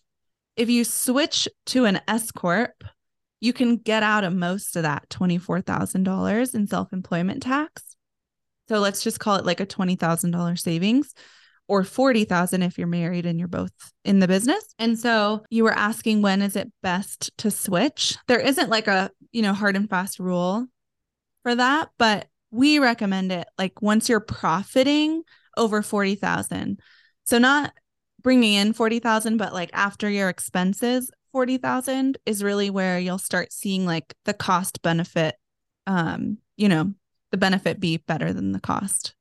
If 0.55 0.69
you 0.69 0.83
switch 0.83 1.47
to 1.67 1.85
an 1.85 2.01
S 2.07 2.31
corp, 2.31 2.83
you 3.39 3.53
can 3.53 3.77
get 3.77 4.03
out 4.03 4.23
of 4.23 4.35
most 4.35 4.75
of 4.75 4.83
that 4.83 5.09
$24,000 5.09 6.55
in 6.55 6.67
self-employment 6.67 7.41
tax. 7.41 7.95
So 8.69 8.79
let's 8.79 9.03
just 9.03 9.19
call 9.19 9.35
it 9.35 9.45
like 9.45 9.59
a 9.59 9.65
$20,000 9.65 10.59
savings 10.59 11.15
or 11.67 11.83
40,000 11.83 12.61
if 12.61 12.77
you're 12.77 12.87
married 12.87 13.25
and 13.25 13.39
you're 13.39 13.47
both 13.47 13.71
in 14.05 14.19
the 14.19 14.27
business. 14.27 14.63
And 14.77 14.97
so 14.97 15.43
you 15.49 15.63
were 15.63 15.73
asking 15.73 16.21
when 16.21 16.43
is 16.43 16.55
it 16.55 16.71
best 16.83 17.35
to 17.39 17.49
switch? 17.49 18.15
There 18.27 18.39
isn't 18.39 18.69
like 18.69 18.87
a, 18.87 19.09
you 19.31 19.41
know, 19.41 19.53
hard 19.53 19.75
and 19.75 19.89
fast 19.89 20.19
rule 20.19 20.67
for 21.41 21.55
that, 21.55 21.89
but 21.97 22.27
we 22.51 22.77
recommend 22.77 23.31
it 23.31 23.47
like 23.57 23.81
once 23.81 24.07
you're 24.07 24.19
profiting 24.19 25.23
over 25.57 25.81
40,000. 25.81 26.79
So 27.23 27.39
not 27.39 27.73
bringing 28.21 28.53
in 28.53 28.73
40,000 28.73 29.37
but 29.37 29.53
like 29.53 29.69
after 29.71 30.09
your 30.09 30.27
expenses 30.27 31.09
40,000 31.31 32.17
is 32.25 32.43
really 32.43 32.69
where 32.69 32.99
you'll 32.99 33.17
start 33.17 33.53
seeing 33.53 33.85
like 33.85 34.13
the 34.25 34.33
cost 34.33 34.81
benefit 34.81 35.35
um, 35.87 36.37
you 36.55 36.67
know, 36.67 36.93
the 37.31 37.37
benefit 37.37 37.79
be 37.79 37.97
better 37.97 38.33
than 38.33 38.51
the 38.51 38.59
cost. 38.59 39.13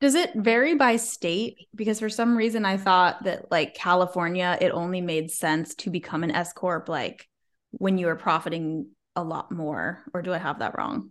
Does 0.00 0.14
it 0.14 0.34
vary 0.34 0.74
by 0.74 0.96
state? 0.96 1.68
Because 1.74 2.00
for 2.00 2.08
some 2.08 2.36
reason 2.36 2.64
I 2.64 2.78
thought 2.78 3.24
that 3.24 3.50
like 3.50 3.74
California, 3.74 4.56
it 4.60 4.70
only 4.70 5.00
made 5.00 5.30
sense 5.30 5.74
to 5.76 5.90
become 5.90 6.24
an 6.24 6.30
S 6.30 6.52
corp 6.52 6.88
like 6.88 7.28
when 7.72 7.98
you 7.98 8.06
were 8.06 8.16
profiting 8.16 8.88
a 9.14 9.22
lot 9.22 9.52
more. 9.52 10.02
Or 10.14 10.22
do 10.22 10.32
I 10.32 10.38
have 10.38 10.60
that 10.60 10.76
wrong? 10.78 11.10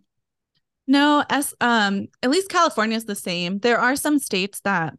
No, 0.88 1.24
S 1.30 1.54
um 1.62 2.08
at 2.24 2.32
least 2.32 2.50
California 2.50 2.98
is 2.98 3.06
the 3.06 3.16
same. 3.16 3.60
There 3.60 3.78
are 3.78 3.96
some 3.96 4.18
states 4.18 4.60
that 4.62 4.96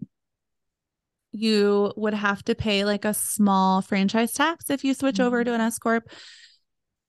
you 1.33 1.93
would 1.97 2.15
have 2.15 2.45
to 2.45 2.55
pay 2.55 2.85
like 2.85 3.05
a 3.05 3.15
small 3.15 3.83
franchise 3.83 4.33
tax 4.33 4.71
if 4.71 4.85
you 4.85 4.95
switch 4.95 5.17
mm-hmm. 5.17 5.25
over 5.25 5.43
to 5.43 5.55
an 5.55 5.61
S 5.61 5.79
corp. 5.79 6.09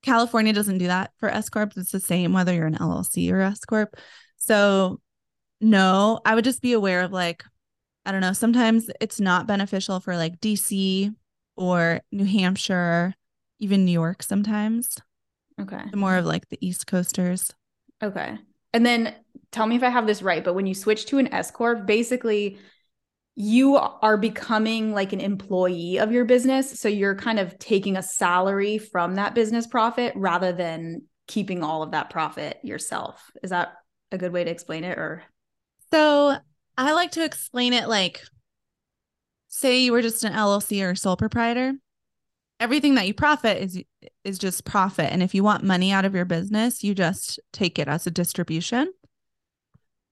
California 0.02 0.52
doesn't 0.52 0.80
do 0.80 0.88
that 0.88 1.12
for 1.18 1.30
S 1.30 1.50
corp. 1.50 1.74
It's 1.78 1.92
the 1.92 2.00
same 2.00 2.34
whether 2.34 2.54
you're 2.54 2.66
an 2.66 2.78
LLC 2.78 3.32
or 3.32 3.42
S 3.42 3.60
corp. 3.66 3.96
So 4.42 5.00
no, 5.62 6.20
I 6.26 6.34
would 6.34 6.44
just 6.44 6.64
be 6.64 6.74
aware 6.74 7.02
of 7.02 7.12
like, 7.12 7.44
I 8.08 8.12
don't 8.12 8.22
know, 8.22 8.34
sometimes 8.34 8.90
it's 9.00 9.20
not 9.20 9.46
beneficial 9.46 10.00
for 10.00 10.18
like 10.18 10.42
DC 10.42 11.14
or 11.56 12.02
New 12.12 12.26
Hampshire, 12.26 13.14
even 13.60 13.86
New 13.86 13.92
York 13.92 14.24
sometimes. 14.24 14.98
Okay. 15.60 15.84
More 15.94 16.18
of 16.18 16.26
like 16.26 16.50
the 16.50 16.58
East 16.60 16.88
Coasters. 16.88 17.52
Okay. 18.02 18.36
And 18.74 18.84
then 18.84 19.14
tell 19.52 19.68
me 19.68 19.76
if 19.76 19.84
I 19.84 19.90
have 19.90 20.08
this 20.08 20.24
right, 20.24 20.44
but 20.44 20.56
when 20.56 20.66
you 20.66 20.74
switch 20.74 21.06
to 21.08 21.20
an 21.20 21.32
S 21.32 21.52
Corp, 21.52 21.86
basically 21.86 22.58
you 23.36 23.76
are 23.76 24.18
becoming 24.18 24.92
like 24.92 25.14
an 25.14 25.22
employee 25.22 26.00
of 26.00 26.12
your 26.12 26.26
business. 26.26 26.80
So 26.80 26.88
you're 26.90 27.16
kind 27.16 27.38
of 27.38 27.60
taking 27.60 27.96
a 27.96 28.02
salary 28.02 28.80
from 28.80 29.16
that 29.16 29.36
business 29.36 29.68
profit 29.68 30.14
rather 30.16 30.52
than 30.52 31.04
keeping 31.28 31.64
all 31.64 31.84
of 31.84 31.92
that 31.92 32.10
profit 32.10 32.58
yourself. 32.64 33.30
Is 33.44 33.52
that 33.52 33.74
a 34.12 34.18
good 34.18 34.32
way 34.32 34.44
to 34.44 34.52
explain 34.52 34.84
it 34.84 34.98
or 34.98 35.24
so 35.92 36.38
I 36.78 36.94
like 36.94 37.12
to 37.12 37.24
explain 37.24 37.74
it 37.74 37.88
like 37.88 38.22
say 39.50 39.82
you 39.82 39.92
were 39.92 40.02
just 40.02 40.24
an 40.24 40.34
LLC 40.34 40.90
or 40.90 40.96
sole 40.96 41.18
proprietor. 41.18 41.74
Everything 42.60 42.96
that 42.96 43.08
you 43.08 43.14
profit 43.14 43.62
is 43.62 43.84
is 44.24 44.40
just 44.40 44.66
profit. 44.66 45.12
And 45.12 45.22
if 45.22 45.36
you 45.36 45.44
want 45.44 45.64
money 45.64 45.92
out 45.92 46.06
of 46.06 46.16
your 46.16 46.26
business, 46.26 46.84
you 46.84 46.96
just 46.96 47.40
take 47.52 47.78
it 47.78 47.88
as 47.88 48.08
a 48.08 48.12
distribution. 48.12 48.92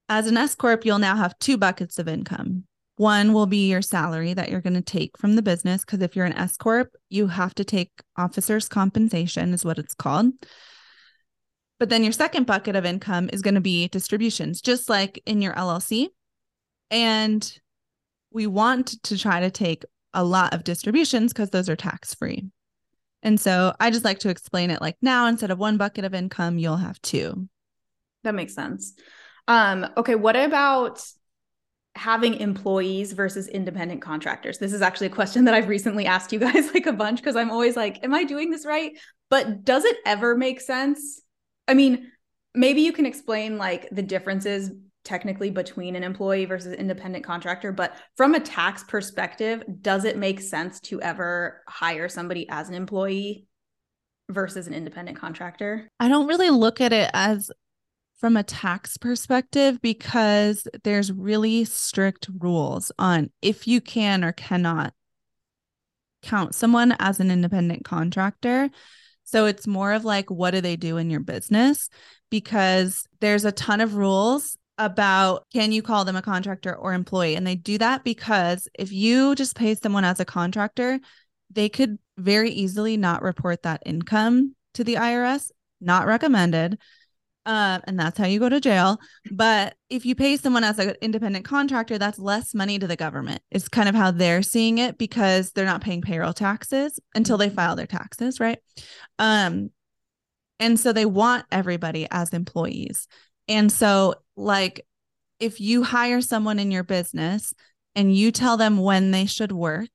As 0.09 0.27
an 0.27 0.37
S 0.37 0.55
Corp, 0.55 0.85
you'll 0.85 0.99
now 0.99 1.15
have 1.15 1.37
two 1.39 1.57
buckets 1.57 1.99
of 1.99 2.07
income. 2.07 2.65
One 2.97 3.33
will 3.33 3.45
be 3.45 3.69
your 3.69 3.81
salary 3.81 4.33
that 4.33 4.49
you're 4.49 4.61
going 4.61 4.73
to 4.73 4.81
take 4.81 5.17
from 5.17 5.35
the 5.35 5.41
business. 5.41 5.85
Because 5.85 6.01
if 6.01 6.15
you're 6.15 6.25
an 6.25 6.33
S 6.33 6.57
Corp, 6.57 6.95
you 7.09 7.27
have 7.27 7.55
to 7.55 7.63
take 7.63 7.91
officer's 8.17 8.67
compensation, 8.67 9.53
is 9.53 9.63
what 9.63 9.77
it's 9.77 9.93
called. 9.93 10.33
But 11.79 11.89
then 11.89 12.03
your 12.03 12.11
second 12.11 12.45
bucket 12.45 12.75
of 12.75 12.85
income 12.85 13.29
is 13.31 13.41
going 13.41 13.55
to 13.55 13.61
be 13.61 13.87
distributions, 13.87 14.61
just 14.61 14.89
like 14.89 15.21
in 15.25 15.41
your 15.41 15.53
LLC. 15.53 16.09
And 16.91 17.59
we 18.31 18.47
want 18.47 19.01
to 19.03 19.17
try 19.17 19.39
to 19.39 19.49
take 19.49 19.85
a 20.13 20.23
lot 20.23 20.53
of 20.53 20.63
distributions 20.63 21.31
because 21.31 21.51
those 21.51 21.69
are 21.69 21.75
tax 21.75 22.13
free. 22.13 22.45
And 23.23 23.39
so 23.39 23.73
I 23.79 23.91
just 23.91 24.05
like 24.05 24.19
to 24.19 24.29
explain 24.29 24.71
it 24.71 24.81
like 24.81 24.97
now 25.01 25.27
instead 25.27 25.51
of 25.51 25.59
one 25.59 25.77
bucket 25.77 26.05
of 26.05 26.13
income, 26.13 26.57
you'll 26.57 26.77
have 26.77 27.01
two. 27.01 27.47
That 28.23 28.35
makes 28.35 28.53
sense. 28.53 28.93
Um, 29.47 29.87
okay, 29.97 30.15
what 30.15 30.35
about 30.35 31.01
having 31.95 32.35
employees 32.35 33.13
versus 33.13 33.47
independent 33.47 34.01
contractors? 34.01 34.57
This 34.57 34.73
is 34.73 34.81
actually 34.81 35.07
a 35.07 35.11
question 35.11 35.45
that 35.45 35.53
I've 35.53 35.67
recently 35.67 36.05
asked 36.05 36.31
you 36.31 36.39
guys 36.39 36.67
like 36.73 36.85
a 36.85 36.93
bunch 36.93 37.19
because 37.19 37.35
I'm 37.35 37.51
always 37.51 37.75
like, 37.75 38.03
am 38.03 38.13
I 38.13 38.25
doing 38.25 38.51
this 38.51 38.65
right? 38.65 38.97
But 39.29 39.63
does 39.63 39.85
it 39.85 39.97
ever 40.05 40.35
make 40.35 40.61
sense 40.61 41.21
I 41.69 41.75
mean, 41.75 42.11
maybe 42.55 42.81
you 42.81 42.91
can 42.91 43.05
explain 43.05 43.57
like 43.57 43.87
the 43.91 44.01
differences 44.01 44.71
technically 45.05 45.51
between 45.51 45.95
an 45.95 46.03
employee 46.03 46.45
versus 46.45 46.73
independent 46.73 47.23
contractor, 47.23 47.71
but 47.71 47.95
from 48.17 48.33
a 48.33 48.39
tax 48.39 48.83
perspective, 48.83 49.63
does 49.81 50.03
it 50.03 50.17
make 50.17 50.41
sense 50.41 50.79
to 50.81 51.01
ever 51.01 51.61
hire 51.67 52.09
somebody 52.09 52.49
as 52.49 52.69
an 52.69 52.75
employee 52.75 53.47
versus 54.29 54.67
an 54.67 54.73
independent 54.73 55.17
contractor? 55.17 55.87
I 55.99 56.09
don't 56.09 56.27
really 56.27 56.49
look 56.49 56.81
at 56.81 56.91
it 56.91 57.09
as 57.13 57.51
from 58.17 58.35
a 58.35 58.43
tax 58.43 58.97
perspective 58.97 59.81
because 59.81 60.67
there's 60.83 61.11
really 61.11 61.65
strict 61.65 62.27
rules 62.39 62.91
on 62.99 63.29
if 63.41 63.67
you 63.67 63.79
can 63.79 64.23
or 64.23 64.33
cannot 64.33 64.93
count 66.21 66.53
someone 66.53 66.95
as 66.99 67.19
an 67.19 67.31
independent 67.31 67.85
contractor. 67.85 68.69
So 69.29 69.45
it's 69.45 69.67
more 69.67 69.93
of 69.93 70.05
like, 70.05 70.31
what 70.31 70.51
do 70.51 70.61
they 70.61 70.75
do 70.75 70.97
in 70.97 71.11
your 71.11 71.19
business? 71.19 71.87
Because 72.31 73.05
there's 73.19 73.45
a 73.45 73.51
ton 73.51 73.79
of 73.79 73.93
rules 73.95 74.57
about 74.79 75.45
can 75.53 75.71
you 75.71 75.83
call 75.83 76.03
them 76.03 76.15
a 76.15 76.21
contractor 76.23 76.75
or 76.75 76.93
employee? 76.93 77.35
And 77.35 77.45
they 77.45 77.55
do 77.55 77.77
that 77.77 78.03
because 78.03 78.67
if 78.73 78.91
you 78.91 79.35
just 79.35 79.55
pay 79.55 79.75
someone 79.75 80.03
as 80.03 80.19
a 80.19 80.25
contractor, 80.25 80.99
they 81.51 81.69
could 81.69 81.99
very 82.17 82.49
easily 82.49 82.97
not 82.97 83.21
report 83.21 83.61
that 83.63 83.83
income 83.85 84.55
to 84.73 84.83
the 84.83 84.95
IRS, 84.95 85.51
not 85.79 86.07
recommended. 86.07 86.79
Uh, 87.49 87.79
and 87.85 87.99
that's 87.99 88.15
how 88.15 88.27
you 88.27 88.39
go 88.39 88.47
to 88.47 88.59
jail. 88.59 88.99
But 89.31 89.73
if 89.89 90.05
you 90.05 90.13
pay 90.13 90.37
someone 90.37 90.63
as 90.63 90.77
an 90.77 90.93
independent 91.01 91.45
contractor, 91.45 91.97
that's 91.97 92.19
less 92.19 92.53
money 92.53 92.77
to 92.77 92.85
the 92.85 92.95
government. 92.95 93.41
It's 93.49 93.67
kind 93.67 93.89
of 93.89 93.95
how 93.95 94.11
they're 94.11 94.43
seeing 94.43 94.77
it 94.77 94.99
because 94.99 95.51
they're 95.51 95.65
not 95.65 95.81
paying 95.81 96.03
payroll 96.03 96.31
taxes 96.31 96.99
until 97.15 97.37
they 97.37 97.49
file 97.49 97.75
their 97.75 97.87
taxes, 97.87 98.39
right? 98.39 98.59
Um, 99.17 99.71
and 100.59 100.79
so 100.79 100.93
they 100.93 101.07
want 101.07 101.45
everybody 101.51 102.05
as 102.11 102.33
employees. 102.33 103.07
And 103.47 103.71
so, 103.71 104.13
like, 104.35 104.85
if 105.39 105.59
you 105.59 105.81
hire 105.81 106.21
someone 106.21 106.59
in 106.59 106.69
your 106.69 106.83
business 106.83 107.51
and 107.95 108.15
you 108.15 108.31
tell 108.31 108.57
them 108.57 108.77
when 108.77 109.09
they 109.09 109.25
should 109.25 109.51
work, 109.51 109.89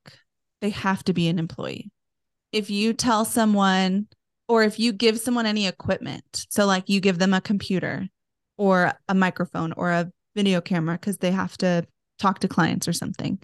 they 0.59 0.71
have 0.71 1.05
to 1.05 1.13
be 1.13 1.29
an 1.29 1.39
employee. 1.39 1.89
If 2.51 2.69
you 2.69 2.91
tell 2.91 3.23
someone, 3.23 4.07
or 4.47 4.63
if 4.63 4.79
you 4.79 4.93
give 4.93 5.19
someone 5.19 5.45
any 5.45 5.67
equipment, 5.67 6.45
so 6.49 6.65
like 6.65 6.87
you 6.87 6.99
give 6.99 7.19
them 7.19 7.33
a 7.33 7.41
computer 7.41 8.07
or 8.57 8.93
a 9.07 9.13
microphone 9.13 9.73
or 9.73 9.91
a 9.91 10.11
video 10.35 10.61
camera 10.61 10.95
because 10.95 11.17
they 11.17 11.31
have 11.31 11.57
to 11.57 11.85
talk 12.19 12.39
to 12.39 12.47
clients 12.47 12.87
or 12.87 12.93
something, 12.93 13.39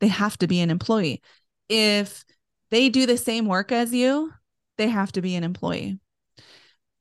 they 0.00 0.08
have 0.08 0.36
to 0.38 0.46
be 0.46 0.60
an 0.60 0.70
employee. 0.70 1.20
If 1.68 2.24
they 2.70 2.88
do 2.88 3.06
the 3.06 3.16
same 3.16 3.46
work 3.46 3.72
as 3.72 3.92
you, 3.92 4.32
they 4.78 4.88
have 4.88 5.12
to 5.12 5.22
be 5.22 5.34
an 5.36 5.44
employee. 5.44 5.98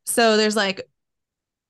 So 0.06 0.38
there's 0.38 0.56
like 0.56 0.88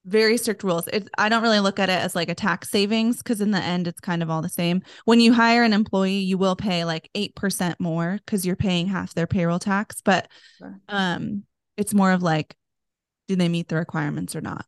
very 0.05 0.38
strict 0.38 0.63
rules. 0.63 0.88
It, 0.88 1.09
I 1.17 1.29
don't 1.29 1.41
really 1.41 1.59
look 1.59 1.79
at 1.79 1.89
it 1.89 1.99
as 1.99 2.15
like 2.15 2.29
a 2.29 2.36
tax 2.36 2.69
savings 2.69 3.17
because 3.17 3.41
in 3.41 3.51
the 3.51 3.61
end, 3.61 3.88
it's 3.88 3.99
kind 3.99 4.21
of 4.21 4.29
all 4.29 4.41
the 4.41 4.49
same. 4.49 4.81
When 5.05 5.19
you 5.19 5.33
hire 5.33 5.63
an 5.63 5.73
employee, 5.73 6.19
you 6.19 6.38
will 6.38 6.55
pay 6.55 6.86
like 6.86 7.09
8% 7.15 7.75
more 7.79 8.19
because 8.23 8.45
you're 8.45 8.55
paying 8.55 8.88
half 8.88 9.13
their 9.13 9.27
payroll 9.27 9.59
tax. 9.59 10.01
But 10.01 10.27
um, 10.88 11.43
it's 11.78 11.93
more 11.93 12.11
of 12.11 12.23
like, 12.23 12.55
do 13.28 13.36
they 13.36 13.49
meet 13.49 13.67
the 13.67 13.76
requirements 13.76 14.36
or 14.36 14.41
not? 14.41 14.65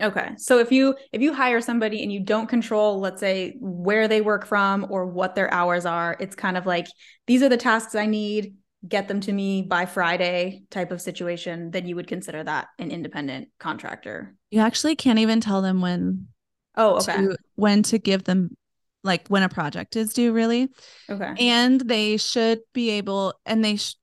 Okay. 0.00 0.30
So 0.38 0.58
if 0.58 0.72
you 0.72 0.96
if 1.12 1.20
you 1.20 1.32
hire 1.32 1.60
somebody 1.60 2.02
and 2.02 2.12
you 2.12 2.20
don't 2.20 2.48
control, 2.48 2.98
let's 2.98 3.20
say, 3.20 3.56
where 3.60 4.08
they 4.08 4.20
work 4.20 4.46
from 4.46 4.86
or 4.90 5.06
what 5.06 5.34
their 5.34 5.52
hours 5.52 5.86
are, 5.86 6.16
it's 6.18 6.34
kind 6.34 6.56
of 6.56 6.66
like 6.66 6.86
these 7.26 7.42
are 7.42 7.48
the 7.48 7.56
tasks 7.56 7.94
I 7.94 8.06
need, 8.06 8.54
get 8.88 9.06
them 9.06 9.20
to 9.20 9.32
me 9.32 9.62
by 9.62 9.86
Friday 9.86 10.62
type 10.70 10.90
of 10.90 11.00
situation, 11.00 11.70
then 11.70 11.86
you 11.86 11.94
would 11.96 12.08
consider 12.08 12.42
that 12.42 12.68
an 12.78 12.90
independent 12.90 13.48
contractor. 13.60 14.34
You 14.50 14.60
actually 14.60 14.96
can't 14.96 15.20
even 15.20 15.40
tell 15.40 15.62
them 15.62 15.80
when 15.80 16.26
Oh, 16.74 16.96
okay. 16.96 17.12
to 17.16 17.36
when 17.54 17.82
to 17.84 17.98
give 17.98 18.24
them 18.24 18.56
like 19.04 19.28
when 19.28 19.42
a 19.42 19.48
project 19.48 19.94
is 19.94 20.14
due 20.14 20.32
really 20.32 20.68
Okay. 21.10 21.34
and 21.38 21.80
they 21.80 22.16
should 22.16 22.60
be 22.72 22.90
able 22.90 23.34
and 23.44 23.64
they 23.64 23.76
sh- 23.76 23.96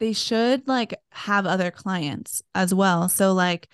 they 0.00 0.12
should 0.12 0.66
like 0.68 0.94
have 1.10 1.46
other 1.46 1.70
clients 1.70 2.42
as 2.54 2.72
well 2.74 3.08
so 3.08 3.32
like 3.32 3.68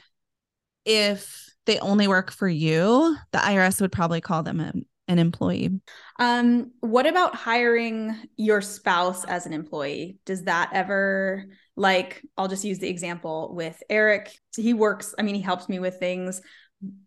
if 0.85 1.49
they 1.67 1.79
only 1.79 2.09
work 2.09 2.31
for 2.31 2.49
you 2.49 3.17
the 3.33 3.39
irs 3.39 3.81
would 3.81 3.93
probably 3.93 4.21
call 4.21 4.43
them 4.43 4.61
an, 4.61 4.85
an 5.09 5.19
employee 5.19 5.71
Um, 6.19 6.73
what 6.81 7.07
about 7.07 7.35
hiring 7.35 8.15
your 8.37 8.61
spouse 8.61 9.25
as 9.25 9.47
an 9.47 9.53
employee? 9.53 10.19
Does 10.25 10.45
that 10.45 10.71
ever 10.73 11.47
like 11.77 12.23
I'll 12.37 12.49
just 12.49 12.65
use 12.65 12.79
the 12.79 12.89
example 12.89 13.53
with 13.55 13.83
Eric. 13.91 14.31
He 14.57 14.75
works, 14.75 15.15
I 15.19 15.23
mean, 15.23 15.35
he 15.35 15.41
helps 15.41 15.69
me 15.69 15.79
with 15.81 15.99
things, 15.99 16.41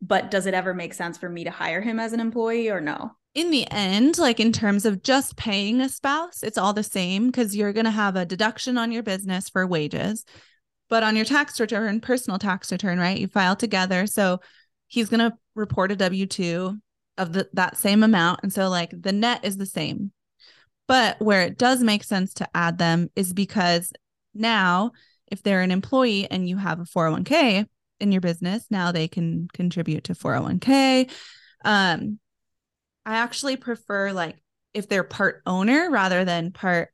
but 0.01 0.29
does 0.29 0.45
it 0.45 0.53
ever 0.53 0.73
make 0.73 0.93
sense 0.93 1.17
for 1.17 1.29
me 1.29 1.45
to 1.45 1.51
hire 1.51 1.81
him 1.81 1.99
as 1.99 2.13
an 2.13 2.19
employee 2.19 2.69
or 2.69 2.81
no? 2.81 3.11
In 3.37 3.51
the 3.51 3.69
end 3.69 4.17
like 4.17 4.39
in 4.39 4.51
terms 4.51 4.83
of 4.83 5.03
just 5.03 5.37
paying 5.37 5.79
a 5.79 5.87
spouse 5.87 6.41
it's 6.41 6.57
all 6.57 6.73
the 6.73 6.81
same 6.83 7.27
because 7.27 7.55
you're 7.55 7.71
going 7.71 7.85
to 7.85 7.91
have 7.91 8.15
a 8.15 8.25
deduction 8.25 8.77
on 8.77 8.91
your 8.91 9.03
business 9.03 9.47
for 9.47 9.67
wages 9.67 10.25
but 10.89 11.03
on 11.03 11.15
your 11.15 11.25
tax 11.25 11.59
return 11.59 11.99
personal 11.99 12.39
tax 12.39 12.71
return 12.71 12.99
right 12.99 13.19
you 13.19 13.27
file 13.27 13.55
together. 13.55 14.07
So 14.07 14.39
he's 14.87 15.09
going 15.09 15.19
to 15.19 15.37
report 15.55 15.91
a 15.91 15.95
w2 15.95 16.79
of 17.17 17.33
the, 17.33 17.49
that 17.53 17.77
same 17.77 18.03
amount 18.03 18.41
and 18.43 18.53
so 18.53 18.69
like 18.69 18.91
the 18.91 19.11
net 19.11 19.43
is 19.43 19.57
the 19.57 19.65
same. 19.65 20.11
But 20.87 21.19
where 21.19 21.41
it 21.41 21.57
does 21.57 21.83
make 21.83 22.03
sense 22.03 22.33
to 22.35 22.47
add 22.55 22.77
them 22.77 23.09
is 23.15 23.33
because 23.33 23.91
now 24.33 24.91
if 25.29 25.43
they're 25.43 25.61
an 25.61 25.71
employee 25.71 26.27
and 26.31 26.47
you 26.47 26.57
have 26.57 26.79
a 26.79 26.83
401k 26.83 27.65
in 27.99 28.11
your 28.11 28.21
business 28.21 28.65
now 28.69 28.91
they 28.91 29.07
can 29.07 29.47
contribute 29.53 30.03
to 30.05 30.13
401k 30.13 31.11
um 31.65 32.19
I 33.07 33.15
actually 33.15 33.55
prefer 33.55 34.11
like 34.11 34.35
if 34.73 34.89
they're 34.89 35.05
part 35.05 35.41
owner 35.45 35.89
rather 35.89 36.25
than 36.25 36.51
part 36.51 36.89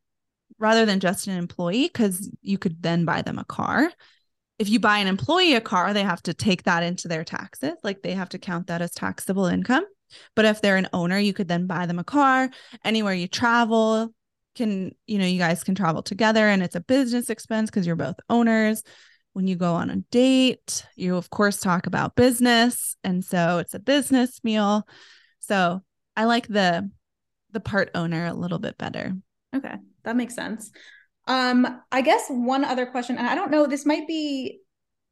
rather 0.59 0.85
than 0.85 0.99
just 0.99 1.25
an 1.25 1.35
employee 1.35 1.87
because 1.87 2.29
you 2.41 2.59
could 2.59 2.83
then 2.83 3.03
buy 3.03 3.23
them 3.23 3.39
a 3.39 3.43
car. 3.43 3.91
If 4.59 4.69
you 4.69 4.79
buy 4.79 4.99
an 4.99 5.07
employee 5.07 5.55
a 5.55 5.61
car, 5.61 5.91
they 5.91 6.03
have 6.03 6.21
to 6.23 6.33
take 6.35 6.63
that 6.63 6.83
into 6.83 7.07
their 7.07 7.23
taxes. 7.23 7.73
Like 7.83 8.03
they 8.03 8.13
have 8.13 8.29
to 8.29 8.37
count 8.37 8.67
that 8.67 8.83
as 8.83 8.91
taxable 8.91 9.47
income. 9.47 9.85
But 10.35 10.45
if 10.45 10.61
they're 10.61 10.77
an 10.77 10.87
owner, 10.93 11.17
you 11.17 11.33
could 11.33 11.47
then 11.47 11.65
buy 11.65 11.87
them 11.87 11.97
a 11.97 12.03
car. 12.03 12.51
Anywhere 12.85 13.15
you 13.15 13.27
travel, 13.27 14.13
can 14.53 14.93
you 15.07 15.17
know, 15.17 15.25
you 15.25 15.39
guys 15.39 15.63
can 15.63 15.73
travel 15.73 16.03
together 16.03 16.47
and 16.47 16.61
it's 16.61 16.75
a 16.75 16.79
business 16.79 17.31
expense 17.31 17.71
because 17.71 17.87
you're 17.87 17.95
both 17.95 18.19
owners. 18.29 18.83
When 19.33 19.47
you 19.47 19.55
go 19.55 19.73
on 19.73 19.89
a 19.89 19.95
date, 20.11 20.85
you 20.95 21.15
of 21.15 21.31
course 21.31 21.59
talk 21.59 21.87
about 21.87 22.15
business. 22.15 22.95
And 23.03 23.25
so 23.25 23.57
it's 23.57 23.73
a 23.73 23.79
business 23.79 24.43
meal. 24.43 24.87
So 25.39 25.81
I 26.15 26.25
like 26.25 26.47
the 26.47 26.89
the 27.51 27.59
part 27.59 27.91
owner 27.95 28.25
a 28.25 28.33
little 28.33 28.59
bit 28.59 28.77
better. 28.77 29.13
Okay, 29.55 29.75
that 30.03 30.15
makes 30.15 30.35
sense. 30.35 30.71
Um, 31.27 31.81
I 31.91 32.01
guess 32.01 32.25
one 32.27 32.65
other 32.65 32.85
question, 32.85 33.17
and 33.17 33.27
I 33.27 33.35
don't 33.35 33.51
know, 33.51 33.65
this 33.65 33.85
might 33.85 34.07
be, 34.07 34.59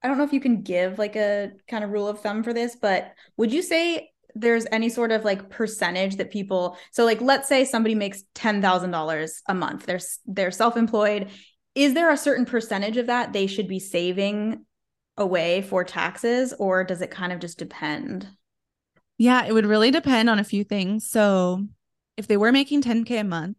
I 0.03 0.07
don't 0.07 0.17
know 0.17 0.23
if 0.23 0.33
you 0.33 0.41
can 0.41 0.61
give 0.61 0.99
like 0.99 1.15
a 1.15 1.51
kind 1.69 1.83
of 1.83 1.91
rule 1.91 2.07
of 2.07 2.19
thumb 2.19 2.43
for 2.43 2.51
this, 2.51 2.75
but 2.75 3.13
would 3.37 3.53
you 3.53 3.61
say 3.61 4.09
there's 4.35 4.65
any 4.71 4.89
sort 4.89 5.11
of 5.11 5.23
like 5.23 5.49
percentage 5.49 6.17
that 6.17 6.31
people, 6.31 6.77
so 6.91 7.05
like 7.05 7.21
let's 7.21 7.47
say 7.47 7.63
somebody 7.63 7.95
makes 7.95 8.23
$10,000 8.35 9.31
a 9.47 9.53
month, 9.53 9.85
they're 9.85 9.99
they're 10.25 10.51
self-employed, 10.51 11.29
is 11.75 11.93
there 11.93 12.11
a 12.11 12.17
certain 12.17 12.45
percentage 12.45 12.97
of 12.97 13.07
that 13.07 13.31
they 13.31 13.47
should 13.47 13.67
be 13.67 13.79
saving 13.79 14.65
away 15.17 15.61
for 15.61 15.83
taxes 15.83 16.53
or 16.57 16.83
does 16.83 17.01
it 17.01 17.11
kind 17.11 17.31
of 17.31 17.39
just 17.39 17.59
depend? 17.59 18.27
Yeah, 19.21 19.45
it 19.45 19.53
would 19.53 19.67
really 19.67 19.91
depend 19.91 20.31
on 20.31 20.39
a 20.39 20.43
few 20.43 20.63
things. 20.63 21.07
So, 21.07 21.67
if 22.17 22.25
they 22.25 22.37
were 22.37 22.51
making 22.51 22.81
10k 22.81 23.19
a 23.19 23.23
month, 23.23 23.55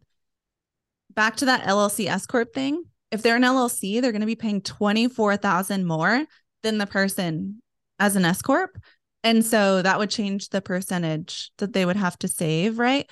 back 1.09 1.37
to 1.37 1.45
that 1.45 1.65
LLC 1.65 2.09
S 2.09 2.25
corp 2.25 2.53
thing, 2.53 2.83
if 3.11 3.21
they're 3.21 3.37
an 3.37 3.45
LLC, 3.45 4.01
they're 4.01 4.11
going 4.11 4.19
to 4.19 4.27
be 4.27 4.35
paying 4.35 4.59
24,000 4.59 5.85
more 5.85 6.25
than 6.63 6.79
the 6.79 6.85
person 6.85 7.61
as 7.97 8.17
an 8.17 8.25
S 8.25 8.41
corp. 8.41 8.77
And 9.23 9.45
so 9.45 9.81
that 9.81 9.99
would 9.99 10.09
change 10.09 10.49
the 10.49 10.59
percentage 10.59 11.49
that 11.59 11.71
they 11.71 11.85
would 11.85 11.95
have 11.95 12.19
to 12.19 12.27
save, 12.27 12.77
right? 12.77 13.09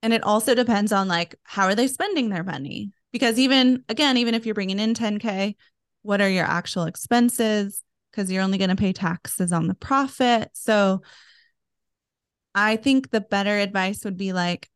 And 0.00 0.12
it 0.12 0.22
also 0.22 0.54
depends 0.54 0.92
on 0.92 1.08
like 1.08 1.34
how 1.42 1.64
are 1.64 1.74
they 1.74 1.88
spending 1.88 2.28
their 2.28 2.44
money? 2.44 2.92
Because 3.10 3.36
even 3.36 3.82
again, 3.88 4.16
even 4.16 4.36
if 4.36 4.46
you're 4.46 4.54
bringing 4.54 4.78
in 4.78 4.94
10k, 4.94 5.56
what 6.02 6.20
are 6.20 6.30
your 6.30 6.46
actual 6.46 6.84
expenses? 6.84 7.82
Because 8.12 8.30
you're 8.30 8.44
only 8.44 8.58
going 8.58 8.70
to 8.70 8.76
pay 8.76 8.92
taxes 8.92 9.52
on 9.52 9.66
the 9.66 9.74
profit. 9.74 10.50
So 10.52 11.02
I 12.54 12.76
think 12.76 13.10
the 13.10 13.20
better 13.20 13.56
advice 13.58 14.04
would 14.04 14.16
be 14.16 14.32
like 14.32 14.68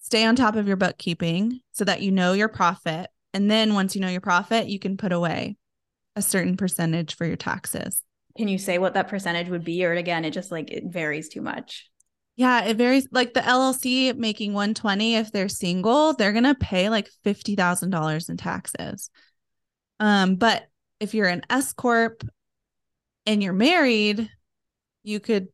stay 0.00 0.24
on 0.24 0.36
top 0.36 0.56
of 0.56 0.66
your 0.66 0.76
bookkeeping 0.76 1.60
so 1.72 1.84
that 1.84 2.02
you 2.02 2.10
know 2.10 2.32
your 2.32 2.48
profit. 2.48 3.08
And 3.32 3.50
then 3.50 3.74
once 3.74 3.94
you 3.94 4.00
know 4.00 4.08
your 4.08 4.20
profit, 4.20 4.66
you 4.66 4.78
can 4.78 4.96
put 4.96 5.12
away 5.12 5.56
a 6.16 6.22
certain 6.22 6.56
percentage 6.56 7.16
for 7.16 7.24
your 7.24 7.36
taxes. 7.36 8.02
Can 8.36 8.48
you 8.48 8.58
say 8.58 8.78
what 8.78 8.94
that 8.94 9.08
percentage 9.08 9.48
would 9.48 9.64
be? 9.64 9.84
Or 9.84 9.92
again, 9.92 10.24
it 10.24 10.32
just 10.32 10.50
like 10.50 10.70
it 10.70 10.84
varies 10.86 11.28
too 11.28 11.40
much. 11.40 11.90
Yeah, 12.36 12.64
it 12.64 12.76
varies. 12.76 13.06
Like 13.10 13.34
the 13.34 13.40
LLC 13.40 14.16
making 14.16 14.54
120 14.54 15.16
if 15.16 15.32
they're 15.32 15.48
single, 15.48 16.14
they're 16.14 16.32
going 16.32 16.44
to 16.44 16.54
pay 16.54 16.88
like 16.88 17.10
$50,000 17.24 18.30
in 18.30 18.36
taxes. 18.36 19.10
Um, 20.00 20.36
but 20.36 20.64
if 20.98 21.14
you're 21.14 21.28
an 21.28 21.42
S 21.50 21.72
corp 21.72 22.24
and 23.26 23.42
you're 23.42 23.52
married, 23.52 24.30
you 25.02 25.20
could 25.20 25.48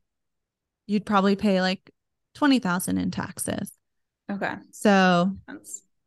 you'd 0.88 1.06
probably 1.06 1.36
pay 1.36 1.60
like 1.60 1.88
20,000 2.34 2.98
in 2.98 3.12
taxes. 3.12 3.70
Okay. 4.30 4.54
So, 4.72 5.36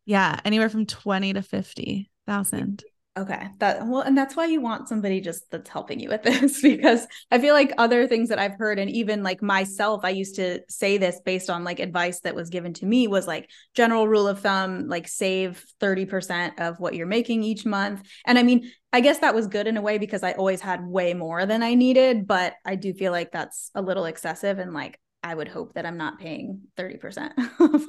yeah, 0.06 0.40
anywhere 0.44 0.70
from 0.70 0.86
20 0.86 1.34
to 1.34 1.42
50,000. 1.42 2.84
Okay. 3.18 3.50
That 3.60 3.86
well, 3.88 4.02
and 4.02 4.18
that's 4.18 4.38
why 4.38 4.46
you 4.46 4.62
want 4.62 4.88
somebody 4.88 5.20
just 5.20 5.44
that's 5.52 5.70
helping 5.70 6.00
you 6.00 6.08
with 6.08 6.24
this 6.24 6.62
because 6.62 7.06
I 7.30 7.40
feel 7.40 7.54
like 7.54 7.74
other 7.78 8.08
things 8.08 8.30
that 8.30 8.40
I've 8.40 8.56
heard 8.58 8.80
and 8.80 8.90
even 8.90 9.22
like 9.22 9.42
myself, 9.42 10.06
I 10.06 10.12
used 10.12 10.36
to 10.36 10.62
say 10.70 10.98
this 10.98 11.20
based 11.26 11.50
on 11.50 11.66
like 11.66 11.80
advice 11.80 12.22
that 12.22 12.36
was 12.36 12.50
given 12.50 12.74
to 12.76 12.86
me 12.86 13.08
was 13.08 13.28
like 13.28 13.50
general 13.76 14.08
rule 14.08 14.30
of 14.30 14.40
thumb, 14.40 14.88
like 14.88 15.10
save 15.10 15.62
30% 15.82 16.62
of 16.62 16.80
what 16.80 16.96
you're 16.96 17.06
making 17.06 17.44
each 17.44 17.66
month. 17.66 18.02
And 18.26 18.40
I 18.40 18.44
mean, 18.44 18.72
I 18.94 19.02
guess 19.02 19.20
that 19.20 19.36
was 19.36 19.48
good 19.48 19.68
in 19.68 19.76
a 19.76 19.82
way 19.82 19.98
because 19.98 20.24
I 20.24 20.32
always 20.32 20.62
had 20.62 20.86
way 20.88 21.14
more 21.14 21.46
than 21.46 21.64
I 21.64 21.74
needed, 21.74 22.28
but 22.28 22.54
I 22.66 22.76
do 22.76 22.94
feel 22.94 23.12
like 23.12 23.34
that's 23.34 23.72
a 23.76 23.82
little 23.82 24.06
excessive 24.06 24.58
and 24.58 24.74
like 24.74 24.98
I 25.22 25.36
would 25.36 25.50
hope 25.50 25.74
that 25.74 25.86
I'm 25.86 25.98
not 25.98 26.18
paying 26.18 26.62
30% 26.78 27.34
of 27.60 27.86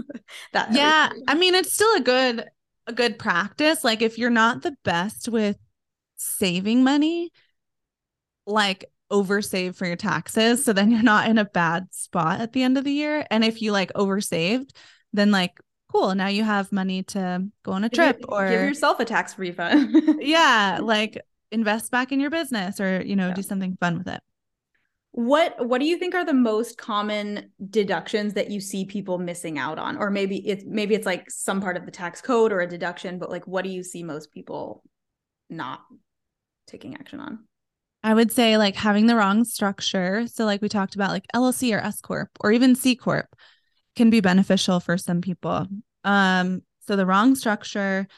that. 0.52 0.72
Yeah, 0.72 1.10
I 1.28 1.34
mean 1.36 1.54
it's 1.54 1.74
still 1.74 1.94
a 1.94 2.00
good 2.00 2.44
a 2.86 2.92
good 2.92 3.18
practice. 3.18 3.84
Like 3.84 4.02
if 4.02 4.18
you're 4.18 4.30
not 4.30 4.62
the 4.62 4.76
best 4.84 5.28
with 5.28 5.56
saving 6.16 6.84
money, 6.84 7.30
like 8.46 8.84
oversave 9.10 9.76
for 9.76 9.86
your 9.86 9.96
taxes 9.96 10.64
so 10.64 10.72
then 10.72 10.90
you're 10.90 11.02
not 11.02 11.28
in 11.28 11.36
a 11.38 11.44
bad 11.44 11.86
spot 11.92 12.40
at 12.40 12.52
the 12.52 12.62
end 12.62 12.78
of 12.78 12.84
the 12.84 12.92
year. 12.92 13.26
And 13.30 13.44
if 13.44 13.62
you 13.62 13.72
like 13.72 13.92
oversaved, 13.94 14.70
then 15.12 15.30
like 15.30 15.58
cool, 15.88 16.14
now 16.14 16.28
you 16.28 16.42
have 16.42 16.72
money 16.72 17.02
to 17.02 17.46
go 17.62 17.72
on 17.72 17.84
a 17.84 17.88
trip 17.88 18.18
give, 18.20 18.28
or 18.30 18.46
give 18.48 18.62
yourself 18.62 18.98
a 18.98 19.04
tax 19.04 19.38
refund. 19.38 19.94
yeah, 20.20 20.78
like 20.82 21.20
invest 21.50 21.90
back 21.90 22.12
in 22.12 22.20
your 22.20 22.30
business 22.30 22.80
or 22.80 23.02
you 23.02 23.14
know, 23.14 23.28
Yeah. 23.28 23.34
do 23.34 23.42
something 23.42 23.76
fun 23.78 23.98
with 23.98 24.08
it. 24.08 24.20
What 25.12 25.68
what 25.68 25.78
do 25.78 25.86
you 25.86 25.98
think 25.98 26.14
are 26.14 26.24
the 26.24 26.32
most 26.32 26.78
common 26.78 27.50
deductions 27.68 28.32
that 28.32 28.50
you 28.50 28.60
see 28.60 28.86
people 28.86 29.18
missing 29.18 29.58
out 29.58 29.78
on? 29.78 29.98
Or 29.98 30.10
maybe 30.10 30.38
it's 30.48 30.64
maybe 30.66 30.94
it's 30.94 31.04
like 31.04 31.30
some 31.30 31.60
part 31.60 31.76
of 31.76 31.84
the 31.84 31.92
tax 31.92 32.22
code 32.22 32.50
or 32.50 32.60
a 32.60 32.68
deduction, 32.68 33.18
but 33.18 33.30
like 33.30 33.46
what 33.46 33.62
do 33.62 33.70
you 33.70 33.82
see 33.82 34.02
most 34.02 34.32
people 34.32 34.82
not 35.50 35.80
taking 36.66 36.94
action 36.94 37.20
on? 37.20 37.40
I 38.02 38.14
would 38.14 38.32
say 38.32 38.56
like 38.56 38.74
having 38.74 39.06
the 39.06 39.14
wrong 39.14 39.44
structure. 39.44 40.26
So 40.26 40.46
like 40.46 40.62
we 40.62 40.70
talked 40.70 40.94
about 40.94 41.10
like 41.10 41.26
LLC 41.34 41.74
or 41.74 41.78
S 41.78 42.00
corp 42.00 42.30
or 42.40 42.50
even 42.50 42.74
C 42.74 42.96
corp 42.96 43.36
can 43.94 44.08
be 44.08 44.20
beneficial 44.20 44.80
for 44.80 44.96
some 44.96 45.20
people. 45.20 45.66
Um 46.04 46.62
so 46.80 46.96
the 46.96 47.06
wrong 47.06 47.34
structure 47.34 48.08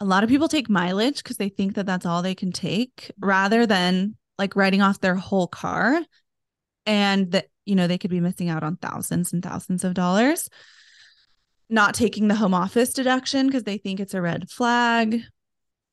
a 0.00 0.04
lot 0.06 0.24
of 0.24 0.30
people 0.30 0.48
take 0.48 0.68
mileage 0.68 1.18
because 1.22 1.36
they 1.36 1.50
think 1.50 1.74
that 1.74 1.86
that's 1.86 2.06
all 2.06 2.22
they 2.22 2.34
can 2.34 2.50
take 2.50 3.12
rather 3.20 3.66
than 3.66 4.16
like 4.38 4.56
writing 4.56 4.82
off 4.82 5.00
their 5.00 5.14
whole 5.14 5.46
car 5.46 6.00
and 6.86 7.32
that 7.32 7.46
you 7.64 7.74
know 7.74 7.86
they 7.86 7.98
could 7.98 8.10
be 8.10 8.20
missing 8.20 8.48
out 8.48 8.62
on 8.62 8.76
thousands 8.76 9.32
and 9.32 9.42
thousands 9.42 9.84
of 9.84 9.94
dollars. 9.94 10.48
Not 11.68 11.94
taking 11.94 12.28
the 12.28 12.34
home 12.34 12.54
office 12.54 12.92
deduction 12.92 13.46
because 13.46 13.64
they 13.64 13.78
think 13.78 14.00
it's 14.00 14.14
a 14.14 14.22
red 14.22 14.50
flag. 14.50 15.22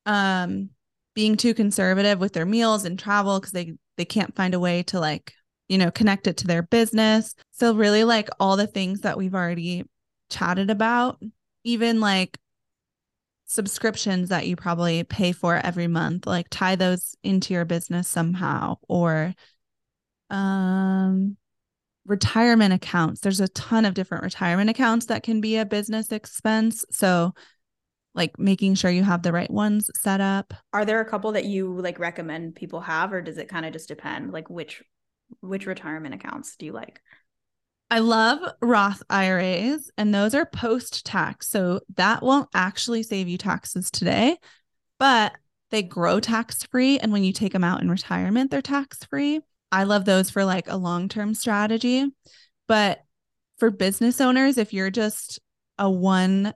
Um 0.06 0.70
being 1.14 1.36
too 1.36 1.54
conservative 1.54 2.20
with 2.20 2.32
their 2.32 2.46
meals 2.46 2.84
and 2.84 2.98
travel 2.98 3.40
because 3.40 3.52
they 3.52 3.74
they 3.96 4.04
can't 4.04 4.34
find 4.36 4.54
a 4.54 4.60
way 4.60 4.82
to 4.84 5.00
like 5.00 5.32
you 5.68 5.78
know 5.78 5.90
connect 5.90 6.26
it 6.26 6.36
to 6.38 6.46
their 6.46 6.62
business. 6.62 7.34
So 7.52 7.74
really 7.74 8.04
like 8.04 8.28
all 8.38 8.56
the 8.56 8.66
things 8.66 9.00
that 9.00 9.18
we've 9.18 9.34
already 9.34 9.84
chatted 10.30 10.70
about 10.70 11.20
even 11.64 12.00
like 12.00 12.38
subscriptions 13.44 14.28
that 14.28 14.46
you 14.46 14.54
probably 14.54 15.02
pay 15.02 15.32
for 15.32 15.56
every 15.56 15.88
month 15.88 16.26
like 16.26 16.46
tie 16.50 16.76
those 16.76 17.16
into 17.24 17.52
your 17.52 17.64
business 17.64 18.06
somehow 18.06 18.76
or 18.88 19.34
um 20.30 21.36
retirement 22.06 22.72
accounts 22.72 23.20
there's 23.20 23.40
a 23.40 23.48
ton 23.48 23.84
of 23.84 23.94
different 23.94 24.24
retirement 24.24 24.70
accounts 24.70 25.06
that 25.06 25.22
can 25.22 25.40
be 25.40 25.56
a 25.56 25.66
business 25.66 26.10
expense 26.12 26.84
so 26.90 27.32
like 28.14 28.38
making 28.38 28.74
sure 28.74 28.90
you 28.90 29.04
have 29.04 29.22
the 29.22 29.32
right 29.32 29.50
ones 29.50 29.90
set 29.94 30.20
up 30.20 30.52
are 30.72 30.84
there 30.84 31.00
a 31.00 31.08
couple 31.08 31.32
that 31.32 31.44
you 31.44 31.78
like 31.80 31.98
recommend 31.98 32.54
people 32.54 32.80
have 32.80 33.12
or 33.12 33.20
does 33.20 33.38
it 33.38 33.48
kind 33.48 33.66
of 33.66 33.72
just 33.72 33.88
depend 33.88 34.32
like 34.32 34.48
which 34.50 34.82
which 35.40 35.66
retirement 35.66 36.14
accounts 36.14 36.56
do 36.56 36.66
you 36.66 36.72
like 36.72 37.00
I 37.92 37.98
love 37.98 38.38
Roth 38.62 39.02
IRAs, 39.10 39.90
and 39.98 40.14
those 40.14 40.32
are 40.32 40.46
post 40.46 41.04
tax. 41.04 41.48
So 41.48 41.80
that 41.96 42.22
won't 42.22 42.48
actually 42.54 43.02
save 43.02 43.26
you 43.26 43.36
taxes 43.36 43.90
today, 43.90 44.36
but 45.00 45.32
they 45.70 45.82
grow 45.82 46.20
tax 46.20 46.62
free. 46.62 47.00
And 47.00 47.12
when 47.12 47.24
you 47.24 47.32
take 47.32 47.52
them 47.52 47.64
out 47.64 47.82
in 47.82 47.90
retirement, 47.90 48.52
they're 48.52 48.62
tax 48.62 49.02
free. 49.04 49.40
I 49.72 49.84
love 49.84 50.04
those 50.04 50.30
for 50.30 50.44
like 50.44 50.68
a 50.68 50.76
long 50.76 51.08
term 51.08 51.34
strategy. 51.34 52.06
But 52.66 53.00
for 53.58 53.70
business 53.70 54.20
owners, 54.20 54.58
if 54.58 54.72
you're 54.72 54.90
just 54.90 55.40
a 55.78 55.90
one 55.90 56.54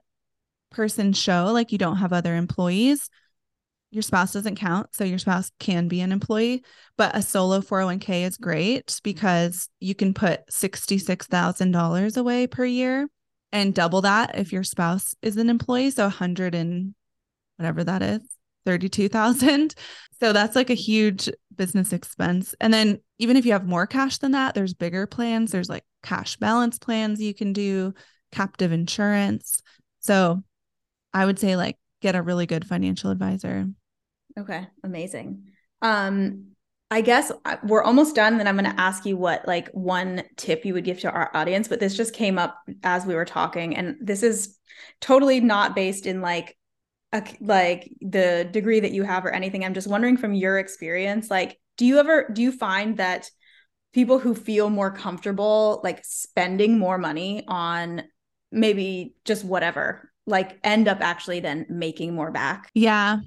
person 0.71 1.13
show, 1.13 1.51
like 1.51 1.71
you 1.71 1.77
don't 1.77 1.97
have 1.97 2.13
other 2.13 2.35
employees, 2.35 3.09
your 3.91 4.01
spouse 4.01 4.33
doesn't 4.33 4.57
count. 4.57 4.89
So 4.93 5.03
your 5.03 5.19
spouse 5.19 5.51
can 5.59 5.87
be 5.87 6.01
an 6.01 6.11
employee, 6.11 6.63
but 6.97 7.15
a 7.15 7.21
solo 7.21 7.61
401k 7.61 8.25
is 8.25 8.37
great 8.37 8.99
because 9.03 9.69
you 9.79 9.95
can 9.95 10.13
put 10.13 10.47
$66,000 10.47 12.17
away 12.17 12.47
per 12.47 12.65
year 12.65 13.07
and 13.51 13.73
double 13.73 14.01
that 14.01 14.37
if 14.37 14.51
your 14.51 14.63
spouse 14.63 15.15
is 15.21 15.37
an 15.37 15.49
employee. 15.49 15.91
So 15.91 16.03
100 16.03 16.55
and 16.55 16.93
whatever 17.57 17.83
that 17.85 18.01
is, 18.01 18.21
32,000. 18.65 19.75
So 20.25 20.33
that's 20.33 20.55
like 20.55 20.71
a 20.71 20.73
huge 20.73 21.29
business 21.55 21.93
expense. 21.93 22.55
And 22.59 22.73
then 22.73 22.99
even 23.19 23.37
if 23.37 23.45
you 23.45 23.51
have 23.51 23.67
more 23.67 23.85
cash 23.85 24.17
than 24.17 24.31
that, 24.31 24.55
there's 24.55 24.73
bigger 24.73 25.05
plans. 25.05 25.51
There's 25.51 25.69
like 25.69 25.83
cash 26.01 26.35
balance 26.37 26.79
plans 26.79 27.21
you 27.21 27.35
can 27.35 27.53
do, 27.53 27.93
captive 28.31 28.71
insurance. 28.71 29.61
So 29.99 30.43
I 31.13 31.27
would 31.27 31.37
say 31.37 31.55
like 31.55 31.77
get 32.01 32.15
a 32.15 32.23
really 32.23 32.47
good 32.47 32.65
financial 32.65 33.11
advisor. 33.11 33.67
Okay, 34.35 34.65
amazing. 34.83 35.43
Um, 35.83 36.53
I 36.89 37.01
guess 37.01 37.31
uh, 37.45 37.57
we're 37.61 37.83
almost 37.83 38.15
done. 38.15 38.39
Then 38.39 38.47
I'm 38.47 38.57
going 38.57 38.73
to 38.73 38.81
ask 38.81 39.05
you 39.05 39.17
what 39.17 39.47
like 39.47 39.69
one 39.73 40.23
tip 40.37 40.65
you 40.65 40.73
would 40.73 40.85
give 40.85 41.01
to 41.01 41.11
our 41.11 41.29
audience. 41.35 41.67
But 41.67 41.79
this 41.79 41.95
just 41.95 42.15
came 42.15 42.39
up 42.39 42.57
as 42.81 43.05
we 43.05 43.13
were 43.13 43.25
talking, 43.25 43.77
and 43.77 43.95
this 44.01 44.23
is 44.23 44.57
totally 45.01 45.39
not 45.39 45.75
based 45.75 46.07
in 46.07 46.19
like 46.21 46.57
a, 47.15 47.23
like 47.41 47.91
the 48.01 48.47
degree 48.51 48.79
that 48.79 48.91
you 48.91 49.03
have 49.03 49.25
or 49.25 49.31
anything. 49.31 49.63
I'm 49.63 49.73
just 49.73 49.87
wondering 49.87 50.17
from 50.17 50.33
your 50.33 50.59
experience, 50.59 51.29
like, 51.29 51.59
do 51.77 51.85
you 51.85 51.99
ever 51.99 52.29
do 52.31 52.41
you 52.41 52.51
find 52.51 52.97
that 52.97 53.29
people 53.93 54.19
who 54.19 54.35
feel 54.35 54.69
more 54.69 54.91
comfortable 54.91 55.81
like 55.83 56.03
spending 56.03 56.77
more 56.77 56.97
money 56.97 57.43
on 57.47 58.03
maybe 58.51 59.15
just 59.25 59.43
whatever 59.45 60.11
like 60.27 60.59
end 60.63 60.87
up 60.87 60.99
actually 61.01 61.39
then 61.39 61.65
making 61.69 62.13
more 62.13 62.31
back? 62.31 62.69
Yeah, 62.73 63.19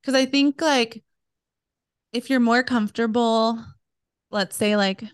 because 0.00 0.14
I 0.14 0.26
think 0.26 0.60
like 0.60 1.02
if 2.12 2.30
you're 2.30 2.40
more 2.40 2.62
comfortable, 2.62 3.62
let's 4.30 4.56
say 4.56 4.76
like, 4.76 5.04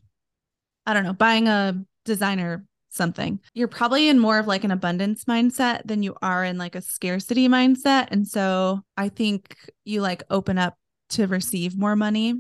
I 0.87 0.95
don't 0.95 1.05
know, 1.05 1.13
buying 1.13 1.49
a 1.49 1.85
designer 2.05 2.65
something, 2.97 3.41
you're 3.55 3.69
probably 3.69 4.09
in 4.09 4.19
more 4.19 4.39
of 4.39 4.47
like 4.47 4.65
an 4.65 4.71
abundance 4.71 5.25
mindset 5.25 5.83
than 5.85 6.03
you 6.03 6.17
are 6.23 6.45
in 6.45 6.59
like 6.59 6.75
a 6.75 6.81
scarcity 6.81 7.49
mindset. 7.49 8.09
And 8.11 8.27
so 8.27 8.81
I 8.97 9.09
think 9.09 9.57
you 9.85 10.01
like 10.01 10.23
open 10.31 10.59
up 10.59 10.75
to 11.11 11.27
receive 11.27 11.79
more 11.79 11.97
money. 11.97 12.35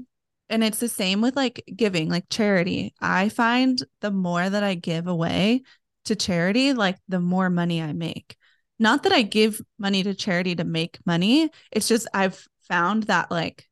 And 0.49 0.63
it's 0.65 0.79
the 0.79 0.89
same 0.89 1.21
with 1.21 1.37
like 1.37 1.63
giving, 1.75 2.09
like 2.09 2.25
charity. 2.31 2.95
I 3.01 3.29
find 3.29 3.83
the 4.01 4.11
more 4.11 4.49
that 4.49 4.63
I 4.63 4.75
give 4.75 5.07
away 5.07 5.63
to 6.05 6.17
charity, 6.17 6.73
like 6.73 6.99
the 7.09 7.21
more 7.21 7.51
money 7.51 7.83
I 7.83 7.93
make 7.93 8.37
not 8.79 9.03
that 9.05 9.13
I 9.13 9.23
give 9.23 9.61
money 9.79 10.03
to 10.03 10.15
charity 10.15 10.55
to 10.57 10.65
make 10.65 10.99
money. 11.07 11.51
It's 11.73 11.89
just 11.89 12.07
I've 12.13 12.47
found 12.69 13.05
that 13.05 13.31
like 13.31 13.67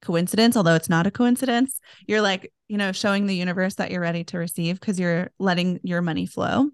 coincidence, 0.00 0.56
although 0.56 0.74
it's 0.74 0.88
not 0.88 1.06
a 1.06 1.10
coincidence, 1.10 1.80
you're 2.06 2.20
like, 2.20 2.52
you 2.68 2.76
know, 2.76 2.92
showing 2.92 3.26
the 3.26 3.36
universe 3.36 3.76
that 3.76 3.90
you're 3.90 4.00
ready 4.00 4.24
to 4.24 4.38
receive 4.38 4.78
because 4.78 4.98
you're 4.98 5.30
letting 5.38 5.80
your 5.82 6.02
money 6.02 6.26
flow. 6.26 6.70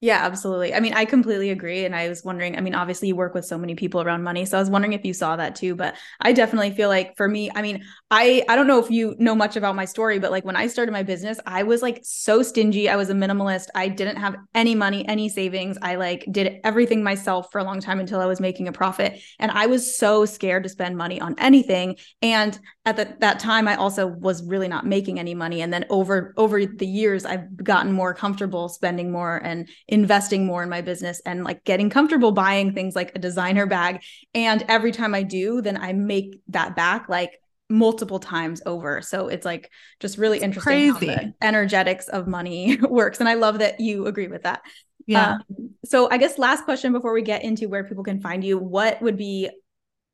Yeah, 0.00 0.18
absolutely. 0.24 0.74
I 0.74 0.78
mean, 0.78 0.94
I 0.94 1.04
completely 1.04 1.50
agree. 1.50 1.84
And 1.84 1.92
I 1.92 2.08
was 2.08 2.22
wondering, 2.22 2.56
I 2.56 2.60
mean, 2.60 2.76
obviously 2.76 3.08
you 3.08 3.16
work 3.16 3.34
with 3.34 3.44
so 3.44 3.58
many 3.58 3.74
people 3.74 4.00
around 4.00 4.22
money. 4.22 4.44
So 4.44 4.56
I 4.56 4.60
was 4.60 4.70
wondering 4.70 4.92
if 4.92 5.04
you 5.04 5.12
saw 5.12 5.34
that 5.34 5.56
too. 5.56 5.74
But 5.74 5.96
I 6.20 6.32
definitely 6.32 6.70
feel 6.70 6.88
like 6.88 7.16
for 7.16 7.26
me, 7.26 7.50
I 7.52 7.62
mean, 7.62 7.82
I 8.08 8.44
I 8.48 8.54
don't 8.54 8.68
know 8.68 8.78
if 8.78 8.92
you 8.92 9.16
know 9.18 9.34
much 9.34 9.56
about 9.56 9.74
my 9.74 9.84
story, 9.84 10.20
but 10.20 10.30
like 10.30 10.44
when 10.44 10.54
I 10.54 10.68
started 10.68 10.92
my 10.92 11.02
business, 11.02 11.40
I 11.46 11.64
was 11.64 11.82
like 11.82 11.98
so 12.04 12.44
stingy. 12.44 12.88
I 12.88 12.94
was 12.94 13.10
a 13.10 13.14
minimalist. 13.14 13.66
I 13.74 13.88
didn't 13.88 14.18
have 14.18 14.36
any 14.54 14.76
money, 14.76 15.04
any 15.08 15.28
savings. 15.28 15.76
I 15.82 15.96
like 15.96 16.24
did 16.30 16.60
everything 16.62 17.02
myself 17.02 17.50
for 17.50 17.58
a 17.58 17.64
long 17.64 17.80
time 17.80 17.98
until 17.98 18.20
I 18.20 18.26
was 18.26 18.38
making 18.38 18.68
a 18.68 18.72
profit. 18.72 19.20
And 19.40 19.50
I 19.50 19.66
was 19.66 19.96
so 19.98 20.24
scared 20.26 20.62
to 20.62 20.68
spend 20.68 20.96
money 20.96 21.20
on 21.20 21.34
anything. 21.38 21.96
And 22.22 22.56
at 22.86 22.96
the, 22.96 23.16
that 23.18 23.38
time, 23.40 23.68
I 23.68 23.74
also 23.74 24.06
was 24.06 24.42
really 24.44 24.68
not 24.68 24.86
making 24.86 25.18
any 25.18 25.34
money. 25.34 25.60
And 25.60 25.72
then 25.72 25.84
over 25.90 26.32
over 26.36 26.64
the 26.64 26.86
years, 26.86 27.24
I've 27.24 27.56
gotten 27.62 27.92
more 27.92 28.14
comfortable 28.14 28.68
spending 28.68 29.10
more 29.10 29.36
and 29.44 29.68
investing 29.88 30.44
more 30.44 30.62
in 30.62 30.68
my 30.68 30.82
business 30.82 31.20
and 31.24 31.44
like 31.44 31.64
getting 31.64 31.88
comfortable 31.88 32.32
buying 32.32 32.74
things 32.74 32.94
like 32.94 33.12
a 33.14 33.18
designer 33.18 33.66
bag. 33.66 34.02
And 34.34 34.62
every 34.68 34.92
time 34.92 35.14
I 35.14 35.22
do, 35.22 35.62
then 35.62 35.78
I 35.78 35.94
make 35.94 36.40
that 36.48 36.76
back 36.76 37.08
like 37.08 37.40
multiple 37.70 38.18
times 38.18 38.62
over. 38.66 39.02
So 39.02 39.28
it's 39.28 39.44
like 39.44 39.70
just 40.00 40.18
really 40.18 40.38
it's 40.38 40.44
interesting 40.44 40.92
crazy. 40.92 41.12
how 41.12 41.22
the 41.22 41.34
energetics 41.40 42.08
of 42.08 42.26
money 42.26 42.76
works. 42.82 43.20
And 43.20 43.28
I 43.28 43.34
love 43.34 43.60
that 43.60 43.80
you 43.80 44.06
agree 44.06 44.28
with 44.28 44.42
that. 44.42 44.62
Yeah. 45.06 45.36
Um, 45.36 45.70
so 45.84 46.10
I 46.10 46.18
guess 46.18 46.38
last 46.38 46.64
question 46.64 46.92
before 46.92 47.14
we 47.14 47.22
get 47.22 47.42
into 47.42 47.68
where 47.68 47.84
people 47.84 48.04
can 48.04 48.20
find 48.20 48.44
you, 48.44 48.58
what 48.58 49.00
would 49.00 49.16
be 49.16 49.48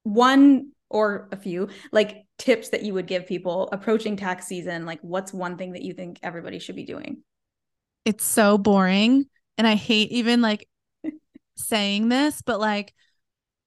one 0.05 0.71
or 0.89 1.29
a 1.33 1.37
few 1.37 1.69
like 1.91 2.27
tips 2.39 2.69
that 2.69 2.83
you 2.83 2.95
would 2.95 3.09
give 3.09 3.27
people 3.27 3.69
approaching 3.73 4.17
tax 4.17 4.47
season? 4.47 4.87
Like 4.87 5.01
what's 5.03 5.33
one 5.33 5.57
thing 5.57 5.73
that 5.73 5.83
you 5.83 5.95
think 5.95 6.21
everybody 6.23 6.61
should 6.61 6.77
be 6.77 6.85
doing? 6.85 7.23
It's 8.05 8.25
so 8.25 8.59
boring, 8.59 9.27
and 9.59 9.67
I 9.67 9.75
hate 9.75 10.11
even 10.11 10.41
like 10.41 10.69
saying 11.57 12.09
this, 12.09 12.43
but 12.43 12.61
like 12.61 12.95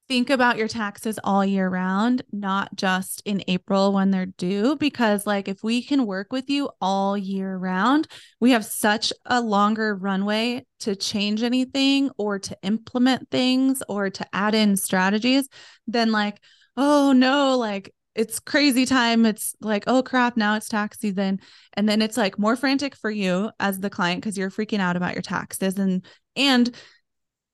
think 0.08 0.30
about 0.30 0.58
your 0.58 0.68
taxes 0.68 1.20
all 1.24 1.44
year 1.44 1.68
round, 1.68 2.22
not 2.32 2.74
just 2.76 3.22
in 3.26 3.44
April 3.48 3.92
when 3.92 4.12
they're 4.12 4.26
due. 4.26 4.76
Because, 4.78 5.28
like, 5.28 5.48
if 5.48 5.64
we 5.64 5.84
can 5.84 6.06
work 6.06 6.32
with 6.32 6.50
you 6.50 6.70
all 6.80 7.18
year 7.18 7.58
round, 7.58 8.08
we 8.40 8.52
have 8.52 8.64
such 8.64 9.12
a 9.26 9.42
longer 9.42 9.96
runway 9.96 10.66
to 10.80 10.96
change 10.96 11.44
anything 11.44 12.10
or 12.18 12.40
to 12.40 12.58
implement 12.64 13.30
things 13.30 13.84
or 13.90 14.10
to 14.10 14.26
add 14.34 14.56
in 14.56 14.78
strategies 14.78 15.50
than, 15.88 16.12
like, 16.12 16.40
oh 16.78 17.12
no, 17.12 17.58
like, 17.58 17.94
it's 18.18 18.40
crazy 18.40 18.86
time. 18.86 19.26
It's 19.28 19.56
like, 19.62 19.84
oh 19.86 20.02
crap, 20.02 20.36
now 20.36 20.56
it's 20.56 20.68
tax 20.68 21.00
season. 21.00 21.40
And 21.74 21.88
then 21.88 22.02
it's 22.02 22.18
like 22.18 22.40
more 22.40 22.56
frantic 22.56 22.96
for 22.96 23.12
you 23.12 23.52
as 23.60 23.80
the 23.80 23.92
client 23.92 24.22
because 24.22 24.38
you're 24.38 24.50
freaking 24.50 24.80
out 24.80 24.98
about 24.98 25.14
your 25.14 25.22
taxes. 25.22 25.78
And 25.78 26.04
and 26.36 26.76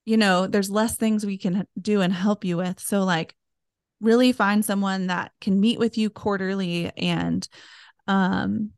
you 0.05 0.17
know, 0.17 0.47
there's 0.47 0.71
less 0.71 0.95
things 0.95 1.25
we 1.25 1.37
can 1.37 1.67
do 1.79 2.01
and 2.01 2.13
help 2.13 2.45
you 2.45 2.57
with. 2.57 2.79
So 2.79 3.03
like 3.03 3.35
really 3.99 4.31
find 4.31 4.63
someone 4.63 5.07
that 5.07 5.31
can 5.41 5.59
meet 5.59 5.79
with 5.79 5.97
you 5.97 6.09
quarterly 6.09 6.91
and 6.97 7.47
um 8.07 8.71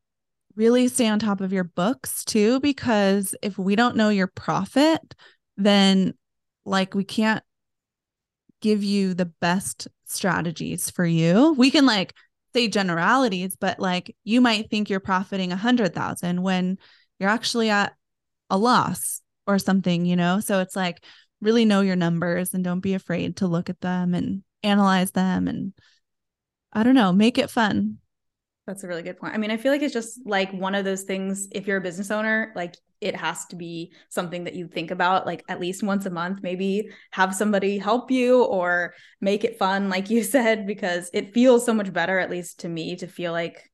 really 0.56 0.88
stay 0.88 1.08
on 1.08 1.20
top 1.20 1.42
of 1.42 1.52
your 1.54 1.64
books 1.64 2.24
too 2.24 2.60
because 2.62 3.36
if 3.44 3.58
we 3.58 3.76
don't 3.76 3.96
know 3.96 4.10
your 4.10 4.28
profit, 4.28 5.14
then 5.58 6.14
like 6.66 6.96
we 6.96 7.04
can't 7.04 7.44
give 8.62 8.84
you 8.84 9.14
the 9.14 9.26
best 9.26 9.88
strategies 10.06 10.90
for 10.90 11.06
you. 11.06 11.54
We 11.58 11.72
can 11.72 11.86
like 11.86 12.14
say 12.54 12.68
generalities, 12.68 13.56
but 13.60 13.80
like 13.80 14.16
you 14.24 14.42
might 14.42 14.70
think 14.70 14.90
you're 14.90 15.00
profiting 15.00 15.52
a 15.52 15.58
hundred 15.58 15.94
thousand 15.94 16.42
when 16.42 16.78
you're 17.20 17.30
actually 17.30 17.70
at 17.70 17.94
a 18.50 18.58
loss 18.58 19.22
or 19.46 19.60
something, 19.60 20.06
you 20.06 20.16
know? 20.16 20.40
So 20.40 20.60
it's 20.60 20.76
like 20.76 21.04
really 21.42 21.66
know 21.66 21.82
your 21.82 21.96
numbers 21.96 22.54
and 22.54 22.64
don't 22.64 22.80
be 22.80 22.94
afraid 22.94 23.38
to 23.38 23.48
look 23.48 23.70
at 23.70 23.82
them 23.82 24.14
and 24.14 24.44
analyze 24.64 25.12
them 25.12 25.48
and 25.48 25.74
I 26.72 26.84
don't 26.84 26.96
know, 26.96 27.14
make 27.14 27.38
it 27.38 27.50
fun. 27.50 28.00
That's 28.68 28.84
a 28.84 28.88
really 28.88 29.04
good 29.04 29.18
point. 29.18 29.36
I 29.36 29.38
mean, 29.38 29.52
I 29.52 29.58
feel 29.58 29.72
like 29.72 29.84
it's 29.84 29.94
just 29.94 30.26
like 30.26 30.52
one 30.52 30.74
of 30.74 30.86
those 30.86 31.04
things 31.04 31.48
if 31.52 31.68
you're 31.68 31.78
a 31.78 31.82
business 31.82 32.10
owner, 32.10 32.52
like 32.56 32.76
it 33.00 33.16
has 33.16 33.46
to 33.48 33.56
be 33.56 33.94
something 34.10 34.46
that 34.46 34.56
you 34.56 34.68
think 34.68 34.90
about 34.90 35.28
like 35.28 35.44
at 35.48 35.60
least 35.60 35.84
once 35.84 36.08
a 36.08 36.10
month, 36.10 36.42
maybe 36.42 36.90
have 37.12 37.36
somebody 37.36 37.78
help 37.78 38.10
you 38.10 38.44
or 38.44 38.96
make 39.22 39.44
it 39.44 39.60
fun 39.60 39.90
like 39.90 40.10
you 40.10 40.24
said 40.36 40.66
because 40.66 41.10
it 41.14 41.34
feels 41.34 41.64
so 41.66 41.74
much 41.74 41.94
better 41.94 42.18
at 42.18 42.32
least 42.32 42.62
to 42.62 42.70
me 42.70 42.96
to 42.96 43.08
feel 43.08 43.32
like 43.32 43.70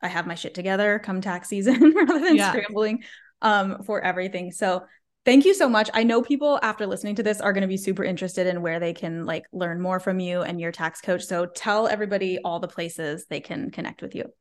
I 0.00 0.08
have 0.08 0.26
my 0.26 0.34
shit 0.34 0.54
together 0.54 0.98
come 0.98 1.20
tax 1.20 1.48
season 1.48 1.90
rather 1.94 2.20
than 2.20 2.36
yeah. 2.36 2.50
scrambling 2.50 3.04
um 3.42 3.82
for 3.82 4.00
everything. 4.00 4.52
So 4.52 4.84
thank 5.24 5.44
you 5.44 5.54
so 5.54 5.68
much. 5.68 5.90
I 5.94 6.02
know 6.02 6.22
people 6.22 6.58
after 6.62 6.86
listening 6.86 7.14
to 7.16 7.22
this 7.22 7.40
are 7.40 7.52
going 7.52 7.62
to 7.62 7.68
be 7.68 7.76
super 7.76 8.04
interested 8.04 8.46
in 8.46 8.62
where 8.62 8.80
they 8.80 8.92
can 8.92 9.24
like 9.24 9.46
learn 9.52 9.80
more 9.80 10.00
from 10.00 10.20
you 10.20 10.42
and 10.42 10.60
your 10.60 10.72
tax 10.72 11.00
coach. 11.00 11.24
So 11.24 11.46
tell 11.46 11.88
everybody 11.88 12.38
all 12.44 12.60
the 12.60 12.68
places 12.68 13.26
they 13.26 13.40
can 13.40 13.70
connect 13.70 14.02
with 14.02 14.14
you. 14.14 14.32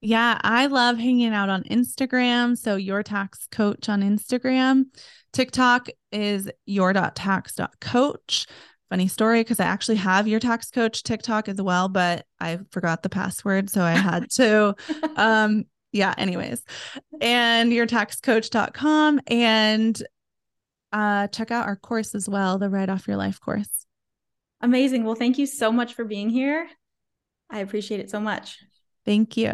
Yeah, 0.00 0.38
I 0.42 0.66
love 0.66 0.98
hanging 0.98 1.32
out 1.32 1.48
on 1.48 1.64
Instagram. 1.64 2.56
So 2.56 2.76
your 2.76 3.02
tax 3.02 3.48
coach 3.50 3.88
on 3.88 4.02
Instagram. 4.02 4.84
TikTok 5.32 5.88
is 6.12 6.50
your.tax.coach. 6.66 8.46
Funny 8.88 9.08
story 9.08 9.40
because 9.40 9.58
I 9.58 9.64
actually 9.64 9.96
have 9.96 10.28
your 10.28 10.38
tax 10.38 10.70
coach 10.70 11.02
TikTok 11.02 11.48
as 11.48 11.60
well, 11.60 11.88
but 11.88 12.24
I 12.38 12.60
forgot 12.70 13.02
the 13.02 13.08
password. 13.08 13.68
So 13.68 13.82
I 13.82 13.92
had 13.92 14.30
to 14.32 14.76
um 15.16 15.64
yeah, 15.92 16.14
anyways. 16.18 16.62
And 17.20 17.72
yourtaxcoach.com 17.72 19.20
and 19.28 20.02
uh, 20.96 21.26
check 21.28 21.50
out 21.50 21.66
our 21.66 21.76
course 21.76 22.14
as 22.14 22.26
well, 22.26 22.56
the 22.56 22.70
Write 22.70 22.88
Off 22.88 23.06
Your 23.06 23.18
Life 23.18 23.38
course. 23.38 23.84
Amazing. 24.62 25.04
Well, 25.04 25.14
thank 25.14 25.36
you 25.36 25.44
so 25.44 25.70
much 25.70 25.92
for 25.92 26.04
being 26.04 26.30
here. 26.30 26.66
I 27.50 27.58
appreciate 27.58 28.00
it 28.00 28.08
so 28.10 28.18
much. 28.18 28.58
Thank 29.04 29.36
you. 29.36 29.52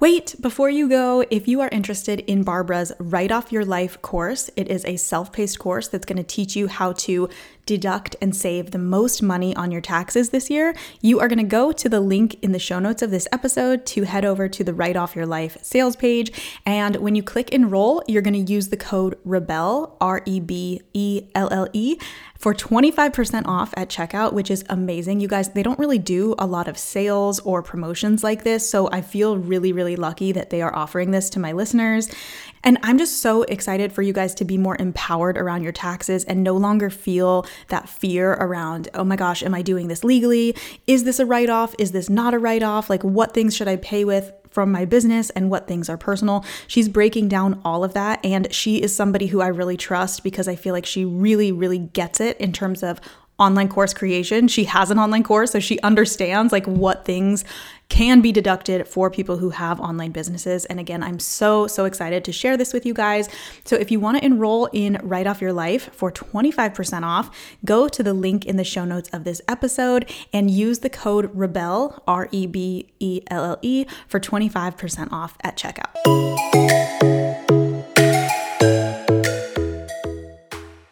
Wait, 0.00 0.34
before 0.40 0.68
you 0.68 0.86
go, 0.86 1.24
if 1.30 1.48
you 1.48 1.62
are 1.62 1.70
interested 1.70 2.20
in 2.20 2.42
Barbara's 2.42 2.92
Write 2.98 3.32
Off 3.32 3.50
Your 3.50 3.64
Life 3.64 4.02
course, 4.02 4.50
it 4.54 4.68
is 4.68 4.84
a 4.84 4.96
self 4.96 5.32
paced 5.32 5.58
course 5.58 5.88
that's 5.88 6.04
going 6.04 6.18
to 6.18 6.22
teach 6.22 6.54
you 6.54 6.68
how 6.68 6.92
to 6.92 7.30
deduct 7.66 8.16
and 8.20 8.34
save 8.34 8.70
the 8.70 8.78
most 8.78 9.22
money 9.22 9.54
on 9.56 9.70
your 9.70 9.80
taxes 9.80 10.30
this 10.30 10.50
year. 10.50 10.74
You 11.00 11.20
are 11.20 11.28
going 11.28 11.38
to 11.38 11.44
go 11.44 11.72
to 11.72 11.88
the 11.88 12.00
link 12.00 12.36
in 12.42 12.52
the 12.52 12.58
show 12.58 12.78
notes 12.78 13.02
of 13.02 13.10
this 13.10 13.28
episode 13.32 13.86
to 13.86 14.02
head 14.02 14.24
over 14.24 14.48
to 14.48 14.64
the 14.64 14.74
Write 14.74 14.96
Off 14.96 15.14
Your 15.14 15.26
Life 15.26 15.56
sales 15.62 15.96
page. 15.96 16.32
And 16.66 16.96
when 16.96 17.14
you 17.14 17.22
click 17.22 17.50
enroll, 17.50 18.02
you're 18.08 18.22
going 18.22 18.44
to 18.44 18.52
use 18.52 18.68
the 18.68 18.76
code 18.76 19.18
REBELLE, 19.24 19.96
R 20.00 20.22
E 20.26 20.40
B 20.40 20.82
E 20.94 21.28
L 21.34 21.48
L 21.50 21.68
E 21.72 21.98
for 22.40 22.54
25% 22.54 23.46
off 23.46 23.74
at 23.76 23.90
checkout, 23.90 24.32
which 24.32 24.50
is 24.50 24.64
amazing. 24.70 25.20
You 25.20 25.28
guys, 25.28 25.50
they 25.50 25.62
don't 25.62 25.78
really 25.78 25.98
do 25.98 26.34
a 26.38 26.46
lot 26.46 26.68
of 26.68 26.78
sales 26.78 27.38
or 27.40 27.62
promotions 27.62 28.24
like 28.24 28.44
this. 28.44 28.68
So 28.68 28.88
I 28.90 29.02
feel 29.02 29.36
really, 29.36 29.74
really 29.74 29.94
lucky 29.94 30.32
that 30.32 30.48
they 30.48 30.62
are 30.62 30.74
offering 30.74 31.10
this 31.10 31.28
to 31.30 31.38
my 31.38 31.52
listeners. 31.52 32.10
And 32.62 32.78
I'm 32.82 32.98
just 32.98 33.20
so 33.20 33.42
excited 33.44 33.92
for 33.92 34.02
you 34.02 34.12
guys 34.12 34.34
to 34.36 34.44
be 34.44 34.58
more 34.58 34.76
empowered 34.78 35.38
around 35.38 35.62
your 35.62 35.72
taxes 35.72 36.24
and 36.24 36.42
no 36.42 36.56
longer 36.56 36.90
feel 36.90 37.46
that 37.68 37.88
fear 37.88 38.32
around, 38.32 38.88
oh 38.94 39.04
my 39.04 39.16
gosh, 39.16 39.42
am 39.42 39.54
I 39.54 39.62
doing 39.62 39.88
this 39.88 40.04
legally? 40.04 40.54
Is 40.86 41.04
this 41.04 41.18
a 41.18 41.26
write 41.26 41.50
off? 41.50 41.74
Is 41.78 41.92
this 41.92 42.10
not 42.10 42.34
a 42.34 42.38
write 42.38 42.62
off? 42.62 42.90
Like, 42.90 43.02
what 43.02 43.32
things 43.32 43.56
should 43.56 43.68
I 43.68 43.76
pay 43.76 44.04
with? 44.04 44.32
from 44.50 44.72
my 44.72 44.84
business 44.84 45.30
and 45.30 45.48
what 45.48 45.68
things 45.68 45.88
are 45.88 45.96
personal. 45.96 46.44
She's 46.66 46.88
breaking 46.88 47.28
down 47.28 47.60
all 47.64 47.84
of 47.84 47.94
that. 47.94 48.18
And 48.24 48.52
she 48.52 48.82
is 48.82 48.94
somebody 48.94 49.28
who 49.28 49.40
I 49.40 49.46
really 49.46 49.76
trust 49.76 50.24
because 50.24 50.48
I 50.48 50.56
feel 50.56 50.74
like 50.74 50.86
she 50.86 51.04
really, 51.04 51.52
really 51.52 51.78
gets 51.78 52.20
it 52.20 52.36
in 52.38 52.52
terms 52.52 52.82
of 52.82 53.00
online 53.38 53.68
course 53.68 53.94
creation. 53.94 54.48
She 54.48 54.64
has 54.64 54.90
an 54.90 54.98
online 54.98 55.22
course, 55.22 55.52
so 55.52 55.60
she 55.60 55.80
understands 55.80 56.52
like 56.52 56.66
what 56.66 57.04
things 57.04 57.44
can 57.90 58.22
be 58.22 58.32
deducted 58.32 58.88
for 58.88 59.10
people 59.10 59.36
who 59.36 59.50
have 59.50 59.78
online 59.80 60.12
businesses. 60.12 60.64
And 60.64 60.80
again, 60.80 61.02
I'm 61.02 61.18
so, 61.18 61.66
so 61.66 61.84
excited 61.84 62.24
to 62.24 62.32
share 62.32 62.56
this 62.56 62.72
with 62.72 62.86
you 62.86 62.94
guys. 62.94 63.28
So 63.64 63.76
if 63.76 63.90
you 63.90 64.00
want 64.00 64.16
to 64.18 64.24
enroll 64.24 64.70
in 64.72 64.98
Write 65.02 65.26
Off 65.26 65.42
Your 65.42 65.52
Life 65.52 65.92
for 65.92 66.10
25% 66.10 67.02
off, 67.02 67.30
go 67.64 67.88
to 67.88 68.02
the 68.02 68.14
link 68.14 68.46
in 68.46 68.56
the 68.56 68.64
show 68.64 68.86
notes 68.86 69.10
of 69.10 69.24
this 69.24 69.42
episode 69.46 70.10
and 70.32 70.50
use 70.50 70.78
the 70.78 70.90
code 70.90 71.30
REBELLE, 71.34 72.02
R 72.06 72.28
E 72.30 72.46
B 72.46 72.88
E 73.00 73.20
L 73.26 73.44
L 73.44 73.58
E, 73.60 73.84
for 74.08 74.18
25% 74.18 75.12
off 75.12 75.36
at 75.42 75.56
checkout. 75.56 77.19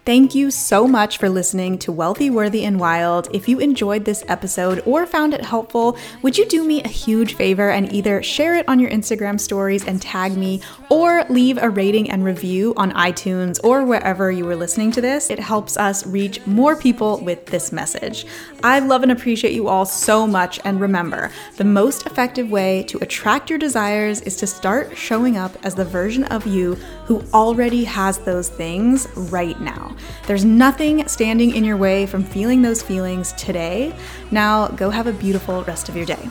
Thank 0.08 0.34
you 0.34 0.50
so 0.50 0.88
much 0.88 1.18
for 1.18 1.28
listening 1.28 1.76
to 1.80 1.92
Wealthy, 1.92 2.30
Worthy, 2.30 2.64
and 2.64 2.80
Wild. 2.80 3.28
If 3.34 3.46
you 3.46 3.58
enjoyed 3.58 4.06
this 4.06 4.24
episode 4.26 4.82
or 4.86 5.04
found 5.04 5.34
it 5.34 5.44
helpful, 5.44 5.98
would 6.22 6.38
you 6.38 6.46
do 6.46 6.64
me 6.64 6.82
a 6.82 6.88
huge 6.88 7.34
favor 7.34 7.68
and 7.68 7.92
either 7.92 8.22
share 8.22 8.54
it 8.54 8.66
on 8.70 8.80
your 8.80 8.88
Instagram 8.90 9.38
stories 9.38 9.84
and 9.84 10.00
tag 10.00 10.34
me, 10.34 10.62
or 10.90 11.24
leave 11.28 11.58
a 11.58 11.70
rating 11.70 12.10
and 12.10 12.24
review 12.24 12.74
on 12.76 12.92
iTunes 12.92 13.58
or 13.62 13.84
wherever 13.84 14.30
you 14.30 14.44
were 14.44 14.56
listening 14.56 14.90
to 14.92 15.00
this? 15.00 15.30
It 15.30 15.38
helps 15.38 15.76
us 15.76 16.06
reach 16.06 16.44
more 16.46 16.76
people 16.76 17.20
with 17.20 17.46
this 17.46 17.72
message. 17.72 18.26
I 18.62 18.78
love 18.78 19.02
and 19.02 19.12
appreciate 19.12 19.52
you 19.52 19.68
all 19.68 19.84
so 19.84 20.26
much. 20.26 20.60
And 20.64 20.80
remember, 20.80 21.30
the 21.56 21.64
most 21.64 22.06
effective 22.06 22.50
way 22.50 22.82
to 22.84 22.98
attract 22.98 23.50
your 23.50 23.58
desires 23.58 24.20
is 24.22 24.36
to 24.36 24.46
start 24.46 24.96
showing 24.96 25.36
up 25.36 25.56
as 25.64 25.74
the 25.74 25.84
version 25.84 26.24
of 26.24 26.46
you 26.46 26.74
who 27.04 27.22
already 27.32 27.84
has 27.84 28.18
those 28.18 28.48
things 28.48 29.08
right 29.30 29.60
now. 29.60 29.94
There's 30.26 30.44
nothing 30.44 31.06
standing 31.08 31.54
in 31.54 31.64
your 31.64 31.76
way 31.76 32.06
from 32.06 32.24
feeling 32.24 32.62
those 32.62 32.82
feelings 32.82 33.32
today. 33.34 33.94
Now, 34.30 34.68
go 34.68 34.90
have 34.90 35.06
a 35.06 35.12
beautiful 35.12 35.64
rest 35.64 35.88
of 35.88 35.96
your 35.96 36.06
day. 36.06 36.28